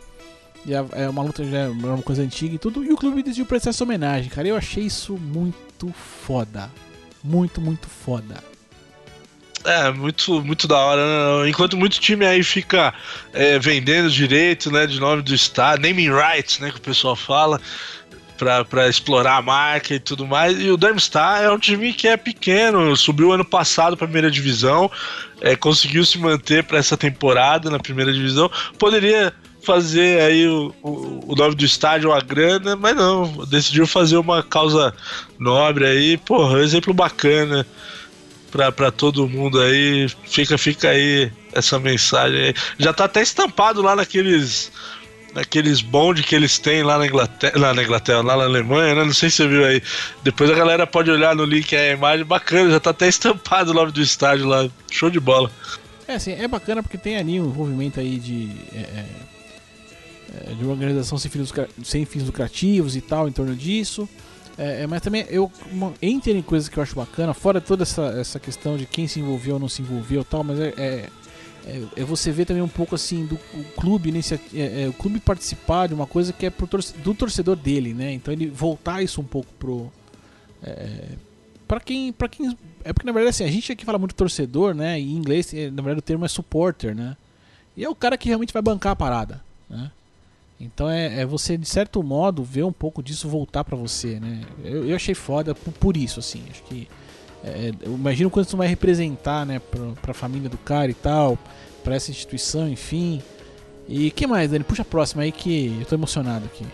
E 0.66 0.74
é 0.74 0.86
é 0.94 1.10
uma 1.10 1.22
luta 1.22 1.44
já 1.44 1.60
é 1.60 1.68
uma 1.68 2.02
coisa 2.02 2.22
antiga 2.22 2.56
e 2.56 2.60
tudo. 2.60 2.84
E 2.84 2.94
o 2.94 2.98
clube 2.98 3.22
decidiu 3.22 3.46
prestar 3.46 3.72
essa 3.72 3.84
homenagem, 3.84 4.30
cara. 4.30 4.48
Eu 4.48 4.56
achei 4.56 4.86
isso 4.86 5.18
muito 5.18 5.58
foda. 5.92 6.70
Muito, 7.24 7.60
muito 7.60 7.88
foda. 7.88 8.44
É, 9.66 9.92
muito, 9.92 10.42
muito 10.44 10.68
da 10.68 10.78
hora, 10.78 11.02
né? 11.42 11.50
Enquanto 11.50 11.78
muito 11.78 12.00
time 12.00 12.26
aí 12.26 12.44
fica 12.44 12.94
é, 13.32 13.58
vendendo 13.58 14.10
direito, 14.10 14.70
né, 14.70 14.86
de 14.86 15.00
nome 15.00 15.22
do 15.22 15.34
estado, 15.34 15.82
naming 15.82 16.10
rights, 16.10 16.60
né, 16.60 16.70
que 16.70 16.78
o 16.78 16.82
pessoal 16.82 17.16
fala, 17.16 17.62
pra 18.70 18.90
explorar 18.90 19.38
a 19.38 19.42
marca 19.42 19.96
e 19.96 20.00
tudo 20.00 20.28
mais. 20.28 20.60
E 20.60 20.70
o 20.70 20.76
Darmstadt 20.76 21.46
é 21.46 21.52
um 21.52 21.60
time 21.60 21.94
que 21.94 22.10
é 22.10 22.18
pequeno, 22.18 22.96
subiu 22.98 23.32
ano 23.32 23.46
passado 23.46 23.96
pra 23.96 24.06
primeira 24.06 24.30
divisão, 24.30 24.92
é, 25.40 25.56
conseguiu 25.56 26.06
se 26.06 26.18
manter 26.18 26.64
pra 26.66 26.78
essa 26.78 26.98
temporada 26.98 27.70
na 27.70 27.80
primeira 27.80 28.12
divisão. 28.12 28.52
Poderia 28.78 29.34
fazer 29.64 30.22
aí 30.22 30.48
o, 30.48 30.74
o, 30.82 31.32
o 31.32 31.36
nome 31.36 31.56
do 31.56 31.66
estádio 31.66 32.12
a 32.12 32.20
grana, 32.20 32.76
mas 32.76 32.96
não, 32.96 33.46
decidiu 33.46 33.88
fazer 33.88 34.18
uma 34.18 34.44
causa 34.44 34.94
nobre 35.40 35.86
aí, 35.86 36.18
porra, 36.18 36.58
um 36.58 36.62
exemplo 36.62 36.94
bacana 36.94 37.66
pra 38.72 38.92
todo 38.92 39.28
mundo 39.28 39.60
aí. 39.60 40.08
Fica, 40.26 40.58
fica 40.58 40.90
aí 40.90 41.32
essa 41.54 41.80
mensagem 41.80 42.40
aí. 42.40 42.54
Já 42.78 42.94
tá 42.94 43.06
até 43.06 43.22
estampado 43.22 43.82
lá 43.82 43.96
naqueles. 43.96 44.72
Naqueles 45.34 45.82
bonde 45.82 46.22
que 46.22 46.36
eles 46.36 46.60
têm 46.60 46.84
lá 46.84 47.00
na 47.00 47.08
Inglaterra, 47.08 47.54
lá 47.58 47.74
na 47.74 47.82
Inglaterra, 47.82 48.22
lá 48.22 48.38
na 48.38 48.44
Alemanha, 48.44 48.94
né? 48.94 49.04
Não 49.04 49.14
sei 49.14 49.32
se 49.32 49.38
você 49.38 49.48
viu 49.48 49.66
aí. 49.66 49.82
Depois 50.24 50.48
a 50.48 50.54
galera 50.54 50.86
pode 50.86 51.10
olhar 51.10 51.36
no 51.36 51.44
link 51.44 51.76
aí 51.76 51.90
a 51.90 51.94
imagem, 51.94 52.24
bacana, 52.24 52.70
já 52.70 52.80
tá 52.80 52.92
até 52.92 53.08
estampado 53.08 53.72
o 53.72 53.74
nome 53.74 53.92
do 53.92 54.00
estádio 54.00 54.46
lá. 54.46 54.70
Show 54.92 55.10
de 55.10 55.20
bola. 55.20 55.50
É 56.08 56.16
assim, 56.16 56.34
é 56.34 56.48
bacana 56.48 56.84
porque 56.84 57.00
tem 57.00 57.18
ali 57.18 57.42
um 57.42 57.48
envolvimento 57.48 58.00
aí 58.00 58.18
de. 58.20 58.52
é, 58.76 59.06
é, 60.34 60.54
de 60.54 60.64
uma 60.64 60.72
organização 60.74 61.18
sem 61.18 61.30
fins, 61.30 61.52
sem 61.84 62.06
fins 62.06 62.24
lucrativos 62.24 62.96
e 62.96 63.02
tal 63.02 63.28
em 63.28 63.32
torno 63.32 63.56
disso. 63.56 64.08
É, 64.58 64.84
é, 64.84 64.88
mas 64.88 65.02
também 65.02 65.26
eu 65.30 65.52
entre 66.02 66.32
em 66.32 66.42
coisas 66.42 66.70
que 66.70 66.78
eu 66.78 66.84
acho 66.84 66.96
bacana, 66.96 67.34
fora 67.34 67.60
toda 67.60 67.84
essa, 67.84 68.04
essa 68.20 68.40
questão 68.40 68.78
de 68.78 68.86
quem 68.86 69.08
se 69.08 69.20
envolveu 69.20 69.56
ou 69.56 69.60
não 69.60 69.68
se 69.70 69.82
envolveu 69.82 70.24
tal, 70.24 70.44
mas 70.44 70.60
é, 70.60 70.74
é, 70.78 71.10
é- 71.66 71.84
é 71.98 72.04
você 72.04 72.32
ver 72.32 72.46
também 72.46 72.62
um 72.62 72.68
pouco 72.68 72.94
assim 72.94 73.26
do 73.26 73.36
clube 73.76 74.10
inicia- 74.10 74.40
é, 74.54 74.88
o 74.88 74.94
clube 74.94 75.20
participar 75.20 75.88
de 75.88 75.94
uma 75.96 76.06
coisa 76.06 76.32
que 76.32 76.46
é 76.46 76.50
pro 76.52 76.68
torce- 76.68 76.94
do 76.98 77.16
torcedor 77.16 77.56
dele, 77.56 77.94
né? 77.96 78.14
Então 78.14 78.32
ele 78.32 78.48
voltar 78.48 79.02
isso 79.02 79.20
um 79.22 79.24
pouco 79.26 79.52
pro 79.58 79.92
para 81.68 81.80
quem 81.80 82.12
para 82.14 82.28
quem 82.28 82.56
é 82.84 82.94
porque 82.94 83.06
na 83.08 83.12
verdade 83.14 83.30
assim, 83.30 83.44
a 83.44 83.52
gente 83.52 83.72
aqui 83.72 83.86
fala 83.86 83.98
muito 83.98 84.14
torcedor, 84.16 84.74
né? 84.74 85.00
E 85.00 85.04
em 85.04 85.16
inglês, 85.16 85.52
na 85.54 85.82
verdade 85.82 86.00
o 86.00 86.02
termo 86.02 86.26
é 86.26 86.28
supporter, 86.28 86.94
né? 86.96 87.18
E 87.76 87.84
é 87.84 87.90
o 87.90 87.96
cara 87.96 88.18
que 88.18 88.28
realmente 88.28 88.54
vai 88.54 88.62
bancar 88.62 88.92
a 88.92 88.96
parada, 88.96 89.42
né? 89.70 89.90
Então 90.60 90.90
é, 90.90 91.22
é 91.22 91.26
você 91.26 91.58
de 91.58 91.68
certo 91.68 92.02
modo 92.02 92.44
ver 92.44 92.64
um 92.64 92.72
pouco 92.72 93.04
disso 93.04 93.28
voltar 93.28 93.64
pra 93.64 93.76
você, 93.76 94.20
né? 94.20 94.42
Eu, 94.64 94.88
eu 94.88 94.96
achei 94.96 95.14
foda 95.14 95.54
por, 95.54 95.74
por 95.74 95.98
isso, 95.98 96.20
assim. 96.20 96.44
Acho 96.50 96.64
que 96.64 96.88
é, 97.44 97.72
eu 97.82 97.94
imagino 97.94 98.30
quanto 98.30 98.48
isso 98.48 98.58
vai 98.58 98.68
representar, 98.68 99.46
né? 99.46 99.60
Pra, 99.60 99.82
pra 100.02 100.14
família 100.14 100.50
do 100.50 100.58
cara 100.58 100.90
e 100.90 100.94
tal, 100.94 101.38
pra 101.84 101.96
essa 101.96 102.12
instituição, 102.12 102.70
enfim. 102.70 103.22
E 103.88 104.12
que 104.12 104.26
mais, 104.26 104.50
Dani? 104.50 104.64
Puxa 104.64 104.82
a 104.82 104.86
próxima 104.86 105.24
aí 105.24 105.32
que 105.32 105.76
eu 105.80 105.86
tô 105.86 105.96
emocionado 105.96 106.46
aqui. 106.46 106.66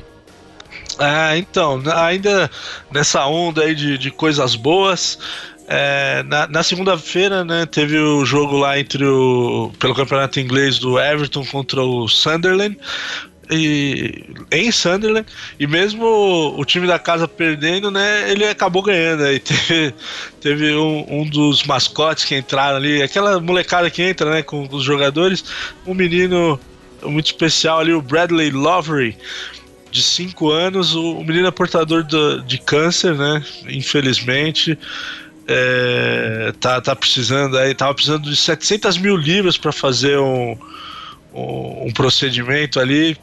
Ah, 0.99 1.35
então, 1.35 1.81
ainda 1.95 2.49
nessa 2.91 3.25
onda 3.25 3.63
aí 3.63 3.73
de, 3.73 3.97
de 3.97 4.11
coisas 4.11 4.55
boas, 4.55 5.17
é, 5.67 6.23
na, 6.23 6.47
na 6.47 6.63
segunda-feira, 6.63 7.43
né, 7.43 7.65
teve 7.65 7.97
o 7.97 8.25
jogo 8.25 8.57
lá 8.57 8.79
entre 8.79 9.05
o. 9.05 9.71
pelo 9.79 9.95
campeonato 9.95 10.39
inglês 10.39 10.79
do 10.79 10.99
Everton 10.99 11.45
contra 11.45 11.81
o 11.81 12.07
Sunderland. 12.07 12.77
E, 13.51 14.25
em 14.51 14.71
Sunderland, 14.71 15.25
e 15.59 15.65
mesmo 15.65 16.05
o, 16.05 16.63
time 16.63 16.85
da 16.85 16.99
casa 16.99 17.27
perdendo, 17.27 17.89
né, 17.89 18.31
ele 18.31 18.45
acabou 18.45 18.83
ganhando. 18.83 19.23
Aí 19.23 19.39
teve, 19.39 19.93
teve 20.39 20.75
um, 20.75 21.21
um 21.21 21.25
dos 21.27 21.63
mascotes 21.63 22.25
que 22.25 22.35
entraram 22.35 22.77
ali, 22.77 23.01
aquela 23.01 23.39
molecada 23.39 23.89
que 23.89 24.03
entra 24.03 24.29
né, 24.29 24.43
com 24.43 24.67
os 24.71 24.83
jogadores, 24.83 25.43
um 25.85 25.95
menino 25.95 26.59
muito 27.03 27.27
especial 27.27 27.79
ali, 27.79 27.91
o 27.93 28.01
Bradley 28.01 28.51
Lovery, 28.51 29.17
de 29.91 30.03
5 30.03 30.51
anos, 30.51 30.93
o, 30.93 31.17
o 31.17 31.25
menino 31.25 31.47
é 31.47 31.51
portador 31.51 32.03
do- 32.03 32.41
de 32.43 32.59
câncer, 32.59 33.15
né? 33.15 33.43
Infelizmente. 33.67 34.77
É, 35.51 36.53
tá, 36.59 36.79
tá 36.79 36.95
precisando 36.95 37.57
aí, 37.57 37.73
tava 37.73 37.95
precisando 37.95 38.29
de 38.29 38.35
700 38.35 38.99
mil 38.99 39.15
libras 39.15 39.57
para 39.57 39.71
fazer 39.71 40.19
um, 40.19 40.55
um, 41.33 41.87
um 41.87 41.91
procedimento 41.91 42.79
ali. 42.79 43.17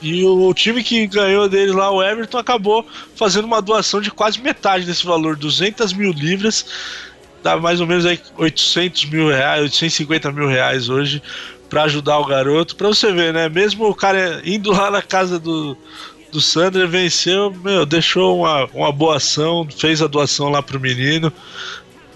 E 0.00 0.24
o 0.24 0.54
time 0.54 0.82
que 0.84 1.06
ganhou 1.06 1.48
dele 1.48 1.72
lá, 1.72 1.90
o 1.90 2.02
Everton, 2.02 2.38
acabou 2.38 2.86
fazendo 3.16 3.46
uma 3.46 3.60
doação 3.60 4.00
de 4.00 4.10
quase 4.10 4.40
metade 4.40 4.84
desse 4.84 5.04
valor, 5.04 5.36
200 5.36 5.92
mil 5.92 6.12
libras, 6.12 6.64
dá 7.42 7.56
mais 7.56 7.80
ou 7.80 7.86
menos 7.86 8.06
aí 8.06 8.20
800 8.36 9.06
mil 9.06 9.28
reais, 9.28 9.62
850 9.62 10.30
mil 10.30 10.46
reais 10.46 10.88
hoje 10.88 11.20
para 11.68 11.82
ajudar 11.84 12.18
o 12.18 12.24
garoto. 12.24 12.76
Pra 12.76 12.88
você 12.88 13.12
ver, 13.12 13.32
né? 13.32 13.48
Mesmo 13.48 13.88
o 13.88 13.94
cara 13.94 14.40
indo 14.44 14.70
lá 14.70 14.90
na 14.90 15.02
casa 15.02 15.38
do, 15.38 15.76
do 16.30 16.40
Sandra, 16.40 16.86
venceu, 16.86 17.50
meu, 17.50 17.84
deixou 17.84 18.40
uma, 18.40 18.66
uma 18.66 18.92
boa 18.92 19.16
ação, 19.16 19.66
fez 19.76 20.00
a 20.00 20.06
doação 20.06 20.48
lá 20.48 20.62
pro 20.62 20.80
menino. 20.80 21.32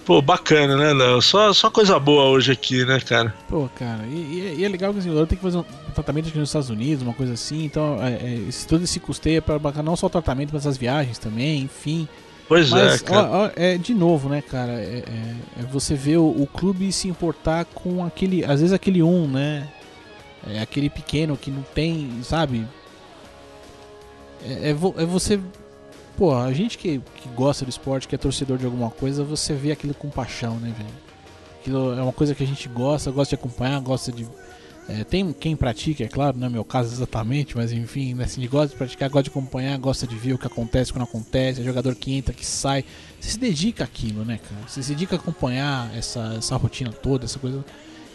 Pô, 0.05 0.21
bacana, 0.21 0.77
né, 0.77 0.93
Léo? 0.93 1.23
Só, 1.23 1.53
só 1.53 1.71
coisa 1.71 1.97
boa 1.99 2.25
hoje 2.25 2.51
aqui, 2.51 2.85
né, 2.85 2.99
cara? 2.99 3.33
Pô, 3.49 3.69
cara, 3.77 4.05
e, 4.07 4.57
e- 4.59 4.65
é 4.65 4.69
legal 4.69 4.93
que 4.93 4.99
assim, 4.99 5.09
o 5.09 5.12
jogador 5.12 5.29
tem 5.29 5.38
que 5.38 5.45
fazer 5.45 5.59
um 5.59 5.65
tratamento 5.95 6.29
aqui 6.29 6.38
nos 6.38 6.49
Estados 6.49 6.71
Unidos, 6.71 7.03
uma 7.05 7.15
coisa 7.15 7.35
assim, 7.35 7.65
então 7.65 8.03
é, 8.03 8.15
é, 8.15 8.35
esse- 8.49 8.67
todo 8.67 8.83
esse 8.83 8.99
custeio 8.99 9.38
é 9.38 9.41
pra 9.41 9.59
bancar 9.61 9.83
não 9.85 9.95
só 9.95 10.07
o 10.07 10.11
tratamento, 10.11 10.51
mas 10.53 10.67
as 10.67 10.77
viagens 10.77 11.19
também, 11.19 11.62
enfim. 11.62 12.09
Pois 12.49 12.69
Mas, 12.71 13.00
é, 13.00 13.05
cara. 13.05 13.29
ó, 13.31 13.44
ó, 13.46 13.50
é, 13.55 13.79
de 13.79 13.94
novo, 13.94 14.29
né, 14.29 14.42
cara, 14.42 14.73
é, 14.73 15.05
é- 15.07 15.61
é 15.61 15.63
você 15.71 15.94
vê 15.94 16.17
o, 16.17 16.27
o 16.27 16.48
clube 16.53 16.90
se 16.92 17.07
importar 17.09 17.65
com 17.67 18.05
aquele, 18.05 18.44
às 18.44 18.61
vezes 18.61 18.73
aquele 18.73 19.03
um, 19.05 19.29
né, 19.29 19.69
é 20.50 20.61
aquele 20.61 20.90
pequeno 20.90 21.37
que 21.37 21.50
não 21.50 21.63
tem, 21.75 22.11
sabe, 22.25 22.67
é, 24.44 24.71
é 24.71 24.75
vo- 24.75 24.94
é 24.98 25.05
você, 25.05 25.38
pô, 26.17 26.35
a 26.35 26.52
gente 26.52 26.79
que, 26.79 27.00
que 27.17 27.29
gosta 27.31 27.65
do 27.65 27.69
esporte, 27.69 28.06
que 28.06 28.15
é 28.15 28.19
torcedor 28.19 28.58
de 28.58 28.65
alguma 28.65 28.90
coisa, 28.90 29.25
você 29.25 29.54
vê 29.54 29.73
aquilo 29.73 29.94
com 29.94 30.08
paixão, 30.10 30.56
né, 30.56 30.75
velho. 30.77 31.13
Aquilo 31.60 31.98
é 31.98 32.02
uma 32.02 32.13
coisa 32.13 32.35
que 32.35 32.42
a 32.42 32.46
gente 32.46 32.69
gosta, 32.69 33.10
gosta 33.10 33.37
de 33.37 33.40
acompanhar, 33.40 33.81
gosta 33.81 34.10
de, 34.10 34.27
É, 34.88 35.04
tem 35.04 35.33
quem 35.33 35.54
pratica, 35.54 36.02
é 36.02 36.08
claro, 36.08 36.37
não 36.37 36.48
é 36.48 36.50
meu 36.50 36.65
caso 36.65 36.92
exatamente, 36.92 37.56
mas 37.56 37.71
enfim, 37.71 38.15
né, 38.15 38.25
assim, 38.25 38.44
gosta 38.48 38.69
de 38.69 38.77
praticar, 38.77 39.08
gosta 39.08 39.23
de 39.25 39.31
acompanhar, 39.31 39.79
gosta 39.79 40.06
de 40.08 40.17
ver 40.17 40.33
o 40.33 40.38
que 40.38 40.46
acontece 40.46 40.92
quando 40.92 41.04
acontece, 41.04 41.60
é 41.60 41.65
jogador 41.65 41.94
que 41.94 42.13
entra, 42.13 42.35
que 42.35 42.44
sai. 42.44 42.85
Você 43.21 43.31
se 43.31 43.38
dedica 43.38 43.85
àquilo, 43.85 44.25
né, 44.25 44.38
cara? 44.38 44.69
Você 44.69 44.83
se 44.83 44.92
dedica 44.92 45.15
a 45.15 45.19
acompanhar 45.19 45.96
essa, 45.96 46.35
essa 46.37 46.56
rotina 46.56 46.90
toda, 46.92 47.27
essa 47.27 47.38
coisa. 47.38 47.65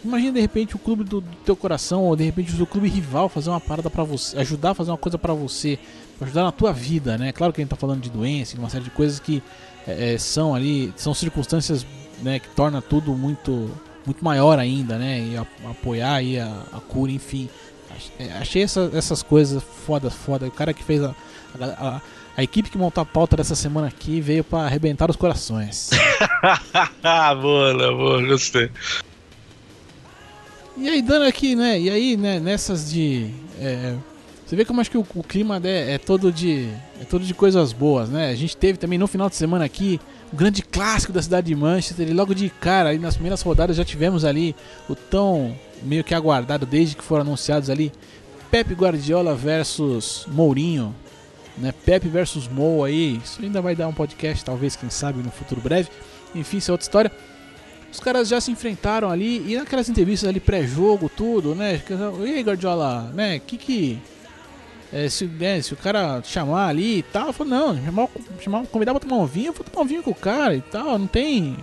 Imagina 0.04 0.32
de 0.32 0.40
repente 0.40 0.76
o 0.76 0.78
clube 0.78 1.04
do, 1.04 1.20
do 1.20 1.36
teu 1.44 1.56
coração, 1.56 2.04
ou 2.04 2.14
de 2.14 2.24
repente 2.24 2.52
o 2.52 2.56
seu 2.56 2.66
clube 2.66 2.88
rival 2.88 3.28
fazer 3.28 3.50
uma 3.50 3.60
parada 3.60 3.90
para 3.90 4.04
você, 4.04 4.38
ajudar 4.38 4.70
a 4.70 4.74
fazer 4.74 4.90
uma 4.90 4.98
coisa 4.98 5.18
para 5.18 5.34
você, 5.34 5.78
ajudar 6.20 6.44
na 6.44 6.52
tua 6.52 6.72
vida, 6.72 7.18
né? 7.18 7.32
Claro 7.32 7.52
que 7.52 7.60
a 7.60 7.64
gente 7.64 7.70
tá 7.70 7.76
falando 7.76 8.00
de 8.00 8.10
doença, 8.10 8.54
de 8.54 8.60
uma 8.60 8.70
série 8.70 8.84
de 8.84 8.90
coisas 8.90 9.18
que 9.18 9.42
é, 9.86 10.14
é 10.14 10.18
são 10.18 10.54
ali, 10.54 10.92
são 10.96 11.12
circunstâncias 11.12 11.84
né, 12.22 12.38
que 12.38 12.48
torna 12.48 12.82
tudo 12.82 13.12
muito 13.12 13.70
muito 14.06 14.24
maior 14.24 14.58
ainda, 14.58 14.96
né? 14.96 15.20
E 15.20 15.36
a, 15.36 15.46
apoiar 15.70 16.14
aí 16.14 16.38
a, 16.38 16.62
a, 16.72 16.80
cura, 16.80 17.12
enfim. 17.12 17.48
Achei 18.40 18.62
essa, 18.62 18.90
essas 18.94 19.22
coisas 19.22 19.62
foda, 19.62 20.10
foda. 20.10 20.46
O 20.46 20.50
cara 20.50 20.72
que 20.72 20.82
fez 20.82 21.02
a, 21.02 21.14
a, 21.60 22.00
a, 22.36 22.42
equipe 22.42 22.70
que 22.70 22.78
montou 22.78 23.02
a 23.02 23.04
pauta 23.04 23.36
dessa 23.36 23.54
semana 23.54 23.88
aqui 23.88 24.20
veio 24.20 24.42
para 24.42 24.64
arrebentar 24.64 25.10
os 25.10 25.16
corações. 25.16 25.90
boa, 27.42 27.74
boa, 27.74 28.26
gostei. 28.26 28.70
E 30.80 30.88
aí, 30.88 31.02
dando 31.02 31.24
aqui, 31.24 31.56
né? 31.56 31.78
E 31.80 31.90
aí, 31.90 32.16
né, 32.16 32.38
nessas 32.38 32.88
de. 32.88 33.30
É, 33.60 33.96
você 34.46 34.54
vê 34.54 34.64
como 34.64 34.80
acho 34.80 34.88
que 34.88 34.96
o, 34.96 35.04
o 35.16 35.24
clima 35.24 35.60
é, 35.64 35.94
é, 35.94 35.98
todo 35.98 36.30
de. 36.30 36.68
É 37.00 37.04
todo 37.04 37.24
de 37.24 37.34
coisas 37.34 37.72
boas, 37.72 38.08
né? 38.08 38.30
A 38.30 38.34
gente 38.36 38.56
teve 38.56 38.78
também 38.78 38.96
no 38.96 39.08
final 39.08 39.28
de 39.28 39.34
semana 39.34 39.64
aqui 39.64 40.00
o 40.32 40.36
grande 40.36 40.62
clássico 40.62 41.12
da 41.12 41.20
cidade 41.20 41.48
de 41.48 41.54
Manchester. 41.56 42.08
E 42.08 42.12
logo 42.12 42.32
de 42.32 42.48
cara, 42.48 42.90
aí 42.90 42.98
nas 42.98 43.14
primeiras 43.14 43.42
rodadas 43.42 43.76
já 43.76 43.84
tivemos 43.84 44.24
ali 44.24 44.54
o 44.88 44.94
tão 44.94 45.52
meio 45.82 46.04
que 46.04 46.14
aguardado 46.14 46.64
desde 46.64 46.94
que 46.94 47.02
foram 47.02 47.22
anunciados 47.22 47.70
ali 47.70 47.92
Pep 48.48 48.72
Guardiola 48.72 49.34
versus 49.34 50.26
Mourinho, 50.28 50.94
né? 51.56 51.74
Pep 51.84 52.08
versus 52.08 52.46
Mou 52.46 52.84
aí. 52.84 53.20
Isso 53.22 53.42
ainda 53.42 53.60
vai 53.60 53.74
dar 53.74 53.88
um 53.88 53.92
podcast, 53.92 54.44
talvez, 54.44 54.76
quem 54.76 54.90
sabe, 54.90 55.24
no 55.24 55.30
futuro 55.32 55.60
breve. 55.60 55.88
Enfim, 56.36 56.58
isso 56.58 56.70
é 56.70 56.72
outra 56.72 56.84
história. 56.84 57.12
Os 57.90 58.00
caras 58.00 58.28
já 58.28 58.40
se 58.40 58.50
enfrentaram 58.50 59.10
ali 59.10 59.52
e 59.52 59.56
naquelas 59.56 59.88
entrevistas 59.88 60.28
ali 60.28 60.40
pré-jogo, 60.40 61.08
tudo, 61.08 61.54
né? 61.54 61.82
E 62.24 62.30
aí, 62.30 62.42
Guardiola, 62.42 63.10
né? 63.14 63.38
Que 63.38 63.56
que 63.56 63.98
é, 64.92 65.08
se, 65.08 65.26
né, 65.26 65.60
se 65.60 65.74
o 65.74 65.76
cara 65.76 66.22
chamar 66.22 66.68
ali 66.68 66.98
e 66.98 67.02
tal, 67.02 67.28
eu 67.28 67.32
falo, 67.32 67.50
não, 67.50 67.76
chamar, 67.84 68.08
chamar, 68.40 68.66
convidar 68.66 68.92
pra 68.92 69.00
tomar 69.00 69.22
um 69.22 69.26
vinho, 69.26 69.48
eu 69.48 69.52
vou 69.52 69.64
tomar 69.64 69.84
um 69.84 69.86
vinho 69.86 70.02
com 70.02 70.10
o 70.10 70.14
cara 70.14 70.54
e 70.54 70.60
tal, 70.60 70.98
não 70.98 71.06
tem. 71.06 71.56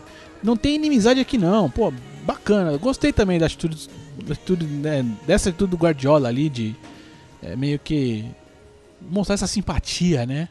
Não 0.43 0.55
tem 0.55 0.75
inimizade 0.75 1.19
aqui 1.19 1.39
não, 1.39 1.71
pô, 1.71 1.91
bacana. 2.23 2.77
Gostei 2.77 3.11
também 3.11 3.39
da 3.39 3.47
atitude, 3.47 3.89
da 4.23 4.33
atitude 4.33 4.65
né, 4.65 5.03
dessa 5.25 5.49
atitude 5.49 5.71
do 5.71 5.77
Guardiola 5.77 6.27
ali 6.29 6.49
de 6.49 6.75
é, 7.41 7.55
meio 7.55 7.79
que 7.79 8.25
mostrar 9.01 9.33
essa 9.33 9.47
simpatia, 9.47 10.25
né? 10.25 10.49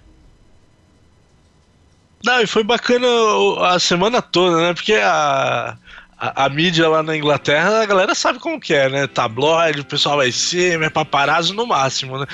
Não, 2.25 2.41
e 2.41 2.47
foi 2.47 2.64
bacana 2.64 3.07
a 3.68 3.79
semana 3.79 4.22
toda, 4.22 4.57
né? 4.57 4.72
Porque 4.72 4.95
a, 4.95 5.77
a, 6.18 6.47
a, 6.47 6.49
mídia 6.49 6.89
lá 6.89 7.03
na 7.03 7.14
Inglaterra, 7.14 7.83
a 7.83 7.85
galera 7.85 8.14
sabe 8.14 8.39
como 8.39 8.59
que 8.59 8.72
é, 8.72 8.89
né? 8.89 9.07
Tabloide, 9.07 9.81
o 9.81 9.85
pessoal 9.85 10.16
vai 10.16 10.33
ser, 10.33 10.81
é 10.83 10.89
paparazzo 10.89 11.53
no 11.53 11.66
máximo, 11.66 12.18
né? 12.18 12.27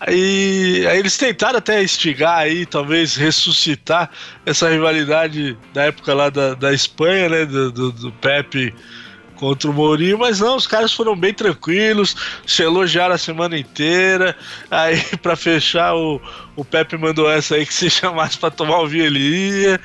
Aí, 0.00 0.86
aí 0.88 0.98
eles 0.98 1.18
tentaram 1.18 1.58
até 1.58 1.82
instigar 1.82 2.38
aí, 2.38 2.64
talvez 2.64 3.16
ressuscitar 3.16 4.10
essa 4.46 4.70
rivalidade 4.70 5.58
da 5.74 5.84
época 5.84 6.14
lá 6.14 6.30
da, 6.30 6.54
da 6.54 6.72
Espanha, 6.72 7.28
né? 7.28 7.44
Do, 7.44 7.70
do, 7.70 7.92
do 7.92 8.12
Pepe 8.12 8.74
contra 9.36 9.70
o 9.70 9.74
Mourinho, 9.74 10.18
mas 10.18 10.40
não, 10.40 10.56
os 10.56 10.66
caras 10.66 10.92
foram 10.92 11.16
bem 11.16 11.32
tranquilos, 11.34 12.16
se 12.46 12.62
elogiaram 12.62 13.14
a 13.14 13.18
semana 13.18 13.58
inteira. 13.58 14.36
Aí, 14.70 15.02
para 15.22 15.36
fechar, 15.36 15.94
o, 15.94 16.20
o 16.56 16.64
Pepe 16.64 16.96
mandou 16.96 17.30
essa 17.30 17.54
aí 17.56 17.66
que 17.66 17.74
se 17.74 17.90
chamasse 17.90 18.38
para 18.38 18.50
tomar 18.50 18.78
o 18.80 18.86
vinho, 18.86 19.06
ele 19.06 19.18
ia. 19.18 19.80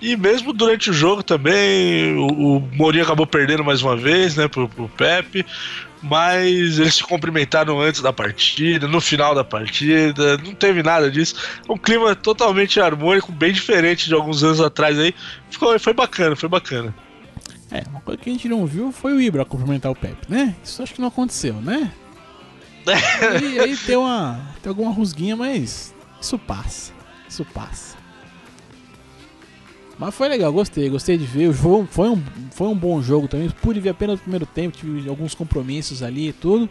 E 0.00 0.16
mesmo 0.16 0.52
durante 0.52 0.90
o 0.90 0.92
jogo 0.92 1.22
também, 1.22 2.16
o, 2.16 2.56
o 2.56 2.60
Mourinho 2.72 3.04
acabou 3.04 3.26
perdendo 3.26 3.64
mais 3.64 3.82
uma 3.82 3.96
vez, 3.96 4.36
né, 4.36 4.48
pro, 4.48 4.68
pro 4.68 4.88
Pepe. 4.88 5.46
Mas 6.02 6.80
eles 6.80 6.96
se 6.96 7.04
cumprimentaram 7.04 7.80
antes 7.80 8.00
da 8.00 8.12
partida, 8.12 8.88
no 8.88 9.00
final 9.00 9.36
da 9.36 9.44
partida, 9.44 10.36
não 10.38 10.52
teve 10.52 10.82
nada 10.82 11.08
disso. 11.08 11.36
Um 11.68 11.78
clima 11.78 12.16
totalmente 12.16 12.80
harmônico, 12.80 13.30
bem 13.30 13.52
diferente 13.52 14.08
de 14.08 14.14
alguns 14.14 14.42
anos 14.42 14.60
atrás 14.60 14.98
aí. 14.98 15.14
Ficou, 15.48 15.78
foi 15.78 15.92
bacana, 15.92 16.34
foi 16.34 16.48
bacana. 16.48 16.92
É, 17.72 17.82
uma 17.88 18.00
coisa 18.00 18.20
que 18.20 18.28
a 18.28 18.32
gente 18.32 18.48
não 18.48 18.66
viu 18.66 18.92
foi 18.92 19.14
o 19.14 19.20
Ibra 19.20 19.44
cumprimentar 19.44 19.90
o 19.90 19.96
Pepe, 19.96 20.30
né? 20.30 20.54
Isso 20.62 20.82
acho 20.82 20.94
que 20.94 21.00
não 21.00 21.08
aconteceu, 21.08 21.54
né? 21.54 21.90
e 23.42 23.58
aí 23.60 23.76
tem 23.76 23.96
uma. 23.96 24.40
tem 24.62 24.68
alguma 24.68 24.90
rusguinha, 24.92 25.36
mas 25.36 25.94
isso 26.20 26.38
passa. 26.38 26.92
Isso 27.28 27.44
passa. 27.46 27.96
Mas 29.98 30.14
foi 30.14 30.28
legal, 30.28 30.52
gostei, 30.52 30.90
gostei 30.90 31.16
de 31.16 31.24
ver. 31.24 31.48
O 31.48 31.52
jogo 31.52 31.88
foi 31.90 32.10
um, 32.10 32.22
foi 32.50 32.66
um 32.66 32.76
bom 32.76 33.00
jogo 33.00 33.28
também. 33.28 33.48
Pude 33.48 33.80
ver 33.80 33.90
apenas 33.90 34.16
no 34.16 34.22
primeiro 34.22 34.44
tempo, 34.44 34.76
tive 34.76 35.08
alguns 35.08 35.34
compromissos 35.34 36.02
ali 36.02 36.28
e 36.28 36.32
tudo. 36.32 36.68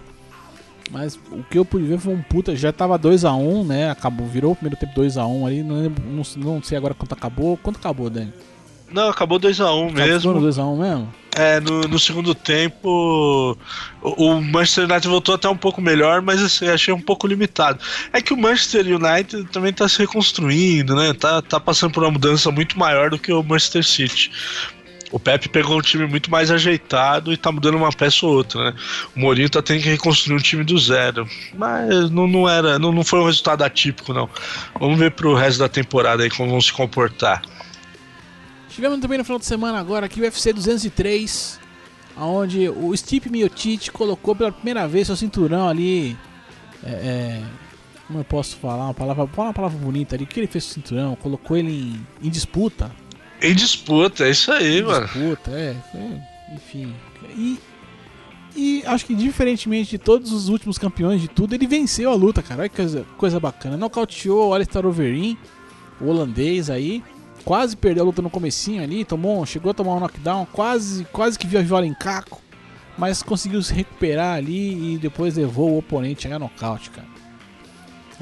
Mas 0.91 1.17
o 1.31 1.41
que 1.49 1.57
eu 1.57 1.63
pude 1.63 1.85
ver 1.85 1.97
foi 1.97 2.13
um 2.13 2.21
puta. 2.21 2.55
Já 2.55 2.73
tava 2.73 2.99
2x1, 2.99 3.39
um, 3.39 3.63
né? 3.63 3.89
Acabou, 3.89 4.27
virou 4.27 4.51
o 4.51 4.55
primeiro 4.55 4.77
tempo 4.77 4.93
2x1 4.99 5.27
um 5.27 5.45
ali. 5.47 5.63
Não, 5.63 5.89
não, 5.89 6.23
não, 6.35 6.61
sei 6.61 6.77
agora 6.77 6.93
quanto 6.93 7.13
acabou. 7.13 7.57
Quanto 7.57 7.77
acabou, 7.77 8.09
Dani? 8.09 8.33
Não, 8.93 9.09
acabou 9.09 9.39
2x1 9.39 9.89
um 9.89 9.91
mesmo. 9.91 10.31
Acabou 10.31 10.49
2x1 10.49 10.63
um 10.63 10.77
mesmo? 10.77 11.13
É, 11.33 11.61
no, 11.61 11.81
no 11.83 11.97
segundo 11.97 12.35
tempo 12.35 13.57
o, 14.01 14.25
o, 14.25 14.41
Manchester 14.41 14.83
United 14.83 15.07
voltou 15.07 15.35
até 15.35 15.47
um 15.47 15.55
pouco 15.55 15.81
melhor, 15.81 16.21
mas 16.21 16.43
assim, 16.43 16.67
achei 16.67 16.93
um 16.93 16.99
pouco 16.99 17.25
limitado. 17.25 17.79
É 18.11 18.21
que 18.21 18.33
o 18.33 18.37
Manchester 18.37 18.85
United 18.85 19.45
também 19.45 19.69
está 19.71 19.87
se 19.87 19.99
reconstruindo, 19.99 20.93
né? 20.93 21.13
Tá, 21.13 21.41
tá 21.41 21.57
passando 21.57 21.93
por 21.93 22.03
uma 22.03 22.11
mudança 22.11 22.51
muito 22.51 22.77
maior 22.77 23.09
do 23.09 23.17
que 23.17 23.31
o 23.31 23.41
Manchester 23.41 23.83
City. 23.83 24.29
O 25.09 25.19
Pepe 25.19 25.49
pegou 25.49 25.77
um 25.77 25.81
time 25.81 26.05
muito 26.05 26.31
mais 26.31 26.49
ajeitado 26.49 27.33
e 27.33 27.37
tá 27.37 27.51
mudando 27.51 27.75
uma 27.75 27.91
peça 27.91 28.25
ou 28.25 28.33
outra, 28.33 28.71
né? 28.71 28.73
O 29.15 29.19
Mourinho 29.19 29.49
tá 29.49 29.61
tendo 29.61 29.83
que 29.83 29.89
reconstruir 29.89 30.35
um 30.35 30.39
time 30.39 30.63
do 30.63 30.77
zero. 30.77 31.27
Mas 31.53 32.09
não, 32.09 32.27
não 32.27 32.47
era, 32.47 32.79
não, 32.79 32.93
não 32.93 33.03
foi 33.03 33.19
um 33.19 33.25
resultado 33.25 33.61
atípico, 33.61 34.13
não. 34.13 34.29
Vamos 34.79 34.97
ver 34.97 35.11
pro 35.11 35.35
resto 35.35 35.59
da 35.59 35.67
temporada 35.67 36.23
aí 36.23 36.29
como 36.29 36.49
vão 36.49 36.61
se 36.61 36.71
comportar. 36.71 37.41
Tivemos 38.71 38.99
também 38.99 39.17
no 39.17 39.25
final 39.25 39.37
de 39.37 39.45
semana 39.45 39.77
agora 39.79 40.05
aqui 40.05 40.21
o 40.21 40.23
UFC 40.23 40.53
203, 40.53 41.59
onde 42.17 42.69
o 42.69 42.95
Stipe 42.95 43.29
Miocic 43.29 43.91
colocou 43.91 44.33
pela 44.33 44.49
primeira 44.49 44.87
vez 44.87 45.07
seu 45.07 45.15
cinturão 45.17 45.67
ali. 45.67 46.17
É, 46.81 46.89
é, 46.89 47.43
como 48.07 48.19
eu 48.19 48.23
posso 48.23 48.55
falar? 48.55 48.85
Uma 48.85 48.93
palavra, 48.93 49.23
uma 49.25 49.53
palavra 49.53 49.77
bonita 49.77 50.15
ali. 50.15 50.23
O 50.23 50.27
que 50.27 50.39
ele 50.39 50.47
fez 50.47 50.63
com 50.63 50.71
o 50.71 50.73
cinturão? 50.73 51.15
Colocou 51.17 51.57
ele 51.57 51.71
em, 52.21 52.27
em 52.27 52.29
disputa. 52.29 52.89
Em 53.41 53.53
disputa, 53.53 54.25
é 54.25 54.31
isso 54.31 54.49
aí, 54.53 54.79
em 54.79 54.83
mano. 54.83 55.05
Disputa, 55.05 55.51
é, 55.51 55.75
é. 55.93 56.55
Enfim. 56.55 56.93
E, 57.35 57.59
e 58.55 58.83
acho 58.85 59.05
que 59.05 59.13
diferentemente 59.13 59.91
de 59.91 59.97
todos 59.97 60.31
os 60.31 60.47
últimos 60.47 60.77
campeões 60.77 61.19
de 61.19 61.27
tudo, 61.27 61.53
ele 61.53 61.67
venceu 61.67 62.09
a 62.09 62.15
luta, 62.15 62.41
cara. 62.41 62.61
Olha 62.61 62.69
que 62.69 62.77
coisa, 62.77 63.05
coisa 63.17 63.37
bacana. 63.37 63.75
Nocauteou 63.75 64.49
o 64.49 64.53
Alistair 64.53 64.85
Overeem, 64.85 65.37
o 65.99 66.07
holandês 66.07 66.69
aí 66.69 67.03
quase 67.43 67.75
perdeu 67.75 68.03
a 68.03 68.05
luta 68.05 68.21
no 68.21 68.29
comecinho 68.29 68.83
ali, 68.83 69.03
tomou, 69.03 69.45
chegou 69.45 69.71
a 69.71 69.73
tomar 69.73 69.95
um 69.95 69.99
knockdown, 69.99 70.45
quase, 70.51 71.05
quase 71.05 71.37
que 71.37 71.47
viu 71.47 71.59
a 71.59 71.63
viola 71.63 71.85
em 71.85 71.93
caco, 71.93 72.41
mas 72.97 73.21
conseguiu 73.23 73.61
se 73.61 73.73
recuperar 73.73 74.35
ali 74.35 74.95
e 74.95 74.97
depois 74.97 75.35
levou 75.35 75.71
o 75.71 75.77
oponente 75.79 76.27
a 76.27 76.39
nocaute, 76.39 76.89
cara. 76.89 77.07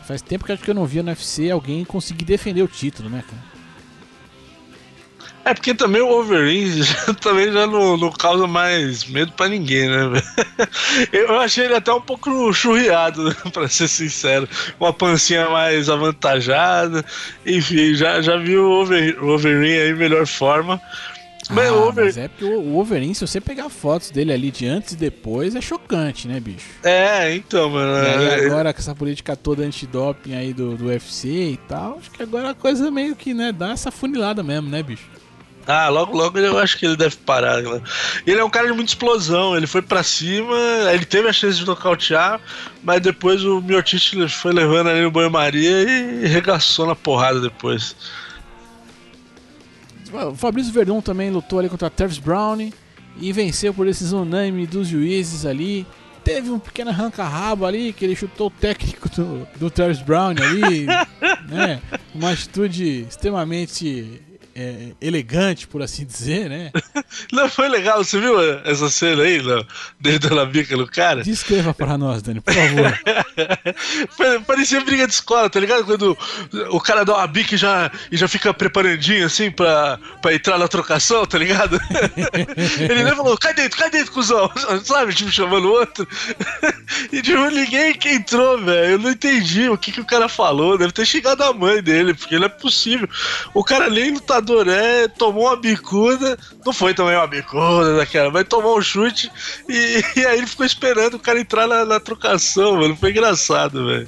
Faz 0.04 0.22
tempo 0.24 0.44
que 0.44 0.52
acho 0.52 0.64
que 0.64 0.72
eu 0.72 0.76
não 0.76 0.88
via 0.88 1.04
no 1.04 1.10
UFC 1.10 1.52
alguém 1.52 1.86
conseguir 1.86 2.26
defender 2.26 2.64
o 2.64 2.68
título, 2.68 3.10
né, 3.10 3.24
cara? 3.30 3.59
É 5.46 5.54
porque 5.54 5.74
também 5.74 6.02
o 6.02 6.08
Wolverine 6.08 6.86
também 7.22 7.52
já 7.52 7.66
não, 7.66 7.98
não 7.98 8.12
causa 8.12 8.46
mais 8.46 9.06
medo 9.06 9.32
para 9.32 9.50
ninguém, 9.50 9.90
né? 9.90 10.22
Eu 11.12 11.40
achei 11.40 11.66
ele 11.66 11.76
até 11.76 11.92
um 11.92 12.02
pouco 12.02 12.52
churriado, 12.54 13.24
né? 13.24 13.36
para 13.52 13.68
ser 13.68 13.88
sincero. 13.88 14.48
Uma 14.80 14.94
pancinha 14.94 15.50
mais 15.50 15.90
avantajada. 15.90 17.04
Enfim, 17.46 17.96
já, 17.96 18.22
já 18.22 18.38
viu 18.38 18.64
o 18.64 18.86
Wolverine 19.26 19.80
aí 19.80 19.94
melhor 19.94 20.28
forma. 20.28 20.80
Mas, 21.50 21.70
ah, 21.70 21.74
Over... 21.74 22.06
mas 22.06 22.18
é 22.18 22.28
porque 22.28 22.46
o 22.46 22.62
Wolverine, 22.74 23.16
se 23.16 23.26
você 23.26 23.42
pegar 23.42 23.70
fotos 23.70 24.12
dele 24.12 24.32
ali 24.32 24.52
de 24.52 24.68
antes 24.68 24.94
e 24.94 24.96
depois, 24.96 25.56
é 25.56 25.62
chocante, 25.62 26.28
né, 26.28 26.40
bicho? 26.40 26.68
É, 26.84 27.34
então, 27.34 27.70
mano. 27.72 27.92
E 27.92 28.08
aí 28.08 28.26
é- 28.42 28.46
agora 28.46 28.72
com 28.72 28.80
essa 28.80 28.94
política 28.94 29.36
toda 29.36 29.64
antidoping 29.64 30.36
aí 30.36 30.54
do, 30.54 30.78
do 30.78 30.86
UFC 30.86 31.28
e 31.28 31.58
tal, 31.68 31.98
acho 31.98 32.12
que 32.12 32.22
agora 32.22 32.52
a 32.52 32.54
coisa 32.54 32.92
meio 32.92 33.16
que, 33.16 33.34
né, 33.34 33.52
dá 33.52 33.72
essa 33.72 33.90
funilada 33.90 34.44
mesmo, 34.44 34.70
né, 34.70 34.84
bicho? 34.84 35.10
Ah, 35.72 35.88
logo, 35.88 36.18
logo 36.18 36.40
eu 36.40 36.58
acho 36.58 36.80
que 36.80 36.86
ele 36.88 36.98
deve 36.98 37.16
parar. 37.18 37.62
Né? 37.62 37.80
Ele 38.26 38.40
é 38.40 38.44
um 38.44 38.50
cara 38.50 38.66
de 38.66 38.74
muita 38.74 38.90
explosão. 38.90 39.56
Ele 39.56 39.68
foi 39.68 39.84
para 39.84 40.02
cima, 40.02 40.56
ele 40.92 41.06
teve 41.06 41.30
a 41.30 41.34
chance 41.34 41.60
de 41.60 41.66
nocautear, 41.66 42.42
mas 42.84 43.00
depois 43.00 43.46
o 43.46 43.62
Miotite 43.62 44.28
foi 44.30 44.52
levando 44.52 44.90
ali 44.90 45.04
no 45.04 45.12
banho-maria 45.12 45.84
e 45.84 46.26
regaçou 46.26 46.88
na 46.88 46.96
porrada 46.96 47.40
depois. 47.40 47.96
O 50.12 50.34
Fabrício 50.34 50.74
Verdun 50.74 51.02
também 51.02 51.30
lutou 51.30 51.60
ali 51.60 51.70
contra 51.70 51.88
Travis 51.88 52.18
Brown 52.18 52.72
e 53.22 53.32
venceu 53.32 53.72
por 53.72 53.86
decisão 53.86 54.24
unânime 54.24 54.66
dos 54.66 54.88
juízes 54.88 55.46
ali. 55.46 55.86
teve 56.24 56.50
um 56.50 56.58
pequeno 56.58 56.90
arranca-rabo 56.90 57.64
ali, 57.64 57.94
que 57.94 58.06
ele 58.06 58.16
chutou 58.16 58.48
o 58.48 58.52
técnico 58.52 59.08
do, 59.10 59.48
do 59.56 59.70
Travis 59.70 60.02
Brown 60.02 60.30
ali, 60.32 60.88
né? 61.48 61.80
Uma 62.16 62.32
atitude 62.32 63.06
extremamente 63.08 64.20
é, 64.60 64.92
elegante, 65.00 65.66
por 65.66 65.82
assim 65.82 66.06
dizer, 66.06 66.50
né? 66.50 66.72
Não, 67.32 67.48
foi 67.48 67.70
legal, 67.70 68.04
você 68.04 68.20
viu 68.20 68.38
essa 68.66 68.90
cena 68.90 69.24
aí, 69.24 69.42
não? 69.42 69.66
Dele 70.00 70.20
dando 70.20 70.40
a 70.40 70.46
bica 70.46 70.76
no 70.76 70.88
cara? 70.88 71.24
Descreva 71.24 71.74
para 71.74 71.98
nós, 71.98 72.22
Dani, 72.22 72.42
por 72.42 72.54
favor. 72.54 73.00
Parecia 74.46 74.82
briga 74.82 75.08
de 75.08 75.14
escola, 75.14 75.50
tá 75.50 75.60
ligado? 75.60 75.86
Quando 75.86 76.18
o 76.72 76.80
cara 76.80 77.06
dá 77.06 77.16
uma 77.16 77.28
bica 77.28 77.56
e 77.56 77.58
já, 77.58 77.92
e 78.12 78.18
já 78.18 78.28
fica 78.28 78.54
preparandinho 78.54 79.26
assim 79.26 79.50
pra, 79.50 79.98
pra 80.22 80.34
entrar 80.34 80.58
na 80.58 80.68
trocação, 80.68 81.26
tá 81.26 81.38
ligado? 81.38 81.80
Ele 82.80 83.04
nem 83.04 83.16
falou, 83.16 83.38
cai 83.38 83.54
dentro, 83.54 83.78
cai 83.78 83.90
dentro, 83.90 84.12
cuzão, 84.12 84.52
sabe? 84.84 85.14
Tipo, 85.14 85.32
chamando 85.32 85.66
o 85.66 85.72
outro. 85.72 86.08
E 87.12 87.22
tipo, 87.22 87.50
ninguém 87.50 87.94
que 87.94 88.10
entrou, 88.10 88.58
velho. 88.58 88.92
Eu 88.92 89.00
não 89.00 89.12
entendi 89.12 89.70
o 89.70 89.78
que, 89.78 89.92
que 89.92 90.02
o 90.02 90.06
cara 90.06 90.28
falou. 90.28 90.78
Deve 90.78 90.92
ter 90.92 91.06
chegado 91.06 91.44
a 91.44 91.54
mãe 91.54 91.82
dele, 91.82 92.14
porque 92.14 92.38
não 92.38 92.46
é 92.46 92.50
possível. 92.50 93.08
O 93.54 93.64
cara 93.64 93.90
nem 93.90 94.12
lutador 94.12 94.49
tomou 95.18 95.48
uma 95.48 95.56
bicuda, 95.56 96.38
não 96.66 96.74
foi 96.74 96.94
também 96.94 97.16
uma 97.16 97.28
bicuda 97.28 97.98
daquela, 97.98 98.32
mas 98.32 98.48
tomou 98.48 98.78
um 98.78 98.82
chute 98.82 99.32
e, 99.68 100.04
e 100.16 100.26
aí 100.26 100.38
ele 100.38 100.48
ficou 100.48 100.66
esperando 100.66 101.16
o 101.16 101.20
cara 101.20 101.40
entrar 101.40 101.68
na, 101.68 101.86
na 101.86 102.00
trocação, 102.00 102.78
mano. 102.78 102.96
Foi 102.96 103.12
engraçado, 103.12 103.86
velho. 103.86 104.08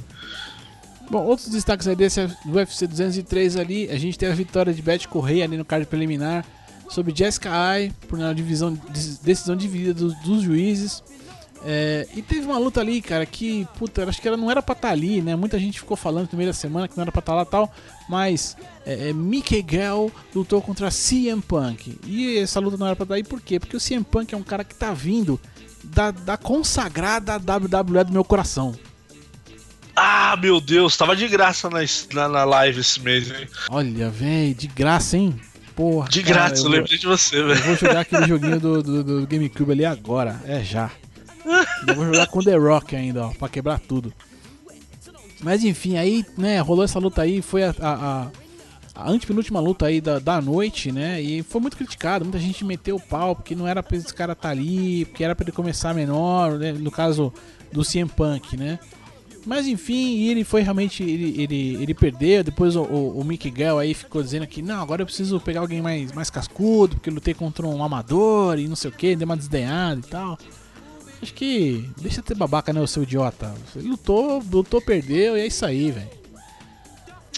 Bom, 1.10 1.26
outros 1.26 1.50
destaques 1.50 1.88
aí 1.88 1.96
desse 1.96 2.26
do 2.46 2.54
UFC 2.54 2.88
203 2.88 3.58
ali, 3.58 3.90
a 3.92 3.98
gente 3.98 4.18
teve 4.18 4.32
a 4.32 4.36
vitória 4.36 4.74
de 4.74 4.82
Beth 4.82 5.08
Correia 5.10 5.44
ali 5.44 5.58
no 5.58 5.66
card 5.66 5.86
preliminar 5.86 6.46
sobre 6.90 7.14
Jessica 7.16 7.50
Ai 7.52 7.92
por 8.08 8.18
uma 8.20 8.34
divisão, 8.34 8.78
decisão 9.22 9.56
dividida 9.56 9.94
dos, 9.94 10.14
dos 10.22 10.42
juízes. 10.42 11.04
É, 11.64 12.08
e 12.16 12.22
teve 12.22 12.46
uma 12.46 12.58
luta 12.58 12.82
ali, 12.82 13.02
cara, 13.02 13.26
que, 13.26 13.68
puta, 13.78 14.04
acho 14.10 14.20
que 14.22 14.28
ela 14.28 14.38
não 14.38 14.50
era 14.50 14.62
pra 14.62 14.74
estar 14.74 14.88
tá 14.88 14.94
ali, 14.94 15.22
né? 15.22 15.36
Muita 15.36 15.60
gente 15.60 15.80
ficou 15.80 15.96
falando 15.96 16.30
no 16.32 16.38
meio 16.38 16.50
da 16.50 16.54
semana 16.54 16.88
que 16.88 16.98
não 16.98 17.04
era 17.04 17.12
pra 17.12 17.20
estar 17.20 17.34
tá 17.34 17.36
lá 17.36 17.44
e 17.44 17.46
tal, 17.46 17.74
mas 18.10 18.58
é, 18.86 19.10
é, 19.10 19.14
Mickey 19.14 19.64
Gell 19.68 20.12
lutou 20.34 20.62
contra 20.62 20.90
CM 20.90 21.42
Punk. 21.42 22.00
E 22.06 22.38
essa 22.40 22.60
luta 22.60 22.78
não 22.78 22.88
era 22.88 22.96
pra 22.96 23.04
estar 23.04 23.14
tá 23.14 23.18
aí 23.18 23.24
por 23.24 23.40
quê? 23.42 23.60
Porque 23.60 23.78
o 23.78 23.80
CM 23.80 24.04
Punk 24.04 24.34
é 24.34 24.38
um 24.38 24.44
cara 24.44 24.64
que 24.64 24.74
tá 24.74 24.92
vindo 24.92 25.40
da, 25.84 26.12
da 26.12 26.38
consagrada 26.38 27.38
WWE 27.38 28.04
do 28.06 28.12
meu 28.12 28.24
coração. 28.24 28.74
Ah, 29.96 30.36
meu 30.42 30.60
Deus, 30.60 30.98
tava 30.98 31.16
de 31.16 31.28
graça 31.28 31.70
na, 31.70 31.80
na, 32.14 32.28
na 32.28 32.44
live 32.44 32.80
esse 32.80 33.00
mês, 33.02 33.30
hein? 33.30 33.48
Olha, 33.70 34.10
velho, 34.10 34.56
de 34.56 34.68
graça, 34.68 35.18
hein? 35.18 35.40
Porra. 35.76 36.10
De 36.10 36.24
graça, 36.24 36.62
eu, 36.62 36.66
eu 36.66 36.70
lembrei 36.70 36.98
de 36.98 37.06
você, 37.06 37.44
velho. 37.44 37.60
Eu 37.60 37.64
vou 37.64 37.76
jogar 37.76 38.00
aquele 38.00 38.26
joguinho 38.28 38.60
do, 38.60 38.82
do, 38.82 39.04
do 39.04 39.28
GameCube 39.28 39.74
ali 39.74 39.86
agora, 39.86 40.42
é 40.46 40.64
já. 40.64 40.90
Vou 41.96 42.06
jogar 42.06 42.28
com 42.28 42.44
The 42.44 42.56
Rock 42.56 42.96
ainda, 42.96 43.28
ó, 43.28 43.30
pra 43.30 43.50
quebrar 43.50 43.80
tudo. 43.80 44.14
Mas 45.42 45.64
enfim, 45.64 45.98
aí, 45.98 46.26
né, 46.38 46.60
rolou 46.60 46.86
essa 46.86 47.00
luta 47.00 47.22
aí, 47.24 47.42
foi 47.42 47.64
a, 47.64 47.74
a, 47.80 48.28
a 48.94 49.10
antepenúltima 49.10 49.60
luta 49.60 49.88
aí 49.88 50.00
da, 50.00 50.20
da 50.20 50.40
noite, 50.40 50.92
né? 50.92 51.20
E 51.22 51.42
foi 51.42 51.60
muito 51.60 51.78
criticado, 51.78 52.24
muita 52.24 52.40
gente 52.40 52.64
meteu 52.64 52.96
o 52.96 53.02
pau, 53.02 53.36
porque 53.36 53.56
não 53.56 53.68
era 53.68 53.82
pra 53.82 53.98
esse 53.98 54.14
cara 54.14 54.34
estar 54.34 54.50
tá 54.50 54.50
ali, 54.50 55.06
porque 55.06 55.24
era 55.24 55.36
pra 55.36 55.44
ele 55.44 55.52
começar 55.52 55.94
menor, 55.94 56.60
né? 56.60 56.72
No 56.74 56.92
caso 56.92 57.34
do 57.72 57.84
CM 57.84 58.08
Punk, 58.10 58.56
né? 58.56 58.80
Mas 59.46 59.66
enfim, 59.66 60.28
ele 60.28 60.44
foi 60.44 60.62
realmente. 60.62 61.02
Ele, 61.02 61.42
ele, 61.42 61.82
ele 61.82 61.94
perdeu. 61.94 62.44
Depois 62.44 62.76
o, 62.76 62.84
o, 62.84 63.20
o 63.20 63.24
Mick 63.24 63.52
Gell 63.56 63.80
aí 63.80 63.94
ficou 63.94 64.22
dizendo 64.22 64.46
que 64.46 64.62
não, 64.62 64.82
agora 64.82 65.02
eu 65.02 65.06
preciso 65.06 65.40
pegar 65.40 65.62
alguém 65.62 65.82
mais, 65.82 66.12
mais 66.12 66.30
cascudo, 66.30 66.98
porque 66.98 67.10
lutei 67.10 67.34
contra 67.34 67.66
um 67.66 67.84
amador 67.84 68.60
e 68.60 68.68
não 68.68 68.76
sei 68.76 68.92
o 68.92 68.94
que, 68.94 69.16
deu 69.16 69.26
uma 69.26 69.38
desdenhada 69.38 70.00
e 70.00 70.10
tal. 70.10 70.38
Acho 71.22 71.34
que 71.34 71.90
deixa 71.98 72.22
de 72.22 72.28
ter 72.28 72.36
babaca, 72.36 72.74
né, 72.74 72.82
o 72.82 72.88
seu 72.88 73.04
idiota. 73.04 73.54
Ele 73.76 73.90
lutou, 73.90 74.44
lutou, 74.52 74.82
perdeu 74.82 75.38
e 75.38 75.42
é 75.42 75.48
isso 75.48 75.66
aí, 75.66 75.92
velho. 75.92 76.22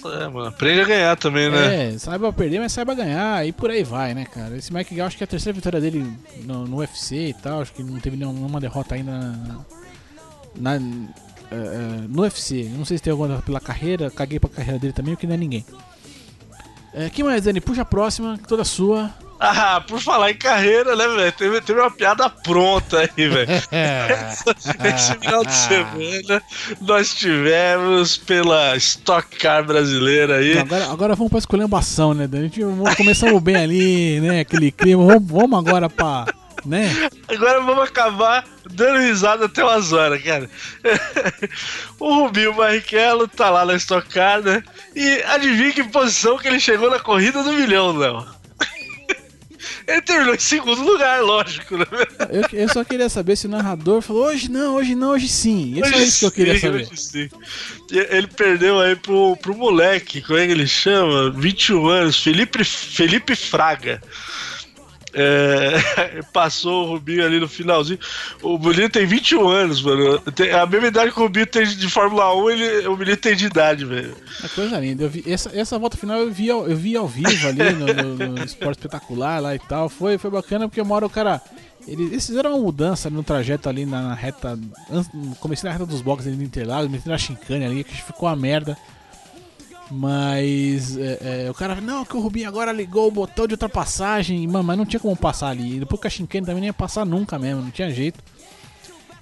É, 0.05 0.27
mano, 0.27 0.47
aprende 0.47 0.81
a 0.81 0.86
ganhar 0.86 1.15
também, 1.17 1.49
né? 1.49 1.93
É, 1.93 1.97
saiba 1.97 2.31
perder, 2.34 2.59
mas 2.59 2.73
saiba 2.73 2.93
ganhar 2.93 3.45
e 3.47 3.53
por 3.53 3.69
aí 3.69 3.84
vai, 3.84 4.13
né, 4.13 4.25
cara? 4.25 4.57
Esse 4.57 4.73
Mike 4.73 4.95
Gall, 4.95 5.07
acho 5.07 5.17
que 5.17 5.23
é 5.23 5.25
a 5.25 5.27
terceira 5.27 5.55
vitória 5.55 5.79
dele 5.79 6.05
no, 6.43 6.67
no 6.67 6.77
UFC 6.77 7.29
e 7.29 7.34
tal, 7.34 7.61
acho 7.61 7.73
que 7.73 7.81
não 7.81 7.99
teve 7.99 8.17
nenhuma 8.17 8.59
derrota 8.59 8.95
ainda 8.95 9.11
na, 9.11 9.59
na 10.55 10.75
uh, 10.75 12.07
no 12.09 12.23
UFC. 12.23 12.69
Não 12.75 12.84
sei 12.84 12.97
se 12.97 13.03
tem 13.03 13.11
alguma 13.11 13.41
pela 13.41 13.61
carreira, 13.61 14.11
caguei 14.11 14.39
pra 14.39 14.49
carreira 14.49 14.79
dele 14.79 14.93
também, 14.93 15.15
porque 15.15 15.27
não 15.27 15.36
é 15.36 15.38
ninguém. 15.38 15.65
É, 16.93 17.09
que 17.09 17.23
mais, 17.23 17.43
Dani? 17.43 17.61
Puxa 17.61 17.84
a 17.84 17.86
próxima, 17.86 18.38
toda 18.47 18.63
sua. 18.63 19.09
Ah, 19.45 19.83
por 19.85 19.99
falar 19.99 20.31
em 20.31 20.37
carreira, 20.37 20.95
né, 20.95 21.05
velho? 21.05 21.31
Teve, 21.33 21.59
teve 21.59 21.81
uma 21.81 21.91
piada 21.91 22.29
pronta 22.29 22.99
aí, 22.99 23.27
velho. 23.27 23.49
Esse 24.95 25.15
final 25.19 25.43
de 25.43 25.53
semana 25.53 26.41
nós 26.79 27.13
tivemos 27.13 28.15
pela 28.15 28.77
Stock 28.77 29.35
Car 29.35 29.65
brasileira 29.65 30.37
aí. 30.37 30.57
Agora, 30.57 30.85
agora 30.89 31.15
vamos 31.15 31.29
pra 31.29 31.39
escolhambação, 31.39 32.13
né, 32.13 32.25
Dani? 32.25 32.49
Começamos 32.95 33.43
bem 33.43 33.57
ali, 33.57 34.21
né? 34.21 34.39
Aquele 34.39 34.71
clima. 34.71 35.05
Vamos, 35.05 35.29
vamos 35.29 35.59
agora 35.59 35.89
pra. 35.89 36.25
Né? 36.65 36.89
Agora 37.27 37.59
vamos 37.59 37.83
acabar 37.83 38.45
dando 38.71 38.99
risada 38.99 39.47
até 39.47 39.61
umas 39.61 39.91
horas, 39.91 40.23
cara. 40.23 40.49
o 41.99 42.15
Rubinho 42.15 42.53
Barrichello 42.53 43.27
tá 43.27 43.49
lá 43.49 43.65
na 43.65 43.75
Stock 43.75 44.07
Car, 44.07 44.41
né? 44.41 44.63
E 44.95 45.21
adivinha 45.23 45.73
que 45.73 45.83
posição 45.83 46.37
que 46.37 46.47
ele 46.47 46.61
chegou 46.61 46.89
na 46.89 46.99
corrida 46.99 47.43
do 47.43 47.51
milhão, 47.51 47.97
Léo? 47.97 48.25
Ele 49.88 50.01
terminou 50.01 50.36
em 50.36 50.39
segundo 50.39 50.81
lugar, 50.81 51.21
lógico, 51.21 51.77
né? 51.77 51.86
Eu, 52.29 52.59
eu 52.59 52.69
só 52.69 52.84
queria 52.84 53.09
saber 53.09 53.36
se 53.36 53.47
o 53.47 53.49
narrador 53.49 54.01
falou 54.01 54.25
hoje 54.25 54.49
não, 54.49 54.75
hoje 54.75 54.95
não, 54.95 55.09
hoje 55.09 55.27
sim. 55.27 55.73
Isso 55.73 55.84
hoje 55.84 55.95
é 55.95 56.03
isso 56.03 56.19
que 56.19 56.25
eu 56.25 56.31
queria 56.31 56.59
saber. 56.59 56.89
Ele 57.91 58.27
perdeu 58.27 58.79
aí 58.79 58.95
pro, 58.95 59.36
pro 59.38 59.55
moleque, 59.55 60.21
como 60.21 60.39
é 60.39 60.45
que 60.45 60.51
ele 60.51 60.67
chama? 60.67 61.31
21 61.31 61.88
anos, 61.88 62.21
Felipe, 62.21 62.63
Felipe 62.63 63.36
Fraga. 63.36 64.01
É, 65.14 66.22
passou 66.34 66.84
o 66.84 66.88
Rubinho 66.93 67.26
ali 67.26 67.39
no 67.39 67.47
finalzinho. 67.47 67.99
O 68.41 68.57
menino 68.57 68.89
tem 68.89 69.05
21 69.05 69.47
anos, 69.47 69.82
mano. 69.82 70.20
Tem, 70.20 70.51
a 70.51 70.66
mesma 70.66 70.88
idade 70.88 71.11
que 71.11 71.20
o 71.20 71.24
Rubinho 71.24 71.45
tem 71.45 71.66
de 71.66 71.89
Fórmula 71.89 72.36
1, 72.36 72.49
ele, 72.49 72.88
o 72.88 72.97
menino 72.97 73.18
tem 73.18 73.36
de 73.36 73.45
idade, 73.45 73.86
velho. 73.86 74.16
É 74.43 74.47
coisa 74.47 74.80
linda. 74.80 75.07
Vi, 75.07 75.24
essa, 75.28 75.51
essa 75.53 75.78
volta 75.78 75.97
final 75.97 76.18
eu 76.18 76.32
vi, 76.32 76.47
eu 76.47 76.76
vi 76.76 76.97
ao 76.97 77.07
vivo 77.07 77.47
ali 77.47 77.72
no, 77.74 77.86
no, 77.86 78.28
no 78.30 78.43
Esporte 78.43 78.80
Espetacular 78.80 79.39
lá 79.39 79.55
e 79.55 79.59
tal. 79.59 79.88
Foi, 79.88 80.18
foi 80.18 80.32
bacana 80.32 80.68
porque 80.68 80.82
uma 80.82 80.95
hora 80.95 81.05
o 81.05 81.09
cara. 81.09 81.41
Eles 81.86 82.26
fizeram 82.26 82.51
uma 82.51 82.64
mudança 82.64 83.09
no 83.09 83.24
trajeto 83.24 83.68
ali 83.68 83.86
na, 83.86 84.01
na 84.01 84.14
reta. 84.14 84.57
Comecei 85.41 85.68
na 85.68 85.74
reta 85.74 85.86
dos 85.86 86.01
boxes 86.01 86.28
ali 86.28 86.38
no 86.38 86.43
Interlagos, 86.43 86.89
meti 86.89 87.09
na 87.09 87.18
chincane 87.18 87.66
ali, 87.66 87.84
que 87.84 88.01
ficou 88.01 88.30
uma 88.30 88.36
merda. 88.38 88.78
Mas 89.95 90.97
é, 90.97 91.45
é, 91.45 91.51
o 91.51 91.53
cara, 91.53 91.79
não, 91.79 92.03
que 92.03 92.17
o 92.17 92.19
Rubinho 92.19 92.47
agora 92.47 92.71
ligou 92.71 93.07
o 93.07 93.11
botão 93.11 93.45
de 93.45 93.53
ultrapassagem, 93.53 94.47
mano, 94.47 94.63
mas 94.63 94.75
não 94.75 94.85
tinha 94.85 94.99
como 94.99 95.15
passar 95.15 95.49
ali. 95.49 95.79
Depois 95.79 96.01
que 96.01 96.07
a 96.07 96.09
Shinkane 96.09 96.45
também 96.45 96.61
nem 96.61 96.67
ia 96.69 96.73
passar 96.73 97.05
nunca 97.05 97.37
mesmo, 97.37 97.61
não 97.61 97.69
tinha 97.69 97.91
jeito. 97.91 98.19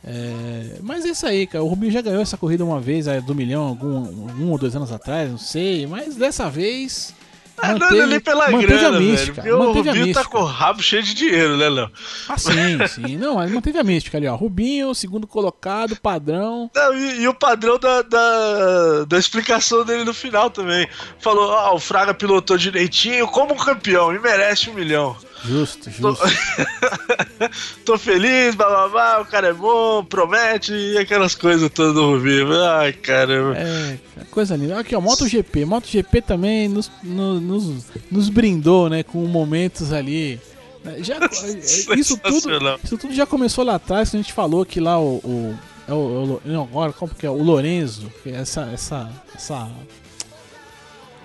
É, 0.04 0.80
mas 0.82 1.04
é 1.04 1.10
isso 1.10 1.28
aí, 1.28 1.46
cara. 1.46 1.62
O 1.62 1.68
Rubinho 1.68 1.92
já 1.92 2.02
ganhou 2.02 2.22
essa 2.22 2.38
corrida 2.38 2.64
uma 2.64 2.80
vez 2.80 3.06
do 3.24 3.36
milhão, 3.36 3.64
algum, 3.64 3.98
um 4.40 4.50
ou 4.52 4.58
dois 4.58 4.74
anos 4.74 4.94
atrás, 4.94 5.30
não 5.30 5.38
sei. 5.38 5.86
Mas 5.86 6.16
dessa 6.16 6.50
vez 6.50 7.14
ah, 7.62 7.68
manteve, 7.74 7.96
não, 7.96 8.04
ali 8.04 8.20
pela 8.20 8.52
grana, 8.52 9.00
mística, 9.00 9.42
velho. 9.42 9.58
Porque 9.58 9.80
o 9.80 9.84
Rubinho 9.84 10.14
tá 10.14 10.26
com 10.26 10.40
o 10.40 10.46
rabo 10.46 10.82
cheio 10.82 11.04
de 11.04 11.14
dinheiro, 11.14 11.58
né, 11.58 11.70
Léo? 11.70 11.92
Ah, 12.28 12.38
sim, 12.38 12.88
sim. 12.88 13.18
Não, 13.18 13.36
mas 13.36 13.52
manteve 13.52 13.78
a 13.78 13.84
mística 13.84 14.18
ali, 14.18 14.28
ó. 14.28 14.36
Rubinho, 14.36 14.94
segundo 14.96 15.28
colocado, 15.28 15.96
padrão. 15.96 16.70
Não, 16.74 16.94
e, 16.94 17.22
e, 17.22 17.28
o 17.28 17.34
padrão 17.34 17.78
da, 17.78 18.02
da, 18.02 19.06
da, 19.06 19.18
explicação 19.18 19.86
dele 19.86 20.04
no 20.04 20.14
final 20.14 20.50
também. 20.50 20.88
Falou, 21.20 21.54
ah, 21.54 21.74
o 21.74 21.80
Fraga 21.80 22.14
pilotou 22.14 22.58
direitinho 22.58 23.28
como 23.28 23.56
campeão 23.56 24.14
e 24.14 24.20
merece 24.20 24.70
um 24.70 24.74
milhão. 24.74 25.16
Justo, 25.44 25.90
justo. 25.90 26.24
Tô, 26.24 26.30
Tô 27.94 27.98
feliz, 27.98 28.56
blá 28.56 28.68
blá 28.68 28.88
blá, 28.90 29.22
o 29.22 29.26
cara 29.26 29.48
é 29.48 29.54
bom, 29.54 30.04
promete 30.04 30.74
e 30.74 30.98
aquelas 30.98 31.34
coisas 31.36 31.70
todas 31.72 31.96
do 31.96 32.12
Rubinho. 32.12 32.48
Ai, 32.64 32.94
caramba. 32.94 33.58
É, 33.58 33.98
coisa 34.30 34.56
linda. 34.56 34.80
Aqui, 34.80 34.96
ó, 34.96 35.02
MotoGP. 35.02 35.66
MotoGP 35.66 36.22
também 36.22 36.68
nos, 36.68 36.92
nos, 37.04 37.86
nos 38.10 38.30
brindou, 38.30 38.90
né, 38.90 39.04
com 39.04 39.20
momentos 39.26 39.92
ali. 39.92 40.40
Já, 41.00 41.18
isso, 41.96 42.18
tudo, 42.18 42.80
isso 42.84 42.98
tudo 42.98 43.14
já 43.14 43.26
começou 43.26 43.64
lá 43.64 43.76
atrás, 43.76 44.14
a 44.14 44.18
gente 44.18 44.34
falou 44.34 44.66
que 44.66 44.80
lá 44.80 45.00
o. 45.00 45.18
o, 45.18 45.60
é 45.88 45.94
o, 45.94 46.42
o 46.44 46.62
agora, 46.62 46.94
como 46.94 47.14
que 47.14 47.26
é? 47.26 47.30
O 47.30 47.42
Lorenzo, 47.42 48.12
essa, 48.26 48.70
essa, 48.74 49.10
essa. 49.36 49.70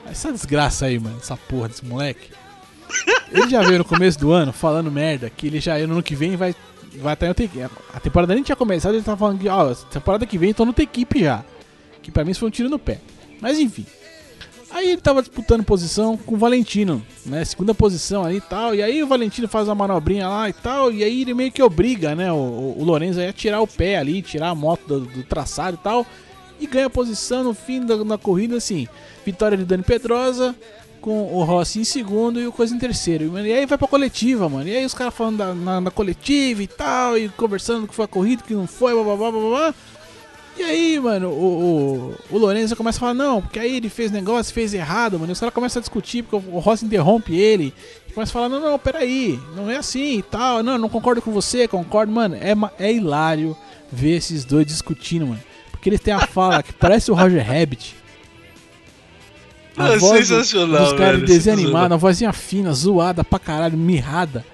Essa 0.09 0.33
desgraça 0.33 0.87
aí, 0.87 1.01
mano, 1.01 1.19
essa 1.21 1.37
porra 1.37 1.69
desse 1.69 1.85
moleque. 1.85 2.31
Ele 3.31 3.49
já 3.49 3.63
veio 3.63 3.79
no 3.79 3.85
começo 3.85 4.19
do 4.19 4.33
ano 4.33 4.53
falando 4.53 4.91
merda 4.91 5.29
que 5.29 5.47
ele 5.47 5.61
já 5.61 5.79
no 5.87 5.95
ano 5.95 6.03
que 6.03 6.15
vem 6.15 6.37
vai 6.37 6.55
vai 6.99 7.15
estar 7.15 7.27
em 7.27 7.29
outra 7.29 7.45
equipe. 7.45 7.65
A 7.93 8.01
temporada 8.01 8.35
nem 8.35 8.43
tinha 8.43 8.57
começado, 8.57 8.95
ele 8.95 9.03
tava 9.03 9.19
falando 9.19 9.39
que, 9.39 9.49
ó, 9.49 9.75
temporada 9.75 10.25
que 10.25 10.39
vem 10.39 10.55
tô 10.55 10.65
no 10.65 10.75
equipe 10.79 11.21
já. 11.21 11.45
Que 12.03 12.11
pra 12.11 12.25
mim 12.25 12.31
isso 12.31 12.41
foi 12.41 12.49
um 12.49 12.53
tiro 12.53 12.69
no 12.69 12.79
pé. 12.79 13.01
Mas 13.41 13.59
enfim. 13.59 13.85
Aí 14.71 14.87
Aí 14.87 14.93
ele 14.93 15.01
tava 15.01 15.23
disputando 15.23 15.65
posição 15.65 16.17
com 16.17 16.35
o 16.35 16.39
Valentino, 16.39 17.03
né? 17.25 17.45
Segunda 17.45 17.75
posição 17.75 18.25
ali 18.25 18.37
e 18.37 18.41
tal. 18.41 18.75
E 18.75 18.83
aí 18.83 19.03
o 19.03 19.07
Valentino 19.07 19.49
faz 19.49 19.69
uma 19.69 19.75
manobrinha 19.75 20.29
lá 20.29 20.49
e 20.49 20.53
tal. 20.53 20.93
E 20.93 21.03
aí 21.03 21.23
ele 21.23 21.35
meio 21.35 21.53
que 21.53 21.63
obriga, 21.63 22.15
né? 22.15 22.31
O, 22.33 22.75
o 22.77 22.85
Lorenzo 22.85 23.21
a 23.21 23.33
tirar 23.33 23.61
o 23.61 23.67
pé 23.67 23.97
ali, 23.97 24.23
tirar 24.23 24.51
a 24.51 24.55
moto 24.55 24.87
do, 24.87 25.01
do 25.01 25.23
traçado 25.25 25.77
e 25.81 25.83
tal. 25.83 26.07
E 26.61 26.67
ganha 26.67 26.91
posição 26.91 27.45
no 27.45 27.55
fim 27.55 27.85
da, 27.85 27.97
da 27.97 28.19
corrida, 28.19 28.57
assim. 28.57 28.89
Vitória 29.25 29.57
de 29.57 29.65
Dani 29.65 29.83
Pedrosa, 29.83 30.55
com 31.07 31.33
o 31.33 31.45
Rossi 31.45 31.79
em 31.79 31.85
segundo 31.85 32.41
e 32.41 32.49
o 32.49 32.53
Coisa 32.53 32.75
em 32.75 32.81
terceiro. 32.81 33.39
E 33.39 33.53
aí 33.53 33.65
vai 33.65 33.79
pra 33.79 33.87
coletiva, 33.87 34.49
mano. 34.49 34.69
E 34.69 34.75
aí 34.75 34.85
os 34.85 34.93
caras 34.93 35.15
falando 35.15 35.37
da, 35.37 35.55
na, 35.55 35.81
na, 35.81 35.91
coletiva 35.93 36.65
e 36.65 36.67
tal, 36.67 37.17
e 37.17 37.29
conversando 37.29 37.87
que 37.87 37.95
foi 37.95 38.07
a 38.07 38.09
corrida, 38.09 38.43
que 38.43 38.53
não 38.53 38.67
foi, 38.67 38.93
blá 38.93 39.05
blá 39.05 39.31
blá 39.31 39.31
blá. 39.31 39.75
E 40.59 40.65
aí, 40.65 40.99
mano, 40.99 41.29
o, 41.29 42.17
o, 42.29 42.37
o 42.37 42.77
começa 42.77 42.99
a 42.99 43.01
falar, 43.01 43.15
não, 43.15 43.41
porque 43.41 43.61
aí 43.61 43.77
ele 43.77 43.89
fez 43.89 44.11
negócio, 44.11 44.53
fez 44.53 44.75
errado, 44.75 45.17
mano. 45.17 45.31
E 45.31 45.35
os 45.35 45.39
caras 45.39 45.55
começam 45.55 45.79
a 45.79 45.83
discutir, 45.83 46.25
porque 46.25 46.45
o 46.51 46.59
Rossi 46.59 46.85
interrompe 46.85 47.37
ele. 47.37 47.73
E 48.09 48.13
começa 48.13 48.31
a 48.31 48.33
falar, 48.33 48.49
não, 48.49 48.59
não, 48.59 48.77
peraí, 48.77 49.39
não 49.55 49.71
é 49.71 49.77
assim 49.77 50.19
e 50.19 50.23
tal. 50.23 50.61
Não, 50.65 50.77
não 50.77 50.89
concordo 50.89 51.23
com 51.23 51.31
você, 51.31 51.69
concordo, 51.69 52.11
mano. 52.11 52.35
É, 52.35 52.53
é 52.85 52.93
hilário 52.93 53.57
ver 53.93 54.17
esses 54.17 54.45
dois 54.45 54.67
discutindo, 54.67 55.25
mano. 55.29 55.43
Porque 55.71 55.89
eles 55.89 56.01
têm 56.01 56.15
a 56.15 56.27
fala 56.27 56.65
que 56.65 56.73
parece 56.73 57.13
o 57.13 57.15
Roger 57.15 57.47
Rabbit. 57.47 57.95
A 59.77 59.95
é 59.95 59.99
voz 59.99 60.27
sensacional, 60.27 60.85
dos 60.85 60.93
caras 60.95 61.21
de 61.21 61.27
desenho 61.27 61.59
animado, 61.59 61.93
uma 61.93 61.99
vozinha 61.99 62.33
fina, 62.33 62.73
zoada 62.73 63.23
pra 63.23 63.39
caralho, 63.39 63.77
mirrada. 63.77 64.45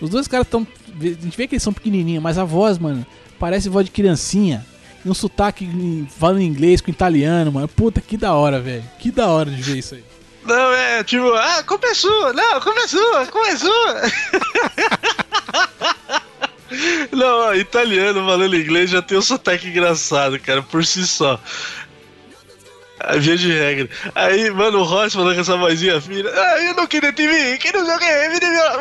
Os 0.00 0.10
dois 0.10 0.26
caras 0.26 0.46
tão. 0.48 0.66
A 0.98 1.04
gente 1.04 1.36
vê 1.36 1.46
que 1.46 1.54
eles 1.54 1.62
são 1.62 1.72
pequenininhos, 1.72 2.22
mas 2.22 2.38
a 2.38 2.44
voz, 2.44 2.78
mano, 2.78 3.06
parece 3.38 3.68
voz 3.68 3.84
de 3.84 3.92
criancinha. 3.92 4.64
E 5.04 5.08
um 5.08 5.14
sotaque 5.14 6.06
falando 6.18 6.40
inglês 6.40 6.80
com 6.80 6.90
italiano, 6.90 7.52
mano. 7.52 7.68
Puta, 7.68 8.00
que 8.00 8.16
da 8.16 8.34
hora, 8.34 8.60
velho. 8.60 8.82
Que 8.98 9.10
da 9.10 9.28
hora 9.28 9.50
de 9.50 9.62
ver 9.62 9.78
isso 9.78 9.94
aí. 9.94 10.04
Não, 10.44 10.72
é 10.72 11.02
tipo, 11.02 11.32
ah, 11.32 11.62
começou, 11.64 12.32
não, 12.32 12.60
começou, 12.60 13.26
começou. 13.26 13.94
não, 17.10 17.54
italiano 17.54 18.24
falando 18.24 18.54
inglês 18.54 18.90
já 18.90 19.02
tem 19.02 19.18
um 19.18 19.22
sotaque 19.22 19.68
engraçado, 19.68 20.38
cara, 20.38 20.62
por 20.62 20.84
si 20.84 21.04
só. 21.04 21.40
A 23.06 23.18
via 23.18 23.36
de 23.36 23.52
regra. 23.52 23.88
Aí, 24.16 24.50
mano, 24.50 24.80
o 24.80 24.82
Ross 24.82 25.14
falando 25.14 25.36
com 25.36 25.40
essa 25.40 25.56
vozinha 25.56 26.00
fina. 26.00 26.28
Ah, 26.28 26.64
eu 26.64 26.74
não 26.74 26.88
queria 26.88 27.12
ver, 27.12 27.56
que 27.56 27.72
não 27.72 27.98
que. 28.00 28.04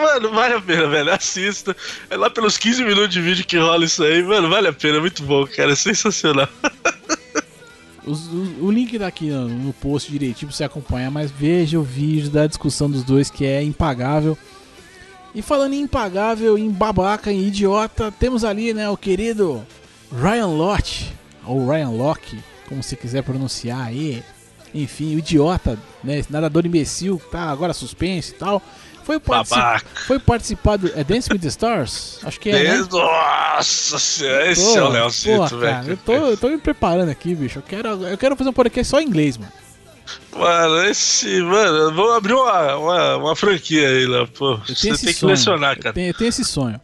Mano, 0.02 0.32
vale 0.32 0.56
a 0.56 0.62
pena, 0.62 0.88
velho. 0.88 1.14
Assista. 1.14 1.78
É 2.10 2.18
lá 2.18 2.28
pelos 2.28 2.58
15 2.58 2.84
minutos 2.84 3.12
de 3.12 3.22
vídeo 3.22 3.46
que 3.46 3.56
rola 3.56 3.86
isso 3.86 4.04
aí. 4.04 4.24
Mano, 4.24 4.50
vale 4.50 4.68
a 4.68 4.74
pena. 4.74 5.00
Muito 5.00 5.22
bom, 5.22 5.46
cara. 5.46 5.74
É 5.74 5.76
sensacional. 5.76 6.50
Os, 8.04 8.28
o, 8.28 8.66
o, 8.66 8.72
link 8.72 9.00
tá 9.00 9.08
aqui 9.08 9.30
no, 9.30 9.48
no 9.48 9.74
post 9.74 10.12
direitinho 10.12 10.50
pra 10.50 10.56
você 10.56 10.64
acompanhar, 10.64 11.10
mas 11.10 11.32
veja 11.32 11.80
o 11.80 11.84
vídeo 11.84 12.30
da 12.30 12.46
discussão 12.46 12.90
dos 12.90 13.04
dois 13.04 13.32
que 13.32 13.44
é 13.46 13.64
impagável. 13.64 14.38
E 15.34 15.42
falando 15.42 15.74
em 15.74 15.82
impagável, 15.82 16.56
em 16.56 16.70
babaca, 16.70 17.32
em 17.32 17.48
idiota, 17.48 18.12
temos 18.12 18.44
ali, 18.44 18.76
né, 18.76 18.88
o 18.88 18.96
querido 18.96 19.66
Ryan 20.12 20.46
Lott, 20.48 21.12
ou 21.44 21.68
Ryan 21.68 21.90
Locke, 21.90 22.38
como 22.68 22.84
você 22.84 22.96
quiser 22.96 23.24
pronunciar 23.24 23.88
aí. 23.88 24.24
Enfim, 24.74 25.16
o 25.16 25.20
idiota, 25.20 25.80
né? 26.04 26.20
Esse 26.20 26.32
nadador 26.32 26.66
imbecil, 26.66 27.22
tá 27.32 27.50
agora 27.50 27.74
suspenso 27.74 28.32
e 28.32 28.36
tal. 28.36 28.62
Foi, 29.06 29.20
particip... 29.20 29.86
foi 30.08 30.20
participar 30.20 30.78
do. 30.78 30.92
É 31.00 31.04
Dance 31.04 31.32
with 31.32 31.40
the 31.40 31.48
Stars? 31.48 32.20
Acho 32.24 32.40
que 32.40 32.50
é. 32.50 32.64
Né? 32.64 32.88
Nossa 32.92 34.00
senhora, 34.00 34.52
esse 34.52 34.78
é 34.78 34.84
o 34.84 34.90
Leocito, 34.90 35.60
velho. 35.60 35.92
Eu 35.92 35.98
tô, 35.98 36.14
eu 36.14 36.38
tô 36.38 36.50
me 36.50 36.58
preparando 36.58 37.10
aqui, 37.10 37.36
bicho. 37.36 37.60
Eu 37.60 37.64
quero, 37.64 37.88
eu 37.88 38.18
quero 38.18 38.36
fazer 38.36 38.50
um 38.50 38.54
podcast 38.54 38.90
só 38.90 39.00
em 39.00 39.06
inglês, 39.06 39.38
mano. 39.38 39.52
Mano, 40.36 40.84
esse. 40.86 41.40
Mano, 41.42 41.94
vamos 41.94 42.16
abrir 42.16 42.34
uma, 42.34 42.76
uma, 42.76 43.18
uma 43.18 43.36
franquia 43.36 43.88
aí, 43.88 44.08
Léo. 44.08 44.28
Pô, 44.28 44.58
você 44.58 44.90
tem 44.90 44.98
sonho. 44.98 45.14
que 45.14 45.26
lecionar, 45.26 45.78
cara. 45.78 45.90
Eu 45.90 45.94
tenho, 45.94 46.10
eu 46.10 46.14
tenho 46.14 46.30
esse 46.30 46.44
sonho. 46.44 46.82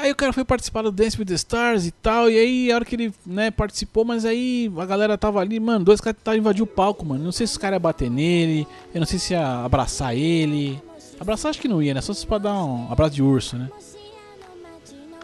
Aí 0.00 0.10
o 0.10 0.16
cara 0.16 0.32
foi 0.32 0.44
participar 0.44 0.82
do 0.82 0.90
Dance 0.90 1.18
with 1.18 1.26
the 1.26 1.34
Stars 1.34 1.84
e 1.84 1.90
tal, 1.90 2.30
e 2.30 2.38
aí 2.38 2.72
a 2.72 2.76
hora 2.76 2.84
que 2.84 2.96
ele, 2.96 3.12
né, 3.26 3.50
participou, 3.50 4.02
mas 4.02 4.24
aí 4.24 4.72
a 4.78 4.86
galera 4.86 5.18
tava 5.18 5.40
ali, 5.40 5.60
mano, 5.60 5.84
dois 5.84 6.00
caras 6.00 6.16
tentaram 6.16 6.38
invadir 6.38 6.62
o 6.62 6.66
palco, 6.66 7.04
mano. 7.04 7.22
Não 7.22 7.32
sei 7.32 7.46
se 7.46 7.52
os 7.52 7.58
caras 7.58 7.76
iam 7.76 7.82
bater 7.82 8.10
nele, 8.10 8.66
eu 8.94 9.00
não 9.00 9.06
sei 9.06 9.18
se 9.18 9.34
ia 9.34 9.62
abraçar 9.62 10.16
ele. 10.16 10.80
Abraçar 11.20 11.50
acho 11.50 11.60
que 11.60 11.68
não 11.68 11.82
ia, 11.82 11.92
né? 11.92 12.00
Só 12.00 12.14
se 12.14 12.26
pra 12.26 12.38
dar 12.38 12.54
um 12.54 12.90
abraço 12.90 13.14
de 13.14 13.22
urso, 13.22 13.56
né? 13.56 13.68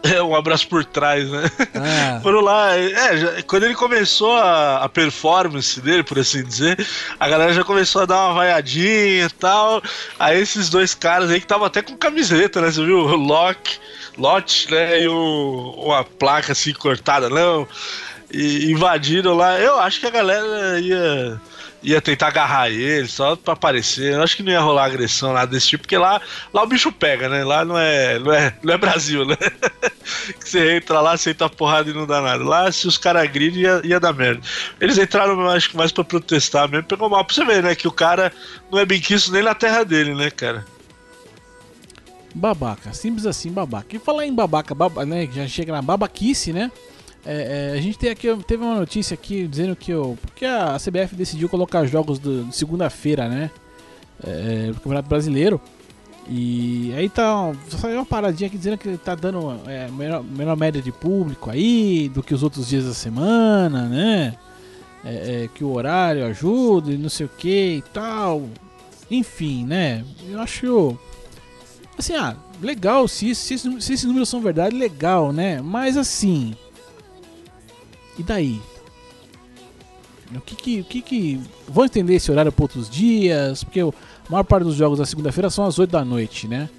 É, 0.03 0.21
um 0.21 0.35
abraço 0.35 0.67
por 0.67 0.85
trás, 0.85 1.29
né? 1.29 1.43
É. 1.73 2.19
Foram 2.21 2.39
lá. 2.39 2.75
É, 2.75 3.17
já, 3.17 3.43
quando 3.43 3.63
ele 3.63 3.73
começou 3.73 4.31
a, 4.35 4.83
a, 4.83 4.87
performance 4.87 5.81
dele, 5.81 6.03
por 6.03 6.19
assim 6.19 6.43
dizer, 6.43 6.87
a 7.19 7.27
galera 7.27 7.51
já 7.51 7.63
começou 7.63 8.03
a 8.03 8.05
dar 8.05 8.27
uma 8.27 8.35
vaiadinha 8.35 9.25
e 9.25 9.29
tal. 9.29 9.81
Aí 10.19 10.39
esses 10.39 10.69
dois 10.69 10.93
caras 10.93 11.31
aí 11.31 11.39
que 11.39 11.45
estavam 11.45 11.65
até 11.65 11.81
com 11.81 11.97
camiseta, 11.97 12.61
né? 12.61 12.71
Você 12.71 12.85
viu? 12.85 12.99
O 12.99 13.15
Locke 13.15 13.79
lote, 14.17 14.71
né? 14.71 15.01
E 15.03 15.07
uma 15.07 16.03
placa 16.03 16.51
assim 16.51 16.73
cortada, 16.73 17.29
não. 17.29 17.67
E 18.31 18.71
invadiram 18.71 19.35
lá. 19.35 19.59
Eu 19.59 19.79
acho 19.79 19.99
que 19.99 20.07
a 20.07 20.11
galera 20.11 20.79
ia 20.79 21.39
ia 21.83 22.01
tentar 22.01 22.27
agarrar 22.27 22.69
ele 22.69 23.07
só 23.07 23.35
pra 23.35 23.53
aparecer. 23.53 24.13
Eu 24.13 24.23
acho 24.23 24.35
que 24.35 24.43
não 24.43 24.51
ia 24.51 24.59
rolar 24.59 24.85
agressão 24.85 25.33
nada 25.33 25.51
desse 25.51 25.67
tipo, 25.67 25.83
porque 25.83 25.97
lá, 25.97 26.21
lá 26.53 26.63
o 26.63 26.67
bicho 26.67 26.91
pega, 26.91 27.29
né? 27.29 27.43
Lá 27.43 27.63
não 27.63 27.77
é, 27.77 28.19
não 28.19 28.33
é, 28.33 28.53
não 28.63 28.73
é 28.73 28.77
Brasil, 28.77 29.25
né? 29.25 29.37
que 30.39 30.43
você 30.49 30.75
entra 30.75 30.99
lá, 30.99 31.13
aceita 31.13 31.49
porrada 31.49 31.89
e 31.89 31.93
não 31.93 32.05
dá 32.05 32.21
nada. 32.21 32.43
Lá, 32.43 32.71
se 32.71 32.87
os 32.87 32.97
caras 32.97 33.23
agridem, 33.23 33.61
ia, 33.61 33.81
ia 33.83 33.99
dar 33.99 34.13
merda. 34.13 34.41
Eles 34.81 34.97
entraram, 34.97 35.49
acho 35.49 35.69
que 35.69 35.77
mais 35.77 35.91
pra 35.91 36.03
protestar 36.03 36.69
mesmo. 36.69 36.87
Pegou 36.87 37.09
mal 37.09 37.23
pra 37.23 37.33
você 37.33 37.45
ver, 37.45 37.63
né? 37.63 37.75
Que 37.75 37.87
o 37.87 37.91
cara 37.91 38.31
não 38.71 38.79
é 38.79 38.85
bem 38.85 39.01
nem 39.31 39.43
na 39.43 39.55
terra 39.55 39.83
dele, 39.83 40.13
né, 40.13 40.29
cara? 40.29 40.65
Babaca, 42.37 42.93
simples 42.93 43.25
assim, 43.25 43.51
babaca. 43.51 43.95
E 43.95 43.99
falar 43.99 44.25
em 44.25 44.33
babaca, 44.33 44.75
baba, 44.75 45.05
né? 45.05 45.27
Já 45.33 45.47
chega 45.47 45.73
na 45.73 45.81
babaquice, 45.81 46.53
né? 46.53 46.71
É, 47.25 47.71
é, 47.73 47.77
a 47.77 47.81
gente 47.81 47.97
tem 47.97 48.09
aqui, 48.09 48.27
teve 48.47 48.63
uma 48.63 48.75
notícia 48.75 49.13
aqui 49.13 49.47
dizendo 49.47 49.75
que 49.75 49.93
o, 49.93 50.15
porque 50.21 50.45
a 50.45 50.77
CBF 50.77 51.15
decidiu 51.15 51.49
colocar 51.49 51.85
jogos 51.85 52.19
do, 52.19 52.45
de 52.45 52.55
segunda-feira, 52.55 53.27
né? 53.27 53.51
É, 54.23 54.67
do 54.67 54.75
Campeonato 54.75 55.09
Brasileiro. 55.09 55.59
E 56.29 56.93
aí 56.95 57.09
tá. 57.09 57.53
Saiu 57.69 57.97
uma 57.97 58.05
paradinha 58.05 58.47
aqui 58.47 58.57
dizendo 58.57 58.77
que 58.77 58.97
tá 58.97 59.15
dando 59.15 59.59
é, 59.65 59.89
menor, 59.89 60.23
menor 60.23 60.55
média 60.57 60.81
de 60.81 60.91
público 60.91 61.49
aí 61.49 62.09
do 62.09 62.21
que 62.21 62.33
os 62.33 62.43
outros 62.43 62.67
dias 62.67 62.85
da 62.85 62.93
semana, 62.93 63.87
né? 63.87 64.35
É, 65.03 65.43
é, 65.43 65.49
que 65.53 65.63
o 65.63 65.71
horário 65.71 66.25
ajuda 66.25 66.91
e 66.91 66.97
não 66.97 67.09
sei 67.09 67.25
o 67.25 67.29
que 67.29 67.77
e 67.77 67.81
tal. 67.93 68.43
Enfim, 69.09 69.65
né? 69.65 70.03
Eu 70.29 70.41
acho 70.41 70.97
Assim, 71.97 72.15
ah, 72.15 72.35
legal, 72.61 73.07
se, 73.07 73.33
se, 73.33 73.57
se 73.57 73.93
esses 73.93 74.03
números 74.03 74.29
são 74.29 74.39
verdade, 74.39 74.75
legal, 74.75 75.33
né? 75.33 75.61
Mas 75.61 75.97
assim. 75.97 76.55
E 78.17 78.23
daí? 78.23 78.61
O 80.35 80.41
que 80.41 80.55
que. 80.55 80.79
O 80.81 80.83
que, 80.83 81.01
que 81.01 81.41
vão 81.67 81.85
entender 81.85 82.15
esse 82.15 82.31
horário 82.31 82.51
para 82.51 82.63
outros 82.63 82.89
dias? 82.89 83.63
Porque 83.63 83.79
a 83.79 83.91
maior 84.29 84.43
parte 84.43 84.63
dos 84.63 84.75
jogos 84.75 84.99
da 84.99 85.05
segunda-feira 85.05 85.49
são 85.49 85.65
às 85.65 85.79
8 85.79 85.89
da 85.89 86.05
noite, 86.05 86.47
né? 86.47 86.69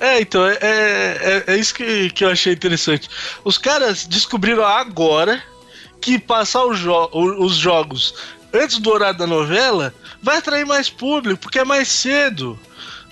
É, 0.00 0.20
então, 0.20 0.46
é, 0.46 0.58
é, 0.60 1.44
é, 1.46 1.56
isso 1.56 1.74
que, 1.74 2.10
que 2.10 2.24
eu 2.24 2.30
achei 2.30 2.52
interessante. 2.52 3.08
Os 3.44 3.58
caras 3.58 4.06
descobriram 4.06 4.64
agora 4.64 5.42
que 6.00 6.18
passar 6.18 6.72
jo 6.74 7.08
os 7.12 7.54
jogos 7.54 8.14
antes 8.52 8.78
do 8.78 8.90
horário 8.90 9.18
da 9.18 9.26
novela 9.26 9.92
vai 10.22 10.38
atrair 10.38 10.64
mais 10.64 10.88
público, 10.88 11.40
porque 11.40 11.58
é 11.58 11.64
mais 11.64 11.88
cedo 11.88 12.58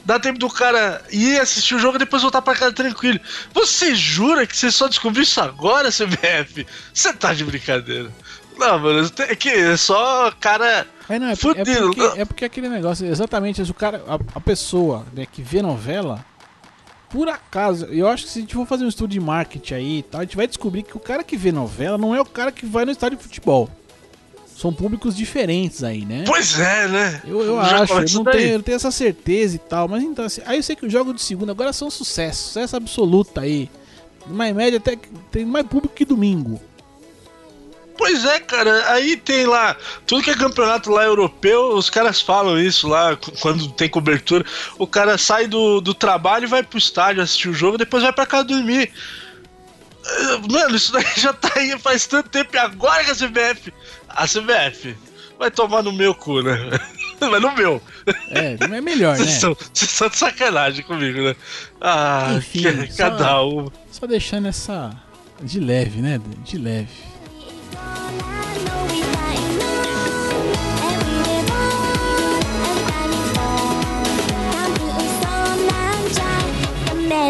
dá 0.07 0.21
tempo 0.21 0.39
do 0.39 0.49
cara 0.49 1.03
ir 1.11 1.39
assistir 1.41 1.75
o 1.75 1.79
jogo 1.79 1.97
e 1.97 1.99
depois 1.99 2.23
voltar 2.23 2.41
pra 2.41 2.55
casa 2.55 2.73
tranquilo. 2.73 3.19
Você 3.53 3.95
jura 3.95 4.47
que 4.47 4.57
você 4.57 4.71
só 4.71 4.87
descobriu 4.87 5.25
isso 5.25 5.41
agora, 5.41 5.91
CBF? 5.91 6.65
Você 6.95 7.13
tá 7.13 7.35
de 7.35 7.45
brincadeira. 7.45 8.11
Não, 8.57 8.79
mano, 8.79 9.11
é 9.19 9.35
que 9.35 9.51
é 9.51 9.77
só 9.77 10.31
cara. 10.41 10.87
É, 11.09 11.19
não, 11.19 11.29
é, 11.29 11.37
porque, 11.37 11.61
é, 11.61 11.65
porque, 11.65 12.21
é 12.21 12.25
porque 12.25 12.45
aquele 12.45 12.69
negócio, 12.69 13.07
exatamente, 13.07 13.61
o 13.63 13.75
cara, 13.75 14.03
a, 14.09 14.39
a 14.39 14.41
pessoa 14.41 15.05
né, 15.13 15.27
que 15.31 15.43
vê 15.43 15.61
novela, 15.61 16.25
por 17.11 17.29
acaso, 17.29 17.87
eu 17.87 18.09
acho 18.09 18.25
que 18.25 18.31
se 18.31 18.39
a 18.39 18.43
gente 18.43 18.55
for 18.55 18.67
fazer 18.67 18.85
um 18.85 18.89
estudo 18.89 19.11
de 19.11 19.21
marketing 19.21 19.75
aí 19.75 19.99
e 19.99 20.03
tal, 20.03 20.21
a 20.21 20.25
gente 20.25 20.37
vai 20.37 20.47
descobrir 20.47 20.85
que 20.85 20.97
o 20.97 21.01
cara 21.01 21.23
que 21.23 21.37
vê 21.37 21.53
novela 21.53 21.99
não 21.99 22.15
é 22.15 22.21
o 22.21 22.25
cara 22.25 22.51
que 22.51 22.65
vai 22.65 22.85
no 22.85 22.93
estádio 22.93 23.19
de 23.19 23.25
futebol 23.25 23.69
são 24.57 24.73
públicos 24.73 25.15
diferentes 25.15 25.85
aí, 25.85 26.07
né? 26.07 26.25
Pois 26.27 26.59
é, 26.59 26.89
né? 26.89 27.23
Eu, 27.27 27.43
eu 27.43 27.61
acho, 27.61 27.93
eu 27.93 28.09
não, 28.15 28.25
tenho, 28.25 28.49
eu 28.49 28.55
não 28.55 28.63
tenho 28.63 28.77
essa 28.77 28.91
certeza 28.91 29.57
e 29.57 29.59
tal, 29.59 29.87
mas 29.87 30.03
então 30.03 30.25
assim, 30.25 30.41
aí 30.47 30.57
eu 30.57 30.63
sei 30.63 30.75
que 30.75 30.87
os 30.87 30.93
jogos 30.93 31.15
de 31.15 31.23
segunda 31.23 31.53
agora 31.53 31.75
são 31.75 31.91
sucesso, 31.91 32.45
sucesso 32.45 32.75
absoluto 32.75 33.39
aí. 33.39 33.69
Mais 34.27 34.57
média 34.57 34.79
até 34.79 34.99
tem 35.31 35.45
mais 35.45 35.67
público 35.67 35.95
que 35.95 36.07
domingo. 36.07 36.61
Pois 37.99 38.25
é, 38.25 38.41
cara, 38.41 38.93
aí 38.93 39.17
tem 39.17 39.47
lá, 39.47 39.77
tudo 40.07 40.23
que 40.23 40.31
é 40.31 40.35
campeonato 40.35 40.91
lá 40.91 41.05
europeu, 41.05 41.75
os 41.75 41.89
caras 41.89 42.21
falam 42.21 42.59
isso 42.59 42.89
lá, 42.89 43.17
quando 43.41 43.71
tem 43.73 43.89
cobertura. 43.89 44.45
O 44.79 44.87
cara 44.87 45.17
sai 45.17 45.47
do, 45.47 45.81
do 45.81 45.95
trabalho 45.95 46.45
e 46.45 46.49
vai 46.49 46.63
pro 46.63 46.79
estádio 46.79 47.23
assistir 47.23 47.49
o 47.49 47.55
jogo, 47.55 47.79
depois 47.79 48.03
vai 48.03 48.13
pra 48.13 48.27
casa 48.27 48.45
dormir. 48.45 48.91
Mano, 50.51 50.77
isso 50.77 50.93
daí 50.93 51.05
já 51.17 51.33
tá 51.33 51.51
aí 51.57 51.79
faz 51.79 52.07
tanto 52.07 52.29
tempo 52.29 52.55
e 52.55 52.59
agora 52.59 53.05
que 53.05 53.11
a 53.11 53.15
CBF. 53.15 53.73
A 54.17 54.27
CBF 54.27 54.97
vai 55.39 55.51
tomar 55.51 55.83
no 55.83 55.93
meu 55.93 56.15
cu, 56.15 56.41
né? 56.43 56.57
Mas 57.21 57.41
no 57.43 57.53
meu. 57.55 57.81
É, 58.31 58.57
não 58.67 58.75
é 58.77 58.81
melhor, 58.81 59.17
né? 59.19 59.25
Vocês 59.25 59.39
são, 59.41 59.57
vocês 59.73 59.91
são 59.91 60.09
de 60.09 60.17
sacanagem 60.17 60.85
comigo, 60.85 61.21
né? 61.23 61.37
Ah, 61.81 62.35
Enfim, 62.37 62.63
que- 62.63 62.93
só- 62.93 62.97
cada 63.11 63.43
um. 63.45 63.71
Só 63.91 64.07
deixando 64.07 64.49
essa 64.49 64.91
de 65.43 65.59
leve, 65.61 66.01
né? 66.03 66.21
De 66.45 66.59
leve. 66.59 66.89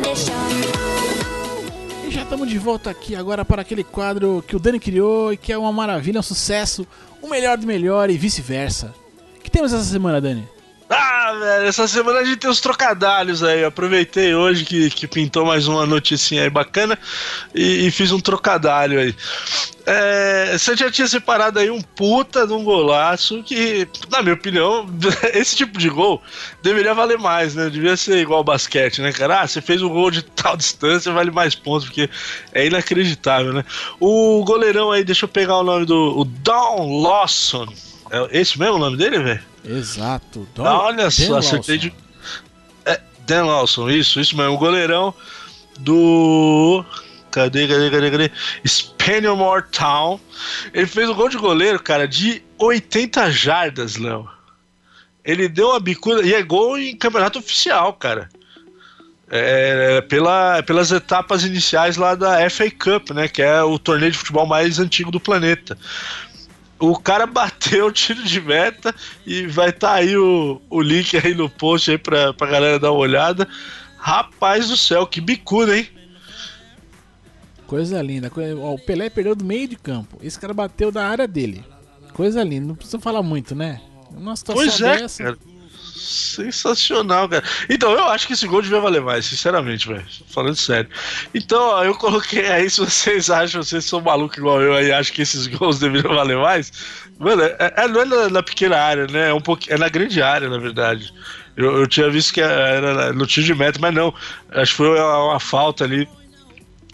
E 0.02 0.14
já 0.14 0.45
estamos 2.26 2.50
de 2.50 2.58
volta 2.58 2.90
aqui 2.90 3.14
agora 3.14 3.44
para 3.44 3.62
aquele 3.62 3.84
quadro 3.84 4.42
que 4.44 4.56
o 4.56 4.58
Dani 4.58 4.80
criou 4.80 5.32
e 5.32 5.36
que 5.36 5.52
é 5.52 5.56
uma 5.56 5.70
maravilha, 5.70 6.18
um 6.18 6.24
sucesso, 6.24 6.84
o 7.22 7.28
melhor 7.28 7.56
do 7.56 7.64
melhor 7.64 8.10
e 8.10 8.18
vice-versa. 8.18 8.92
O 9.36 9.40
que 9.40 9.48
temos 9.48 9.72
essa 9.72 9.84
semana, 9.84 10.20
Dani? 10.20 10.44
Ah, 10.88 11.32
velho, 11.32 11.66
essa 11.66 11.88
semana 11.88 12.20
a 12.20 12.24
gente 12.24 12.36
tem 12.36 12.48
os 12.48 12.60
trocadalhos 12.60 13.42
aí. 13.42 13.62
Eu 13.62 13.68
aproveitei 13.68 14.34
hoje 14.34 14.64
que, 14.64 14.88
que 14.90 15.08
pintou 15.08 15.44
mais 15.44 15.66
uma 15.66 15.84
noticinha 15.84 16.44
aí 16.44 16.50
bacana 16.50 16.96
e, 17.52 17.86
e 17.86 17.90
fiz 17.90 18.12
um 18.12 18.20
trocadalho 18.20 19.00
aí. 19.00 19.14
É, 19.84 20.56
você 20.56 20.76
já 20.76 20.90
tinha 20.90 21.08
separado 21.08 21.58
aí 21.58 21.70
um 21.70 21.80
puta 21.80 22.46
de 22.46 22.52
um 22.52 22.62
golaço 22.62 23.42
que, 23.42 23.88
na 24.10 24.22
minha 24.22 24.34
opinião, 24.34 24.88
esse 25.34 25.56
tipo 25.56 25.76
de 25.76 25.88
gol 25.88 26.22
deveria 26.62 26.94
valer 26.94 27.18
mais, 27.18 27.56
né? 27.56 27.68
Devia 27.68 27.96
ser 27.96 28.18
igual 28.18 28.38
ao 28.38 28.44
basquete, 28.44 29.00
né, 29.00 29.12
cara? 29.12 29.40
Ah, 29.40 29.46
você 29.46 29.60
fez 29.60 29.82
um 29.82 29.88
gol 29.88 30.10
de 30.12 30.22
tal 30.22 30.56
distância, 30.56 31.12
vale 31.12 31.32
mais 31.32 31.56
pontos, 31.56 31.86
porque 31.86 32.08
é 32.52 32.64
inacreditável, 32.64 33.52
né? 33.52 33.64
O 33.98 34.44
goleirão 34.44 34.92
aí, 34.92 35.02
deixa 35.02 35.24
eu 35.24 35.28
pegar 35.28 35.56
o 35.56 35.64
nome 35.64 35.84
do 35.84 36.16
o 36.16 36.24
Don 36.24 37.02
Lawson. 37.02 37.66
É 38.10 38.40
esse 38.40 38.56
mesmo 38.56 38.76
o 38.76 38.78
nome 38.78 38.96
dele, 38.96 39.18
velho? 39.18 39.55
Exato. 39.66 40.46
Don- 40.54 40.64
Ah, 40.66 40.82
olha 40.84 40.96
Dan 41.04 41.10
só, 41.10 41.38
acertei 41.38 41.76
Lawson. 41.76 41.88
de. 41.88 41.94
É, 42.84 43.00
Dan 43.26 43.44
Lawson, 43.46 43.90
isso, 43.90 44.20
isso 44.20 44.36
mesmo. 44.36 44.52
O 44.54 44.58
goleirão 44.58 45.12
do. 45.80 46.84
Cadê, 47.30 47.68
cadê, 47.68 47.90
cadê, 47.90 48.10
cadê? 48.10 48.30
Spannermore 48.64 49.64
Town. 49.70 50.18
Ele 50.72 50.86
fez 50.86 51.08
um 51.10 51.14
gol 51.14 51.28
de 51.28 51.36
goleiro, 51.36 51.78
cara, 51.82 52.08
de 52.08 52.42
80 52.58 53.30
jardas, 53.30 53.96
Léo. 53.96 54.26
Ele 55.24 55.48
deu 55.48 55.68
uma 55.70 55.80
bicuda. 55.80 56.22
E 56.26 56.32
é 56.32 56.42
gol 56.42 56.78
em 56.78 56.96
campeonato 56.96 57.38
oficial, 57.38 57.92
cara. 57.92 58.28
É, 59.28 60.00
pela, 60.02 60.62
pelas 60.62 60.92
etapas 60.92 61.42
iniciais 61.42 61.96
lá 61.96 62.14
da 62.14 62.48
FA 62.48 62.70
Cup, 62.70 63.10
né? 63.10 63.26
Que 63.26 63.42
é 63.42 63.60
o 63.60 63.76
torneio 63.76 64.12
de 64.12 64.18
futebol 64.18 64.46
mais 64.46 64.78
antigo 64.78 65.10
do 65.10 65.18
planeta. 65.18 65.76
O 66.78 66.98
cara 66.98 67.26
bateu 67.26 67.86
o 67.86 67.92
tiro 67.92 68.22
de 68.22 68.40
meta 68.40 68.94
e 69.26 69.46
vai 69.46 69.70
estar 69.70 69.94
aí 69.94 70.16
o, 70.16 70.60
o 70.68 70.80
link 70.80 71.16
aí 71.16 71.34
no 71.34 71.48
post 71.48 71.90
aí 71.90 71.98
pra, 71.98 72.32
pra 72.32 72.46
galera 72.46 72.78
dar 72.78 72.92
uma 72.92 73.00
olhada. 73.00 73.48
Rapaz 73.98 74.68
do 74.68 74.76
céu, 74.76 75.06
que 75.06 75.20
bicuda, 75.20 75.76
hein? 75.76 75.88
Coisa 77.66 78.00
linda. 78.00 78.30
O 78.62 78.78
Pelé 78.78 79.10
perdeu 79.10 79.34
do 79.34 79.44
meio 79.44 79.66
de 79.66 79.76
campo. 79.76 80.18
Esse 80.22 80.38
cara 80.38 80.54
bateu 80.54 80.92
da 80.92 81.06
área 81.06 81.26
dele. 81.26 81.64
Coisa 82.12 82.42
linda. 82.44 82.66
Não 82.68 82.74
precisa 82.76 83.00
falar 83.00 83.22
muito, 83.22 83.54
né? 83.54 83.80
Uma 84.10 84.36
situação 84.36 84.62
Pois 84.64 84.80
é, 84.80 84.98
dessa. 84.98 85.24
cara. 85.24 85.38
Sensacional, 86.06 87.28
cara. 87.28 87.42
Então, 87.68 87.90
eu 87.92 88.04
acho 88.04 88.26
que 88.26 88.32
esse 88.32 88.46
gol 88.46 88.62
devia 88.62 88.80
valer 88.80 89.02
mais, 89.02 89.26
sinceramente, 89.26 89.88
velho. 89.88 90.04
Falando 90.28 90.54
sério. 90.54 90.88
Então, 91.34 91.60
ó, 91.60 91.84
eu 91.84 91.94
coloquei 91.94 92.48
aí, 92.48 92.70
se 92.70 92.80
vocês 92.80 93.28
acham, 93.28 93.62
vocês 93.62 93.84
são 93.84 94.00
malucos 94.00 94.38
igual 94.38 94.62
eu 94.62 94.74
aí, 94.74 94.92
acham 94.92 95.14
que 95.14 95.22
esses 95.22 95.46
gols 95.58 95.78
deveriam 95.80 96.14
valer 96.14 96.36
mais. 96.36 96.72
Mano, 97.18 97.42
é, 97.42 97.56
é- 97.58 97.88
não 97.88 98.00
é 98.02 98.04
na, 98.04 98.28
na 98.28 98.42
pequena 98.42 98.76
área, 98.78 99.06
né? 99.08 99.30
É, 99.30 99.34
um 99.34 99.40
pouquinho, 99.40 99.74
é 99.74 99.78
na 99.78 99.88
grande 99.88 100.22
área, 100.22 100.48
na 100.48 100.58
verdade. 100.58 101.12
Eu, 101.56 101.76
eu 101.78 101.86
tinha 101.86 102.08
visto 102.10 102.32
que 102.34 102.40
era 102.40 103.12
no 103.12 103.26
tiro 103.26 103.46
de 103.46 103.54
meta, 103.54 103.78
mas 103.80 103.94
não. 103.94 104.14
Acho 104.50 104.72
que 104.72 104.76
foi 104.76 104.88
uma, 104.88 105.24
uma 105.30 105.40
falta 105.40 105.84
ali 105.84 106.08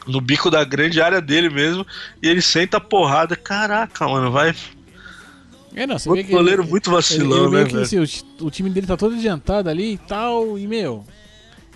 no 0.06 0.20
bico 0.20 0.50
da 0.50 0.64
grande 0.64 1.00
área 1.00 1.20
dele 1.20 1.50
mesmo. 1.50 1.86
E 2.22 2.28
ele 2.28 2.40
senta 2.40 2.78
a 2.78 2.80
porrada. 2.80 3.36
Caraca, 3.36 4.08
mano, 4.08 4.30
vai. 4.30 4.54
É, 5.75 5.87
não, 5.87 5.99
você 5.99 6.09
Outro 6.09 6.23
vê 6.23 6.29
que 6.29 6.35
goleiro 6.35 6.62
ele- 6.62 6.70
muito 6.70 6.89
ele- 6.91 6.97
vacilão, 6.97 7.39
ele 7.45 7.51
meio 7.51 7.64
né, 7.64 7.70
que, 7.70 7.77
assim, 7.79 7.99
o, 7.99 8.47
o 8.47 8.51
time 8.51 8.68
dele 8.70 8.87
tá 8.87 8.97
todo 8.97 9.14
adiantado 9.14 9.68
ali 9.70 9.95
e 9.95 9.99
tal, 9.99 10.59
e 10.59 10.66
meu. 10.66 11.05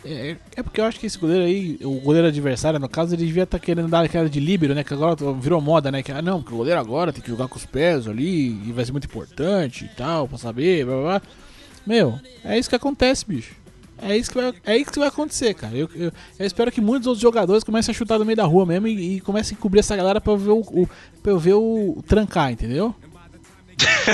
É, 0.05 0.37
é 0.55 0.63
porque 0.63 0.81
eu 0.81 0.85
acho 0.85 1.01
que 1.01 1.07
esse 1.07 1.19
goleiro 1.19 1.45
aí, 1.45 1.79
o 1.83 1.99
goleiro 2.01 2.29
adversário, 2.29 2.79
no 2.79 2.89
caso, 2.89 3.15
ele 3.15 3.25
devia 3.27 3.43
estar 3.43 3.59
querendo 3.59 3.89
dar 3.89 4.05
aquela 4.05 4.29
de 4.29 4.39
líbero, 4.39 4.73
né? 4.75 4.85
Que 4.85 4.95
agora 4.95 5.17
virou 5.41 5.61
moda, 5.61 5.91
né? 5.91 6.03
Que, 6.03 6.13
ah, 6.13 6.23
não, 6.23 6.41
porque 6.41 6.55
o 6.55 6.59
goleiro 6.59 6.79
agora 6.79 7.13
tem 7.13 7.21
que 7.23 7.29
jogar 7.31 7.49
com 7.49 7.57
os 7.57 7.67
pés 7.67 8.07
ali 8.07 8.51
e 8.69 8.73
vai 8.73 8.85
ser 8.85 8.93
muito 8.93 9.07
importante 9.07 9.85
e 9.85 9.89
tal, 9.97 10.29
pra 10.29 10.39
saber, 10.39 10.85
blá 10.85 10.95
blá 10.95 11.03
blá. 11.05 11.23
Meu, 11.87 12.19
é 12.45 12.57
isso 12.59 12.69
que 12.69 12.77
acontece, 12.77 13.25
bicho. 13.27 13.55
É 14.01 14.15
isso 14.17 14.31
que 14.31 14.37
vai, 14.41 14.53
é 14.67 14.77
isso 14.77 14.93
que 14.93 14.99
vai 14.99 15.09
acontecer, 15.09 15.55
cara. 15.55 15.75
Eu, 15.75 15.89
eu, 15.95 16.13
eu 16.39 16.47
espero 16.47 16.71
que 16.71 16.83
muitos 16.83 17.07
outros 17.07 17.23
jogadores 17.23 17.65
comecem 17.65 17.93
a 17.93 17.97
chutar 17.97 18.19
no 18.19 18.27
meio 18.27 18.37
da 18.37 18.45
rua 18.45 18.67
mesmo 18.67 18.87
e, 18.87 19.17
e 19.17 19.21
comecem 19.21 19.57
a 19.59 19.61
cobrir 19.61 19.81
essa 19.81 19.97
galera 19.97 20.21
pra 20.21 20.35
eu 20.35 20.37
ver 20.37 20.51
o, 20.51 20.59
o- 20.61 20.89
pra 21.23 21.33
eu 21.33 21.39
ver 21.39 21.55
o 21.55 22.05
trancar, 22.07 22.53
entendeu? 22.53 22.95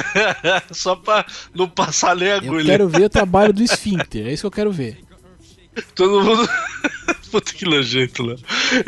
Só 0.72 0.96
pra 0.96 1.24
não 1.54 1.68
passar 1.68 2.16
nem 2.16 2.28
Eu 2.28 2.36
agulha. 2.36 2.64
quero 2.64 2.88
ver 2.88 3.04
o 3.04 3.10
trabalho 3.10 3.52
do 3.52 3.62
esfíncter, 3.62 4.26
é 4.26 4.32
isso 4.32 4.42
que 4.42 4.46
eu 4.46 4.50
quero 4.50 4.72
ver. 4.72 4.98
Todo 5.94 6.22
mundo. 6.22 6.48
Puta 7.30 7.52
que 7.54 7.64
nojento, 7.64 8.22
Léo. 8.22 8.38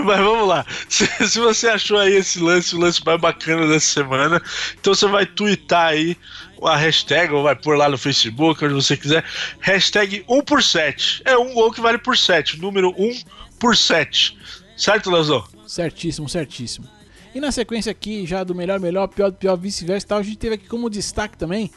Mas 0.05 0.19
vamos 0.19 0.47
lá. 0.47 0.67
Se, 0.87 1.07
se 1.27 1.39
você 1.41 1.69
achou 1.69 1.99
aí 1.99 2.15
esse 2.15 2.39
lance, 2.39 2.77
o 2.77 2.79
lance 2.79 3.03
mais 3.05 3.19
bacana 3.19 3.67
dessa 3.67 3.87
semana, 3.87 4.43
então 4.79 4.95
você 4.95 5.07
vai 5.07 5.25
twittar 5.25 5.89
aí 5.89 6.15
a 6.63 6.77
hashtag, 6.77 7.33
ou 7.33 7.43
vai 7.43 7.57
pôr 7.57 7.77
lá 7.77 7.89
no 7.89 7.97
Facebook, 7.97 8.63
onde 8.65 8.75
você 8.75 8.99
quiser. 8.99 9.25
Hashtag 9.61 10.25
1 10.29 10.43
por 10.43 10.63
7. 10.63 11.23
É 11.25 11.37
um 11.39 11.55
gol 11.55 11.73
que 11.73 11.81
vale 11.81 11.97
por 11.97 12.19
7. 12.19 12.61
Número 12.61 12.95
1 12.99 13.23
por 13.59 13.77
7. 13.77 14.37
Certo, 14.77 15.11
Leozão? 15.11 15.43
Certíssimo, 15.67 16.29
certíssimo. 16.29 16.87
E 17.35 17.41
na 17.41 17.51
sequência 17.51 17.91
aqui, 17.91 18.25
já 18.27 18.45
do 18.45 18.55
melhor, 18.55 18.79
melhor, 18.79 19.09
pior, 19.09 19.33
pior, 19.33 19.57
vice-versa 19.57 20.07
e 20.07 20.09
tal, 20.09 20.19
a 20.19 20.23
gente 20.23 20.37
teve 20.39 20.55
aqui 20.55 20.67
como 20.69 20.89
destaque 20.89 21.37
também. 21.37 21.71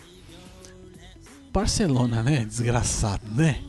Barcelona, 1.52 2.22
né? 2.22 2.46
Desgraçado, 2.46 3.24
né? 3.36 3.60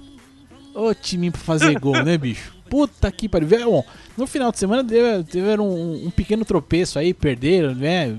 Ô 0.75 0.95
time 0.95 1.31
pra 1.31 1.41
fazer 1.41 1.79
gol, 1.81 2.05
né, 2.05 2.17
bicho? 2.19 2.57
Puta 2.69 3.11
que 3.11 3.29
pariu. 3.29 3.49
Bom, 3.65 3.85
no 4.17 4.27
final 4.27 4.53
de 4.53 4.59
semana 4.59 4.85
teve- 4.85 5.25
tiveram 5.25 5.67
um, 5.67 6.07
um 6.07 6.11
pequeno 6.11 6.45
tropeço 6.45 6.99
aí, 6.99 7.15
perderam, 7.15 7.75
né? 7.75 8.15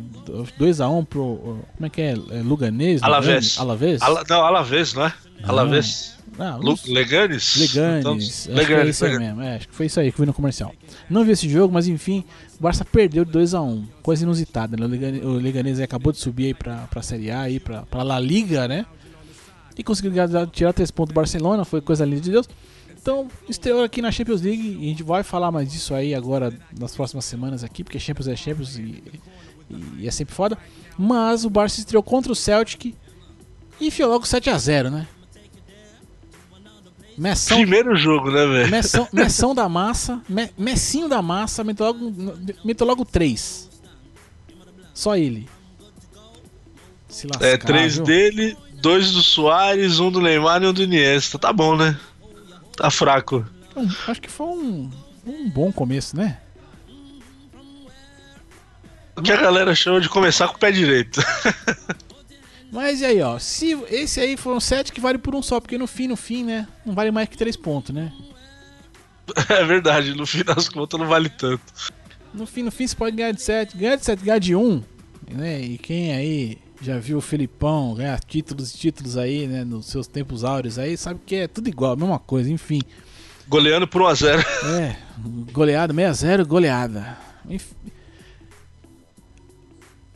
2x1 0.60 1.06
pro. 1.06 1.60
Como 1.76 1.86
é 1.86 1.90
que 1.90 2.02
é? 2.02 2.12
É 2.14 2.42
Luganês? 2.42 3.04
Alavés. 3.04 3.60
Alavés? 3.60 4.02
Ala, 4.02 4.24
não, 4.28 4.44
Alavés, 4.44 4.94
não 4.96 5.06
é? 5.06 5.14
Alavés. 5.44 6.18
Ah, 6.40 6.58
não 6.58 6.76
Leganes? 6.88 7.56
Leganes, 7.58 8.00
Então, 8.00 8.14
acho 8.16 8.44
que 8.46 8.52
é 8.52 8.54
Leganes, 8.56 8.96
isso 8.96 9.06
aí 9.06 9.12
Leganes. 9.12 9.36
mesmo. 9.38 9.44
É, 9.44 9.56
acho 9.58 9.68
que 9.68 9.76
foi 9.76 9.86
isso 9.86 10.00
aí 10.00 10.12
que 10.12 10.18
eu 10.20 10.24
vi 10.24 10.28
no 10.28 10.34
comercial. 10.34 10.74
Não 11.10 11.24
vi 11.24 11.32
esse 11.32 11.50
jogo, 11.50 11.74
mas 11.74 11.88
enfim, 11.88 12.24
o 12.60 12.64
Barça 12.64 12.86
perdeu 12.86 13.26
de 13.26 13.32
2x1. 13.32 13.84
Coisa 14.04 14.24
inusitada, 14.24 14.78
né? 14.78 14.86
O 15.24 15.32
Leganés 15.32 15.80
acabou 15.80 16.14
de 16.14 16.20
subir 16.20 16.48
aí 16.48 16.54
pra, 16.54 16.88
pra 16.88 17.02
Série 17.02 17.32
A, 17.32 17.42
aí 17.42 17.60
pra, 17.60 17.84
pra 17.84 18.04
La 18.04 18.20
Liga, 18.20 18.68
né? 18.68 18.86
E 19.78 19.84
conseguiu 19.84 20.12
tirar 20.52 20.74
3 20.74 20.92
pontos 20.92 21.14
do 21.14 21.16
Barcelona, 21.16 21.66
foi 21.66 21.82
coisa 21.82 22.06
linda 22.06 22.22
de 22.22 22.32
Deus. 22.32 22.48
Então, 23.02 23.30
estreou 23.48 23.82
aqui 23.82 24.02
na 24.02 24.12
Champions 24.12 24.42
League 24.42 24.78
e 24.80 24.86
a 24.86 24.90
gente 24.90 25.04
vai 25.04 25.24
falar 25.24 25.52
mais 25.52 25.72
disso 25.72 25.96
aí 25.96 26.14
agora 26.14 26.54
nas 26.78 26.94
próximas 26.96 27.24
semanas 27.26 27.64
aqui, 27.64 27.84
porque 27.84 27.98
Champions 27.98 28.28
é 28.28 28.36
Champions 28.36 28.78
e, 28.78 29.02
e 29.98 30.08
é 30.08 30.12
sempre 30.12 30.36
foda. 30.36 30.58
Mas 30.98 31.46
o 31.46 31.50
Barça 31.50 31.80
estreou 31.80 32.04
contra 32.04 32.32
o 32.32 32.36
Celtic 32.36 32.94
e 33.80 33.88
enfiou 33.88 34.10
logo 34.10 34.26
7x0, 34.26 34.90
né? 34.90 35.08
Primeiro 37.56 37.96
jogo, 37.96 38.32
né, 38.32 38.46
velho? 38.46 38.70
Messão, 38.72 39.08
Messão 39.14 39.54
da 39.56 39.68
massa, 39.68 40.22
Me- 40.30 40.52
Messinho 40.58 41.08
da 41.10 41.22
massa, 41.22 41.64
meteu 41.64 41.86
logo, 41.88 42.14
meteu 42.64 42.86
logo 42.88 43.04
três. 43.06 43.70
Só 44.94 45.16
ele. 45.16 45.48
Se 47.08 47.28
lascar, 47.28 47.46
É, 47.48 47.58
três 47.58 47.96
viu? 47.96 48.06
dele, 48.06 48.58
dois 48.82 49.12
do 49.12 49.22
Soares, 49.22 50.00
um 50.00 50.12
do 50.12 50.22
Neymar 50.22 50.62
e 50.64 50.68
um 50.68 50.74
do 50.74 50.84
Iniesta. 50.84 51.38
Tá 51.40 51.52
bom, 51.52 51.76
né? 51.76 51.98
Tá 52.78 52.90
fraco. 52.92 53.46
Então, 53.72 53.88
acho 54.08 54.22
que 54.22 54.30
foi 54.30 54.48
um, 54.48 54.90
um 55.26 55.50
bom 55.50 55.72
começo, 55.72 56.16
né? 56.16 56.38
O 59.16 59.22
que 59.22 59.32
a 59.34 59.38
galera 59.42 59.76
chama 59.76 60.00
de 60.00 60.08
começar 60.08 60.48
com 60.48 60.56
o 60.56 60.60
pé 60.60 60.72
direito. 60.72 61.22
Mas 62.72 63.02
e 63.02 63.06
aí, 63.06 63.22
ó. 63.22 63.40
Se 63.40 63.72
esse 63.90 64.20
aí 64.20 64.38
foi 64.38 64.54
um 64.54 64.60
set 64.60 64.92
que 64.92 65.02
vale 65.02 65.18
por 65.18 65.34
um 65.36 65.42
só, 65.42 65.60
porque 65.60 65.78
no 65.78 65.88
fim, 65.88 66.08
no 66.08 66.16
fim, 66.16 66.44
né? 66.44 66.68
Não 66.86 66.94
vale 66.94 67.12
mais 67.12 67.28
que 67.30 67.38
três 67.38 67.56
pontos, 67.56 67.94
né? 67.94 68.12
É 69.48 69.64
verdade, 69.64 70.16
no 70.16 70.26
fim 70.26 70.44
das 70.44 70.68
contas 70.68 71.00
não 71.00 71.08
vale 71.08 71.30
tanto. 71.30 71.62
No 72.34 72.46
fim, 72.48 72.64
no 72.64 72.72
fim, 72.72 72.88
você 72.88 72.96
pode 72.96 73.16
ganhar 73.16 73.32
de 73.32 73.42
7, 73.42 73.78
ganhar 73.78 73.96
de 73.96 74.04
7, 74.06 74.24
ganhar 74.24 74.40
de 74.40 74.56
1, 74.56 74.60
um, 74.60 74.84
né? 75.32 75.62
E 75.62 75.78
quem 75.78 76.14
aí 76.14 76.58
já 76.82 76.98
viu 76.98 77.18
o 77.18 77.22
Felipão 77.22 77.94
ganhar 77.94 78.20
títulos 78.22 78.74
e 78.74 78.78
títulos 78.78 79.18
aí, 79.18 79.46
né? 79.48 79.64
Nos 79.64 79.86
seus 79.88 80.08
tempos 80.08 80.44
áureos 80.44 80.80
aí, 80.80 80.98
sabe 80.98 81.20
que 81.26 81.36
é 81.36 81.48
tudo 81.48 81.68
igual, 81.70 81.94
a 81.94 81.96
mesma 81.96 82.18
coisa, 82.20 82.52
enfim. 82.52 82.82
Goleando 83.48 83.88
por 83.88 84.02
1x0. 84.02 84.44
É, 84.80 84.96
goleada, 85.52 85.94
6x0, 85.94 86.46
goleada. 86.46 87.18
Enf- 87.48 87.74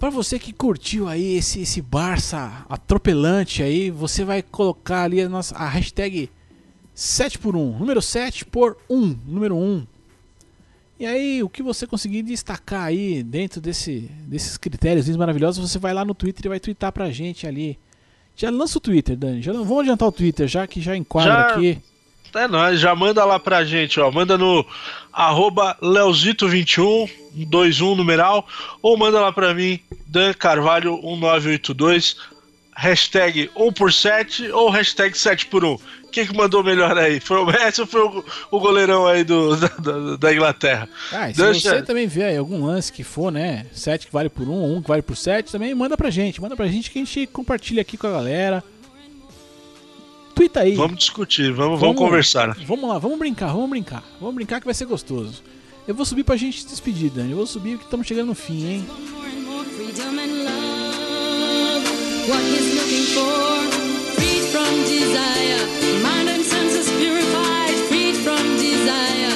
Pra 0.04 0.10
você 0.10 0.38
que 0.38 0.52
curtiu 0.52 1.08
aí 1.08 1.38
esse, 1.38 1.62
esse 1.62 1.82
Barça 1.82 2.66
atropelante 2.68 3.64
aí, 3.64 3.90
você 3.90 4.26
vai 4.26 4.42
colocar 4.42 5.04
ali 5.04 5.22
a, 5.22 5.30
nossa, 5.30 5.56
a 5.56 5.66
hashtag 5.70 6.30
7 6.94 7.40
por 7.40 7.56
1, 7.56 7.80
número 7.80 8.02
7 8.02 8.44
por 8.44 8.76
1, 8.90 9.18
número 9.26 9.56
1. 9.56 9.88
E 11.00 11.06
aí, 11.06 11.42
o 11.42 11.48
que 11.48 11.64
você 11.64 11.88
conseguir 11.88 12.22
destacar 12.22 12.84
aí 12.84 13.24
dentro 13.24 13.62
desse, 13.62 14.12
desses 14.28 14.58
critérios 14.58 15.08
maravilhosos, 15.16 15.72
você 15.72 15.80
vai 15.80 15.94
lá 15.94 16.04
no 16.04 16.14
Twitter 16.14 16.48
e 16.48 16.50
vai 16.50 16.60
twittar 16.60 16.92
pra 16.92 17.10
gente 17.10 17.48
ali. 17.48 17.80
Já 18.36 18.50
lança 18.50 18.80
o 18.80 18.82
Twitter, 18.82 19.16
Dani. 19.16 19.42
Já 19.42 19.54
vamos 19.54 19.80
adiantar 19.80 20.10
o 20.10 20.12
Twitter, 20.12 20.50
já 20.50 20.68
que 20.68 20.82
já 20.82 20.98
enquadra 20.98 21.32
Já- 21.32 21.48
aqui. 21.48 21.82
É 22.36 22.48
nóis, 22.48 22.78
já 22.78 22.94
manda 22.94 23.24
lá 23.24 23.40
pra 23.40 23.64
gente, 23.64 24.02
ó. 24.02 24.12
Manda 24.12 24.38
no 24.38 24.66
arroba 25.14 25.78
Leozito21, 25.82 27.10
21 27.34 27.96
numeral, 27.96 28.46
ou 28.82 28.98
manda 28.98 29.20
lá 29.22 29.32
pra 29.32 29.54
mim, 29.54 29.80
Dan 30.08 30.34
Carvalho 30.34 30.94
1982, 31.02 32.18
hashtag 32.76 33.50
1 33.56 33.72
por 33.74 33.94
7 33.94 34.50
ou 34.52 34.70
hashtag 34.70 35.18
7 35.18 35.46
por 35.48 35.64
1. 35.64 35.78
Quem 36.12 36.28
que 36.28 36.36
mandou 36.36 36.64
melhor 36.64 36.96
aí? 36.96 37.20
Foi 37.20 37.38
o 37.40 37.46
Messi 37.46 37.82
ou 37.82 37.88
foi 37.88 38.02
o, 38.02 38.24
o 38.52 38.60
goleirão 38.60 39.08
aí 39.08 39.24
do, 39.24 39.56
da, 39.58 39.68
da- 39.68 40.16
da 40.18 40.34
Inglaterra? 40.34 40.88
Ah, 41.12 41.28
se 41.34 41.38
Deixa- 41.42 41.70
você 41.78 41.82
também 41.82 42.06
vê 42.08 42.24
aí 42.26 42.38
algum 42.38 42.64
lance 42.66 42.92
que 42.94 43.04
for, 43.04 43.32
né? 43.32 43.66
7 43.74 44.06
que 44.08 44.14
vale 44.14 44.30
por 44.30 44.48
1, 44.48 44.76
1 44.78 44.82
que 44.84 44.88
vale 44.88 45.02
por 45.02 45.18
7, 45.18 45.52
também 45.52 45.74
manda 45.74 45.98
pra 45.98 46.12
gente. 46.12 46.40
Manda 46.40 46.56
pra 46.56 46.68
gente 46.68 46.92
que 46.92 47.00
a 47.00 47.04
gente 47.04 47.26
compartilha 47.28 47.82
aqui 47.82 47.98
com 47.98 48.06
a 48.06 48.12
galera. 48.12 48.64
Aí. 50.56 50.76
Vamos 50.76 50.98
discutir, 50.98 51.52
vamos, 51.52 51.80
vamos 51.80 51.98
conversar. 51.98 52.56
Vamos 52.66 52.90
lá, 52.90 52.98
vamos 53.00 53.18
brincar, 53.18 53.48
vamos 53.48 53.70
brincar. 53.70 54.04
Vamos 54.20 54.36
brincar 54.36 54.60
que 54.60 54.66
vai 54.66 54.74
ser 54.74 54.86
gostoso. 54.86 55.44
Eu 55.88 55.96
vou 55.96 56.06
subir 56.06 56.24
pra 56.24 56.36
gente 56.38 56.62
se 56.62 56.68
despedir, 56.68 57.10
Dani. 57.10 57.32
Eu 57.32 57.38
vou 57.38 57.48
subir 57.48 57.72
porque 57.72 57.86
estamos 57.86 58.08
chegando 58.08 58.28
no 58.28 58.36
fim, 58.36 58.66
hein? 58.66 58.88
freed 64.16 64.44
from 64.52 64.84
desire, 64.86 65.62
mind 66.02 66.30
and 66.30 66.44
senses 66.44 66.90
purified, 66.98 67.76
freed 67.90 68.16
from 68.24 68.44
desire, 68.58 69.33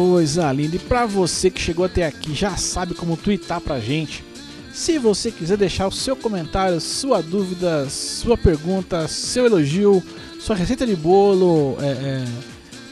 Coisa 0.00 0.50
linda. 0.50 0.76
E 0.76 0.78
pra 0.78 1.04
você 1.04 1.50
que 1.50 1.60
chegou 1.60 1.84
até 1.84 2.06
aqui, 2.06 2.34
já 2.34 2.56
sabe 2.56 2.94
como 2.94 3.18
twittar 3.18 3.60
pra 3.60 3.78
gente. 3.78 4.24
Se 4.72 4.98
você 4.98 5.30
quiser 5.30 5.58
deixar 5.58 5.86
o 5.86 5.92
seu 5.92 6.16
comentário, 6.16 6.80
sua 6.80 7.20
dúvida, 7.20 7.86
sua 7.90 8.38
pergunta, 8.38 9.06
seu 9.08 9.44
elogio, 9.44 10.02
sua 10.40 10.56
receita 10.56 10.86
de 10.86 10.96
bolo, 10.96 11.76
é, 11.82 11.90
é, 11.90 12.24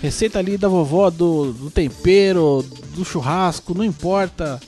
receita 0.03 0.39
ali 0.39 0.59
da 0.59 0.69
vovó 0.69 1.09
do, 1.09 1.55
do 1.55 1.71
tempero, 1.71 2.63
do 2.95 3.07
churrasco, 3.07 3.73
não 3.73 3.85
importa. 3.85 4.61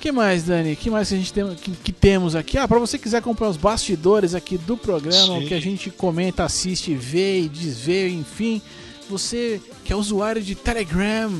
O 0.00 0.02
que 0.02 0.10
mais, 0.10 0.44
Dani? 0.44 0.72
O 0.72 0.76
que 0.76 0.88
mais 0.88 1.10
que 1.10 1.14
a 1.14 1.18
gente 1.18 1.30
tem, 1.30 1.54
que, 1.56 1.72
que 1.72 1.92
temos 1.92 2.34
aqui? 2.34 2.56
Ah, 2.56 2.66
pra 2.66 2.78
você 2.78 2.96
quiser 2.98 3.20
comprar 3.20 3.50
os 3.50 3.58
bastidores 3.58 4.34
aqui 4.34 4.56
do 4.56 4.74
programa, 4.74 5.38
Sim. 5.38 5.44
o 5.44 5.46
que 5.46 5.52
a 5.52 5.60
gente 5.60 5.90
comenta, 5.90 6.42
assiste, 6.42 6.94
vê 6.94 7.42
e 7.42 7.48
desvê, 7.50 8.08
enfim. 8.08 8.62
Você 9.10 9.60
que 9.84 9.92
é 9.92 9.96
usuário 9.96 10.40
de 10.42 10.54
Telegram, 10.54 11.30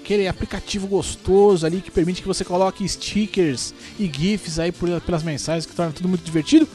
aquele 0.00 0.28
aplicativo 0.28 0.86
gostoso 0.86 1.66
ali 1.66 1.80
que 1.80 1.90
permite 1.90 2.22
que 2.22 2.28
você 2.28 2.44
coloque 2.44 2.88
stickers 2.88 3.74
e 3.98 4.06
GIFs 4.06 4.60
aí 4.60 4.70
por- 4.70 5.00
pelas 5.00 5.24
mensagens 5.24 5.66
que 5.66 5.74
torna 5.74 5.90
tudo 5.92 6.08
muito 6.08 6.22
divertido 6.24 6.68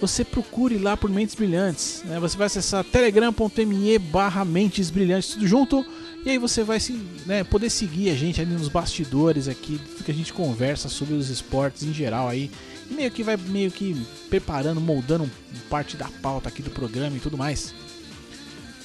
você 0.00 0.24
procure 0.24 0.78
lá 0.78 0.96
por 0.96 1.08
Mentes 1.08 1.36
Brilhantes. 1.36 2.02
né? 2.04 2.18
Você 2.18 2.36
vai 2.36 2.48
acessar 2.48 2.82
telegram.me 2.82 3.98
barra 4.00 4.44
Mentes 4.44 4.90
Brilhantes, 4.90 5.28
tudo 5.34 5.46
junto. 5.46 5.86
E 6.24 6.30
aí 6.30 6.38
você 6.38 6.62
vai 6.62 6.78
se, 6.78 6.92
né, 7.26 7.42
poder 7.42 7.68
seguir 7.68 8.10
a 8.10 8.14
gente 8.14 8.40
ali 8.40 8.52
nos 8.52 8.68
bastidores 8.68 9.48
aqui, 9.48 9.80
que 10.04 10.10
a 10.10 10.14
gente 10.14 10.32
conversa 10.32 10.88
sobre 10.88 11.14
os 11.14 11.28
esportes 11.28 11.82
em 11.82 11.92
geral 11.92 12.28
aí. 12.28 12.50
E 12.88 12.94
meio 12.94 13.10
que 13.10 13.24
vai 13.24 13.36
meio 13.36 13.70
que 13.70 13.96
preparando, 14.30 14.80
moldando 14.80 15.28
parte 15.68 15.96
da 15.96 16.08
pauta 16.22 16.48
aqui 16.48 16.62
do 16.62 16.70
programa 16.70 17.16
e 17.16 17.20
tudo 17.20 17.36
mais. 17.36 17.74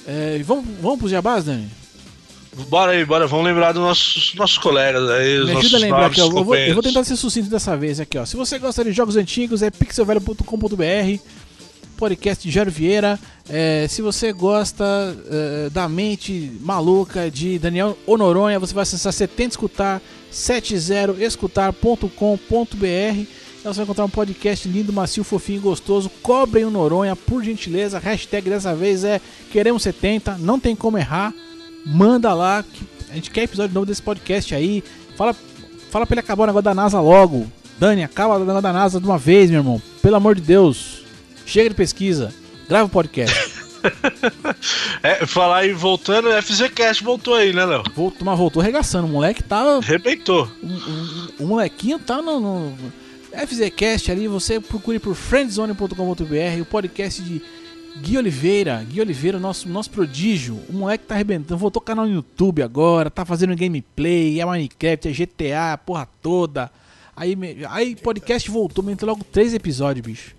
É, 0.06 0.40
vamos, 0.44 0.64
vamos 0.80 0.98
pros 0.98 1.10
jabás, 1.10 1.44
Dani? 1.44 1.68
Bora 2.68 2.92
aí, 2.92 3.04
bora, 3.04 3.26
vamos 3.26 3.44
lembrar 3.44 3.72
dos 3.72 3.82
nossos, 3.82 4.34
nossos 4.34 4.58
colegas 4.58 5.08
aí, 5.10 5.38
os 5.38 5.50
Me 5.50 5.56
ajuda 5.58 5.76
a 5.76 5.80
lembrar 5.80 6.06
aqui, 6.06 6.20
ó. 6.20 6.24
Eu 6.24 6.44
vou, 6.44 6.56
eu 6.56 6.74
vou 6.74 6.82
tentar 6.82 7.04
ser 7.04 7.16
sucinto 7.16 7.48
dessa 7.48 7.76
vez 7.76 8.00
aqui, 8.00 8.18
ó. 8.18 8.24
Se 8.24 8.36
você 8.36 8.58
gosta 8.58 8.82
de 8.82 8.90
jogos 8.90 9.16
antigos, 9.16 9.62
é 9.62 9.70
pixelvelho.com.br, 9.70 11.20
podcast 11.98 12.48
Jairo 12.48 12.70
Vieira. 12.70 13.18
É, 13.50 13.86
se 13.88 14.00
você 14.00 14.32
gosta 14.32 14.84
é, 15.28 15.68
da 15.70 15.88
mente 15.88 16.52
maluca 16.60 17.28
de 17.28 17.58
Daniel 17.58 17.98
Honoronha, 18.06 18.60
você 18.60 18.72
vai 18.72 18.82
acessar 18.82 19.12
70 19.12 19.50
escutar 19.50 20.00
70escutar.com.br. 20.32 23.26
Lá 23.64 23.72
você 23.72 23.78
vai 23.78 23.84
encontrar 23.84 24.04
um 24.04 24.10
podcast 24.10 24.68
lindo, 24.68 24.92
macio, 24.92 25.24
fofinho 25.24 25.60
gostoso. 25.60 26.08
Cobrem 26.22 26.64
o 26.64 26.70
Noronha, 26.70 27.16
por 27.16 27.42
gentileza. 27.42 27.98
Hashtag 27.98 28.48
dessa 28.48 28.74
vez 28.74 29.02
é 29.02 29.20
Queremos 29.50 29.82
70, 29.82 30.38
não 30.38 30.60
tem 30.60 30.76
como 30.76 30.96
errar. 30.96 31.34
Manda 31.84 32.32
lá, 32.32 32.64
a 33.10 33.14
gente 33.14 33.30
quer 33.30 33.42
episódio 33.42 33.74
novo 33.74 33.86
desse 33.86 34.02
podcast 34.02 34.54
aí. 34.54 34.84
Fala, 35.16 35.34
fala 35.90 36.06
pra 36.06 36.14
ele 36.14 36.20
acabar 36.20 36.44
o 36.44 36.46
negócio 36.46 36.64
da 36.64 36.74
NASA 36.74 37.00
logo. 37.00 37.50
Dani, 37.78 38.04
acaba 38.04 38.36
o 38.36 38.38
negócio 38.38 38.62
da 38.62 38.72
NASA 38.72 39.00
de 39.00 39.06
uma 39.06 39.18
vez, 39.18 39.50
meu 39.50 39.60
irmão. 39.60 39.82
Pelo 40.00 40.16
amor 40.16 40.36
de 40.36 40.42
Deus. 40.42 41.07
Chega 41.48 41.70
de 41.70 41.74
pesquisa. 41.74 42.32
Grava 42.68 42.84
o 42.86 42.88
podcast. 42.88 43.34
É, 45.04 45.24
falar 45.24 45.58
aí, 45.58 45.72
voltando, 45.72 46.28
FZCast 46.42 47.02
voltou 47.04 47.34
aí, 47.34 47.52
né, 47.52 47.64
Léo? 47.64 47.84
Voltou, 47.94 48.24
mas 48.26 48.36
voltou 48.36 48.60
regaçando. 48.60 49.06
O 49.06 49.10
moleque 49.10 49.40
tá. 49.42 49.76
Arrebentou. 49.76 50.48
O, 50.62 50.66
o- 50.66 51.44
o 51.44 51.46
molequinho 51.46 51.98
tá 52.00 52.20
no, 52.20 52.40
no 52.40 52.76
FZCast 53.32 54.10
ali. 54.10 54.26
Você 54.26 54.58
procure 54.58 54.98
por 54.98 55.14
friendzone.com.br, 55.14 56.60
o 56.60 56.64
podcast 56.64 57.22
de 57.22 57.40
Gui 58.02 58.18
Oliveira. 58.18 58.84
Gui 58.90 59.00
Oliveira, 59.00 59.38
nosso, 59.38 59.68
nosso 59.68 59.90
prodígio. 59.90 60.58
O 60.68 60.72
moleque 60.72 61.04
tá 61.06 61.14
arrebentando. 61.14 61.56
Voltou 61.58 61.80
canal 61.80 62.04
no 62.04 62.12
YouTube 62.14 62.60
agora. 62.62 63.08
Tá 63.08 63.24
fazendo 63.24 63.54
gameplay. 63.54 64.40
É 64.40 64.44
Minecraft, 64.44 65.08
é 65.08 65.12
GTA, 65.12 65.78
porra 65.78 66.08
toda. 66.20 66.68
Aí, 67.16 67.36
aí 67.70 67.94
podcast 67.96 68.50
voltou, 68.50 68.88
entrou 68.90 69.10
logo 69.12 69.24
três 69.24 69.54
episódios, 69.54 70.04
bicho. 70.04 70.37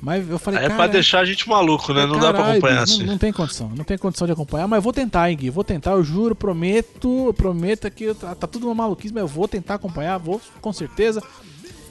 Mas 0.00 0.28
eu 0.28 0.38
falei, 0.38 0.60
É 0.60 0.62
cara, 0.64 0.74
pra 0.74 0.86
deixar 0.86 1.20
a 1.20 1.24
gente 1.24 1.48
maluco, 1.48 1.92
né? 1.92 2.04
Não 2.06 2.14
dá 2.18 2.28
pra 2.32 2.32
Caralho, 2.34 2.50
acompanhar 2.52 2.82
assim. 2.82 2.98
Não, 3.00 3.06
não 3.12 3.18
tem 3.18 3.32
condição, 3.32 3.70
não 3.74 3.84
tem 3.84 3.96
condição 3.98 4.26
de 4.26 4.32
acompanhar, 4.32 4.68
mas 4.68 4.76
eu 4.78 4.82
vou 4.82 4.92
tentar, 4.92 5.30
hein, 5.30 5.36
Gui. 5.36 5.50
Vou 5.50 5.64
tentar, 5.64 5.92
eu 5.92 6.04
juro, 6.04 6.34
prometo, 6.34 7.34
prometo 7.36 7.90
que 7.90 8.12
tá, 8.14 8.34
tá 8.34 8.46
tudo 8.46 8.66
uma 8.66 8.74
maluquice, 8.74 9.12
mas 9.12 9.22
eu 9.22 9.28
vou 9.28 9.48
tentar 9.48 9.74
acompanhar, 9.74 10.18
vou 10.18 10.40
com 10.60 10.72
certeza. 10.72 11.22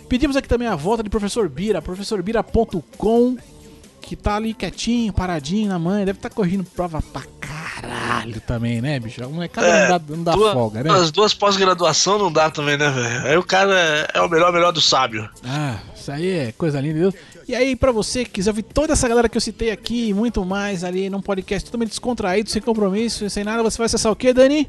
Pedimos 0.07 0.35
aqui 0.37 0.47
também 0.47 0.67
a 0.67 0.75
volta 0.75 1.01
de 1.01 1.09
professor 1.09 1.49
Bira, 1.49 1.81
professorbira.com, 1.81 3.37
que 4.01 4.15
tá 4.15 4.35
ali 4.35 4.53
quietinho, 4.53 5.11
paradinho 5.11 5.67
na 5.69 5.79
mãe, 5.79 6.05
deve 6.05 6.19
estar 6.19 6.29
tá 6.29 6.35
correndo 6.35 6.63
prova 6.63 7.01
pra 7.01 7.23
caralho 7.41 8.39
também, 8.41 8.81
né, 8.81 8.99
bicho? 8.99 9.23
A 9.23 9.27
molecada 9.27 9.67
É, 9.67 9.81
não 9.81 9.87
dá, 9.97 10.15
não 10.15 10.23
dá 10.23 10.31
Duas- 10.33 10.53
folga, 10.53 10.83
né? 10.83 10.91
As 10.91 11.11
duas 11.11 11.33
pós-graduação 11.33 12.19
não 12.19 12.31
dá 12.31 12.49
também, 12.51 12.77
né, 12.77 12.89
velho? 12.89 13.25
Aí 13.27 13.37
o 13.37 13.43
cara 13.43 13.73
é, 13.73 14.07
é 14.13 14.21
o 14.21 14.29
melhor, 14.29 14.53
melhor 14.53 14.71
do 14.71 14.79
sábio. 14.81 15.27
Ah, 15.43 15.77
isso 15.95 16.11
aí 16.11 16.29
é 16.29 16.51
coisa 16.51 16.79
linda, 16.79 16.99
viu? 16.99 17.13
E 17.47 17.53
aí, 17.53 17.75
pra 17.75 17.91
você 17.91 18.25
que 18.25 18.31
quiser 18.31 18.49
ouvir 18.49 18.63
toda 18.63 18.93
essa 18.93 19.07
galera 19.07 19.29
que 19.29 19.37
eu 19.37 19.41
citei 19.41 19.69
aqui 19.69 20.09
e 20.09 20.13
muito 20.13 20.43
mais 20.43 20.83
ali 20.83 21.09
num 21.09 21.21
podcast 21.21 21.65
totalmente 21.65 21.89
descontraído, 21.89 22.49
sem 22.49 22.61
compromisso, 22.61 23.29
sem 23.29 23.43
nada, 23.43 23.61
você 23.61 23.77
vai 23.77 23.85
acessar 23.85 24.11
o 24.11 24.15
quê, 24.15 24.33
Dani? 24.33 24.67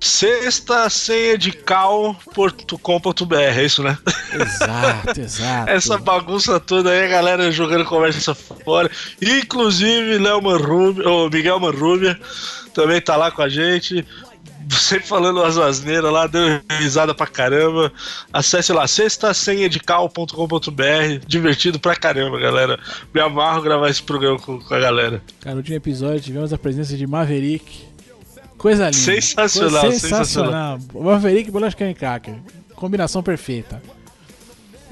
Sexta 0.00 0.88
senha 0.88 1.36
de 1.38 1.52
cal.com.br, 1.52 3.34
é 3.34 3.64
isso, 3.64 3.82
né? 3.82 3.96
Exato, 4.32 5.20
exato. 5.20 5.70
Essa 5.70 5.98
bagunça 5.98 6.58
toda 6.58 6.90
aí, 6.90 7.04
a 7.04 7.08
galera 7.08 7.52
jogando 7.52 7.84
conversa 7.84 8.34
fora. 8.34 8.90
Inclusive, 9.20 10.18
Léo 10.18 10.42
Manrubia, 10.42 11.08
ou 11.08 11.30
Miguel 11.30 11.60
Manrubia 11.60 12.18
também 12.74 13.00
tá 13.00 13.16
lá 13.16 13.30
com 13.30 13.40
a 13.40 13.48
gente. 13.48 14.04
Sempre 14.70 15.06
falando 15.06 15.40
umas 15.40 15.58
asneiras 15.58 16.12
lá, 16.12 16.26
deu 16.26 16.60
risada 16.78 17.14
pra 17.14 17.26
caramba. 17.26 17.92
Acesse 18.32 18.72
lá, 18.72 18.86
sextasemedical.com.br. 18.86 21.26
Divertido 21.26 21.78
pra 21.78 21.96
caramba, 21.96 22.38
galera. 22.38 22.78
Me 23.12 23.20
amarro 23.20 23.62
gravar 23.62 23.88
esse 23.88 24.02
programa 24.02 24.38
com, 24.38 24.60
com 24.60 24.74
a 24.74 24.78
galera. 24.78 25.22
Cara, 25.40 25.54
no 25.54 25.60
último 25.60 25.76
episódio 25.76 26.20
tivemos 26.20 26.52
a 26.52 26.58
presença 26.58 26.96
de 26.96 27.06
Maverick. 27.06 27.84
Coisa 28.56 28.84
linda. 28.84 28.96
Sensacional, 28.96 29.82
Coisa 29.82 29.98
sensacional. 29.98 30.78
Maverick 30.94 31.48
e 31.48 31.52
Bolacha. 31.52 31.76
Combinação 32.74 33.22
perfeita. 33.22 33.82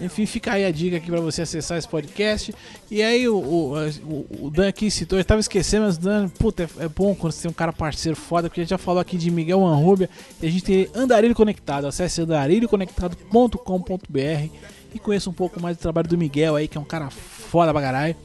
Enfim, 0.03 0.27
fica 0.27 0.53
aí 0.53 0.65
a 0.65 0.71
dica 0.73 0.97
aqui 0.97 1.11
pra 1.11 1.21
você 1.21 1.43
acessar 1.43 1.79
esse 1.79 1.89
podcast. 1.89 2.53
E 2.91 3.03
aí 3.03 3.29
o, 3.29 3.37
o- 3.37 4.47
o 4.47 4.51
Dan 4.51 4.69
aqui 4.69 4.91
citou, 4.91 5.19
eu 5.19 5.25
tava 5.25 5.41
esquecendo, 5.41 5.87
mas 5.87 5.97
Dan, 5.97 6.29
puta, 6.29 6.65
é, 6.65 6.69
é 6.85 6.89
bom 6.89 7.15
quando 7.15 7.33
você 7.33 7.43
tem 7.43 7.51
um 7.51 7.55
cara 7.55 7.73
parceiro 7.73 8.17
foda, 8.17 8.49
porque 8.49 8.61
a 8.61 8.65
gente 8.65 8.71
já 8.71 8.79
falou 8.79 9.01
aqui 9.01 9.17
de 9.17 9.31
Miguel 9.31 9.65
Anrubia 9.65 10.11
e 10.43 10.47
a 10.47 10.51
gente 10.51 10.65
tem 10.65 10.89
Andarilho 10.95 11.35
Conectado. 11.35 11.87
Acesse 11.87 12.21
andarilhoconectado.com.br 12.21 14.49
e 14.95 14.99
conheça 14.99 15.31
um 15.31 15.33
pouco 15.33 15.61
mais 15.61 15.77
do 15.77 15.81
trabalho 15.81 16.09
do 16.09 16.19
Miguel 16.19 16.57
aí, 16.57 16.69
que 16.69 16.77
é 16.77 16.81
um 16.81 16.85
cara 16.85 17.09
foda 17.11 17.73
pra 17.73 17.81
caralho. 17.81 18.17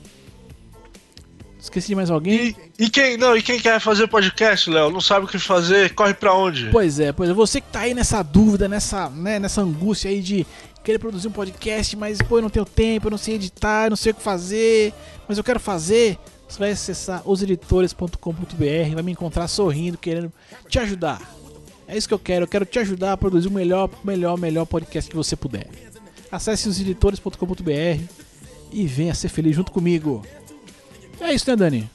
Esqueci 1.68 1.90
de 1.90 1.96
mais 1.96 2.10
alguém? 2.10 2.56
E, 2.80 2.86
e 2.86 2.90
quem 2.90 3.18
não, 3.18 3.36
e 3.36 3.42
quem 3.42 3.60
quer 3.60 3.82
fazer 3.82 4.08
podcast, 4.08 4.70
Léo, 4.70 4.90
não 4.90 5.02
sabe 5.02 5.26
o 5.26 5.28
que 5.28 5.38
fazer, 5.38 5.94
corre 5.94 6.14
pra 6.14 6.34
onde? 6.34 6.70
Pois 6.70 6.98
é, 6.98 7.12
pois 7.12 7.30
é. 7.30 7.34
Você 7.34 7.60
que 7.60 7.68
tá 7.68 7.82
aí 7.82 7.94
nessa 7.94 8.24
dúvida, 8.24 8.70
nessa, 8.70 9.10
né, 9.10 9.38
nessa 9.38 9.62
angústia 9.62 10.10
aí 10.10 10.22
de 10.22 10.48
querer 10.82 10.98
produzir 10.98 11.28
um 11.28 11.32
podcast, 11.32 11.98
mas 11.98 12.22
pô, 12.22 12.38
eu 12.38 12.42
não 12.42 12.50
tenho 12.50 12.66
tempo, 12.66 13.08
eu 13.08 13.12
não 13.12 13.18
sei 13.18 13.36
editar, 13.36 13.88
eu 13.88 13.90
não 13.90 13.98
sei 13.98 14.14
o 14.14 14.16
que 14.16 14.22
fazer, 14.22 14.94
mas 15.28 15.38
eu 15.38 15.44
quero 15.44 15.60
fazer. 15.60 16.18
Você 16.48 16.58
vai 16.58 16.72
acessar 16.72 17.22
oseditores.com.br, 17.26 18.94
vai 18.94 19.04
me 19.04 19.12
encontrar 19.12 19.50
sorrindo, 19.50 19.98
querendo 19.98 20.32
te 20.70 20.80
ajudar. 20.80 21.20
É 21.86 21.98
isso 21.98 22.08
que 22.08 22.14
eu 22.14 22.20
quero, 22.20 22.46
eu 22.46 22.48
quero 22.48 22.66
te 22.66 22.80
ajudar 22.80 23.12
a 23.12 23.18
produzir 23.18 23.50
o 23.50 23.52
melhor, 23.52 23.90
melhor, 24.06 24.38
melhor 24.38 24.66
podcast 24.66 25.10
que 25.10 25.18
você 25.18 25.36
puder. 25.36 25.68
Acesse 26.32 26.70
oseditores.com.br 26.70 28.04
e 28.72 28.88
venha 28.88 29.14
ser 29.14 29.28
feliz 29.28 29.54
junto 29.54 29.74
comigo. 29.74 30.26
É 31.20 31.34
isso, 31.34 31.50
né, 31.50 31.56
Dani? 31.56 31.90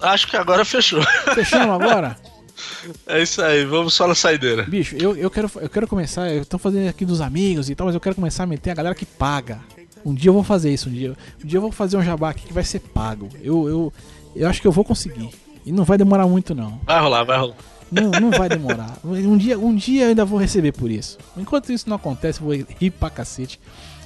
Acho 0.00 0.26
que 0.28 0.36
agora 0.36 0.64
fechou. 0.64 1.02
Fechamos 1.34 1.80
agora? 1.80 2.16
é 3.06 3.22
isso 3.22 3.42
aí, 3.42 3.64
vamos 3.64 3.94
só 3.94 4.06
na 4.06 4.14
saideira. 4.14 4.62
Bicho, 4.62 4.96
eu, 4.96 5.16
eu, 5.16 5.30
quero, 5.30 5.50
eu 5.56 5.68
quero 5.68 5.86
começar. 5.86 6.30
Eu 6.30 6.44
tô 6.44 6.58
fazendo 6.58 6.88
aqui 6.88 7.04
dos 7.04 7.20
amigos 7.20 7.68
e 7.68 7.74
tal, 7.74 7.86
mas 7.86 7.94
eu 7.94 8.00
quero 8.00 8.14
começar 8.14 8.44
a 8.44 8.46
meter 8.46 8.70
a 8.70 8.74
galera 8.74 8.94
que 8.94 9.04
paga. 9.04 9.60
Um 10.04 10.14
dia 10.14 10.30
eu 10.30 10.34
vou 10.34 10.42
fazer 10.42 10.72
isso, 10.72 10.88
um 10.88 10.92
dia. 10.92 11.14
Um 11.42 11.46
dia 11.46 11.58
eu 11.58 11.62
vou 11.62 11.72
fazer 11.72 11.96
um 11.96 12.02
jabá 12.02 12.30
aqui 12.30 12.46
que 12.46 12.52
vai 12.52 12.64
ser 12.64 12.80
pago. 12.80 13.28
Eu, 13.42 13.68
eu, 13.68 13.92
eu 14.34 14.48
acho 14.48 14.60
que 14.60 14.66
eu 14.66 14.72
vou 14.72 14.84
conseguir. 14.84 15.28
E 15.64 15.72
não 15.72 15.84
vai 15.84 15.98
demorar 15.98 16.26
muito, 16.26 16.54
não. 16.54 16.80
Vai 16.84 17.00
rolar, 17.00 17.24
vai 17.24 17.38
rolar. 17.38 17.56
Não, 17.92 18.10
não 18.10 18.30
vai 18.30 18.48
demorar. 18.48 18.98
Um 19.04 19.36
dia, 19.36 19.58
um 19.58 19.74
dia 19.74 20.04
eu 20.04 20.08
ainda 20.10 20.24
vou 20.24 20.38
receber 20.38 20.72
por 20.72 20.90
isso. 20.90 21.18
Enquanto 21.36 21.70
isso 21.70 21.88
não 21.88 21.96
acontece, 21.96 22.40
eu 22.40 22.46
vou 22.46 22.54
rir 22.54 22.90
pra 22.90 23.10
cacete. 23.10 23.60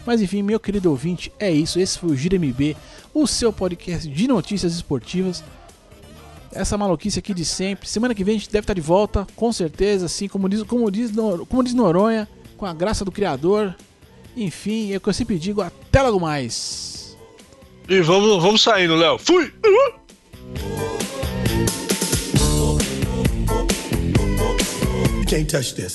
Mas 0.07 0.21
enfim, 0.21 0.43
meu 0.43 0.61
querido 0.61 0.91
ouvinte, 0.91 1.33
é 1.39 1.51
isso. 1.51 1.79
Esse 1.81 1.99
foi 1.99 2.11
o 2.11 2.17
Gira 2.17 2.39
MB, 2.39 2.77
o 3.13 3.27
seu 3.27 3.53
podcast 3.53 4.09
de 4.09 4.29
notícias 4.29 4.75
esportivas. 4.75 5.43
Essa 6.53 6.79
maluquice 6.79 7.19
aqui 7.19 7.35
de 7.35 7.45
sempre. 7.45 7.89
Semana 7.89 8.15
que 8.15 8.23
vem 8.23 8.37
a 8.37 8.39
gente 8.39 8.51
deve 8.51 8.65
estar 8.65 8.75
de 8.75 8.81
volta, 8.81 9.27
com 9.35 9.53
certeza, 9.53 10.07
assim 10.07 10.29
como 10.29 10.49
diz, 10.49 10.63
como 10.63 10.91
diz, 10.91 11.11
como 11.49 11.65
diz 11.65 11.75
Noronha, 11.75 12.29
com 12.57 12.67
a 12.67 12.75
graça 12.75 13.05
do 13.05 13.11
Criador. 13.11 13.75
Enfim, 14.37 14.93
é 14.93 14.97
o 14.97 15.01
que 15.01 15.09
eu 15.09 15.15
sempre 15.15 15.39
digo, 15.39 15.63
até 15.63 16.03
logo 16.03 16.21
mais. 16.21 17.17
E 17.89 18.01
vamos, 18.01 18.43
vamos 18.43 18.63
saindo, 18.63 18.95
Léo. 18.97 19.19
Fui! 19.19 19.53
You 25.19 25.27
can't 25.27 25.47
touch 25.47 25.75
this. 25.75 25.95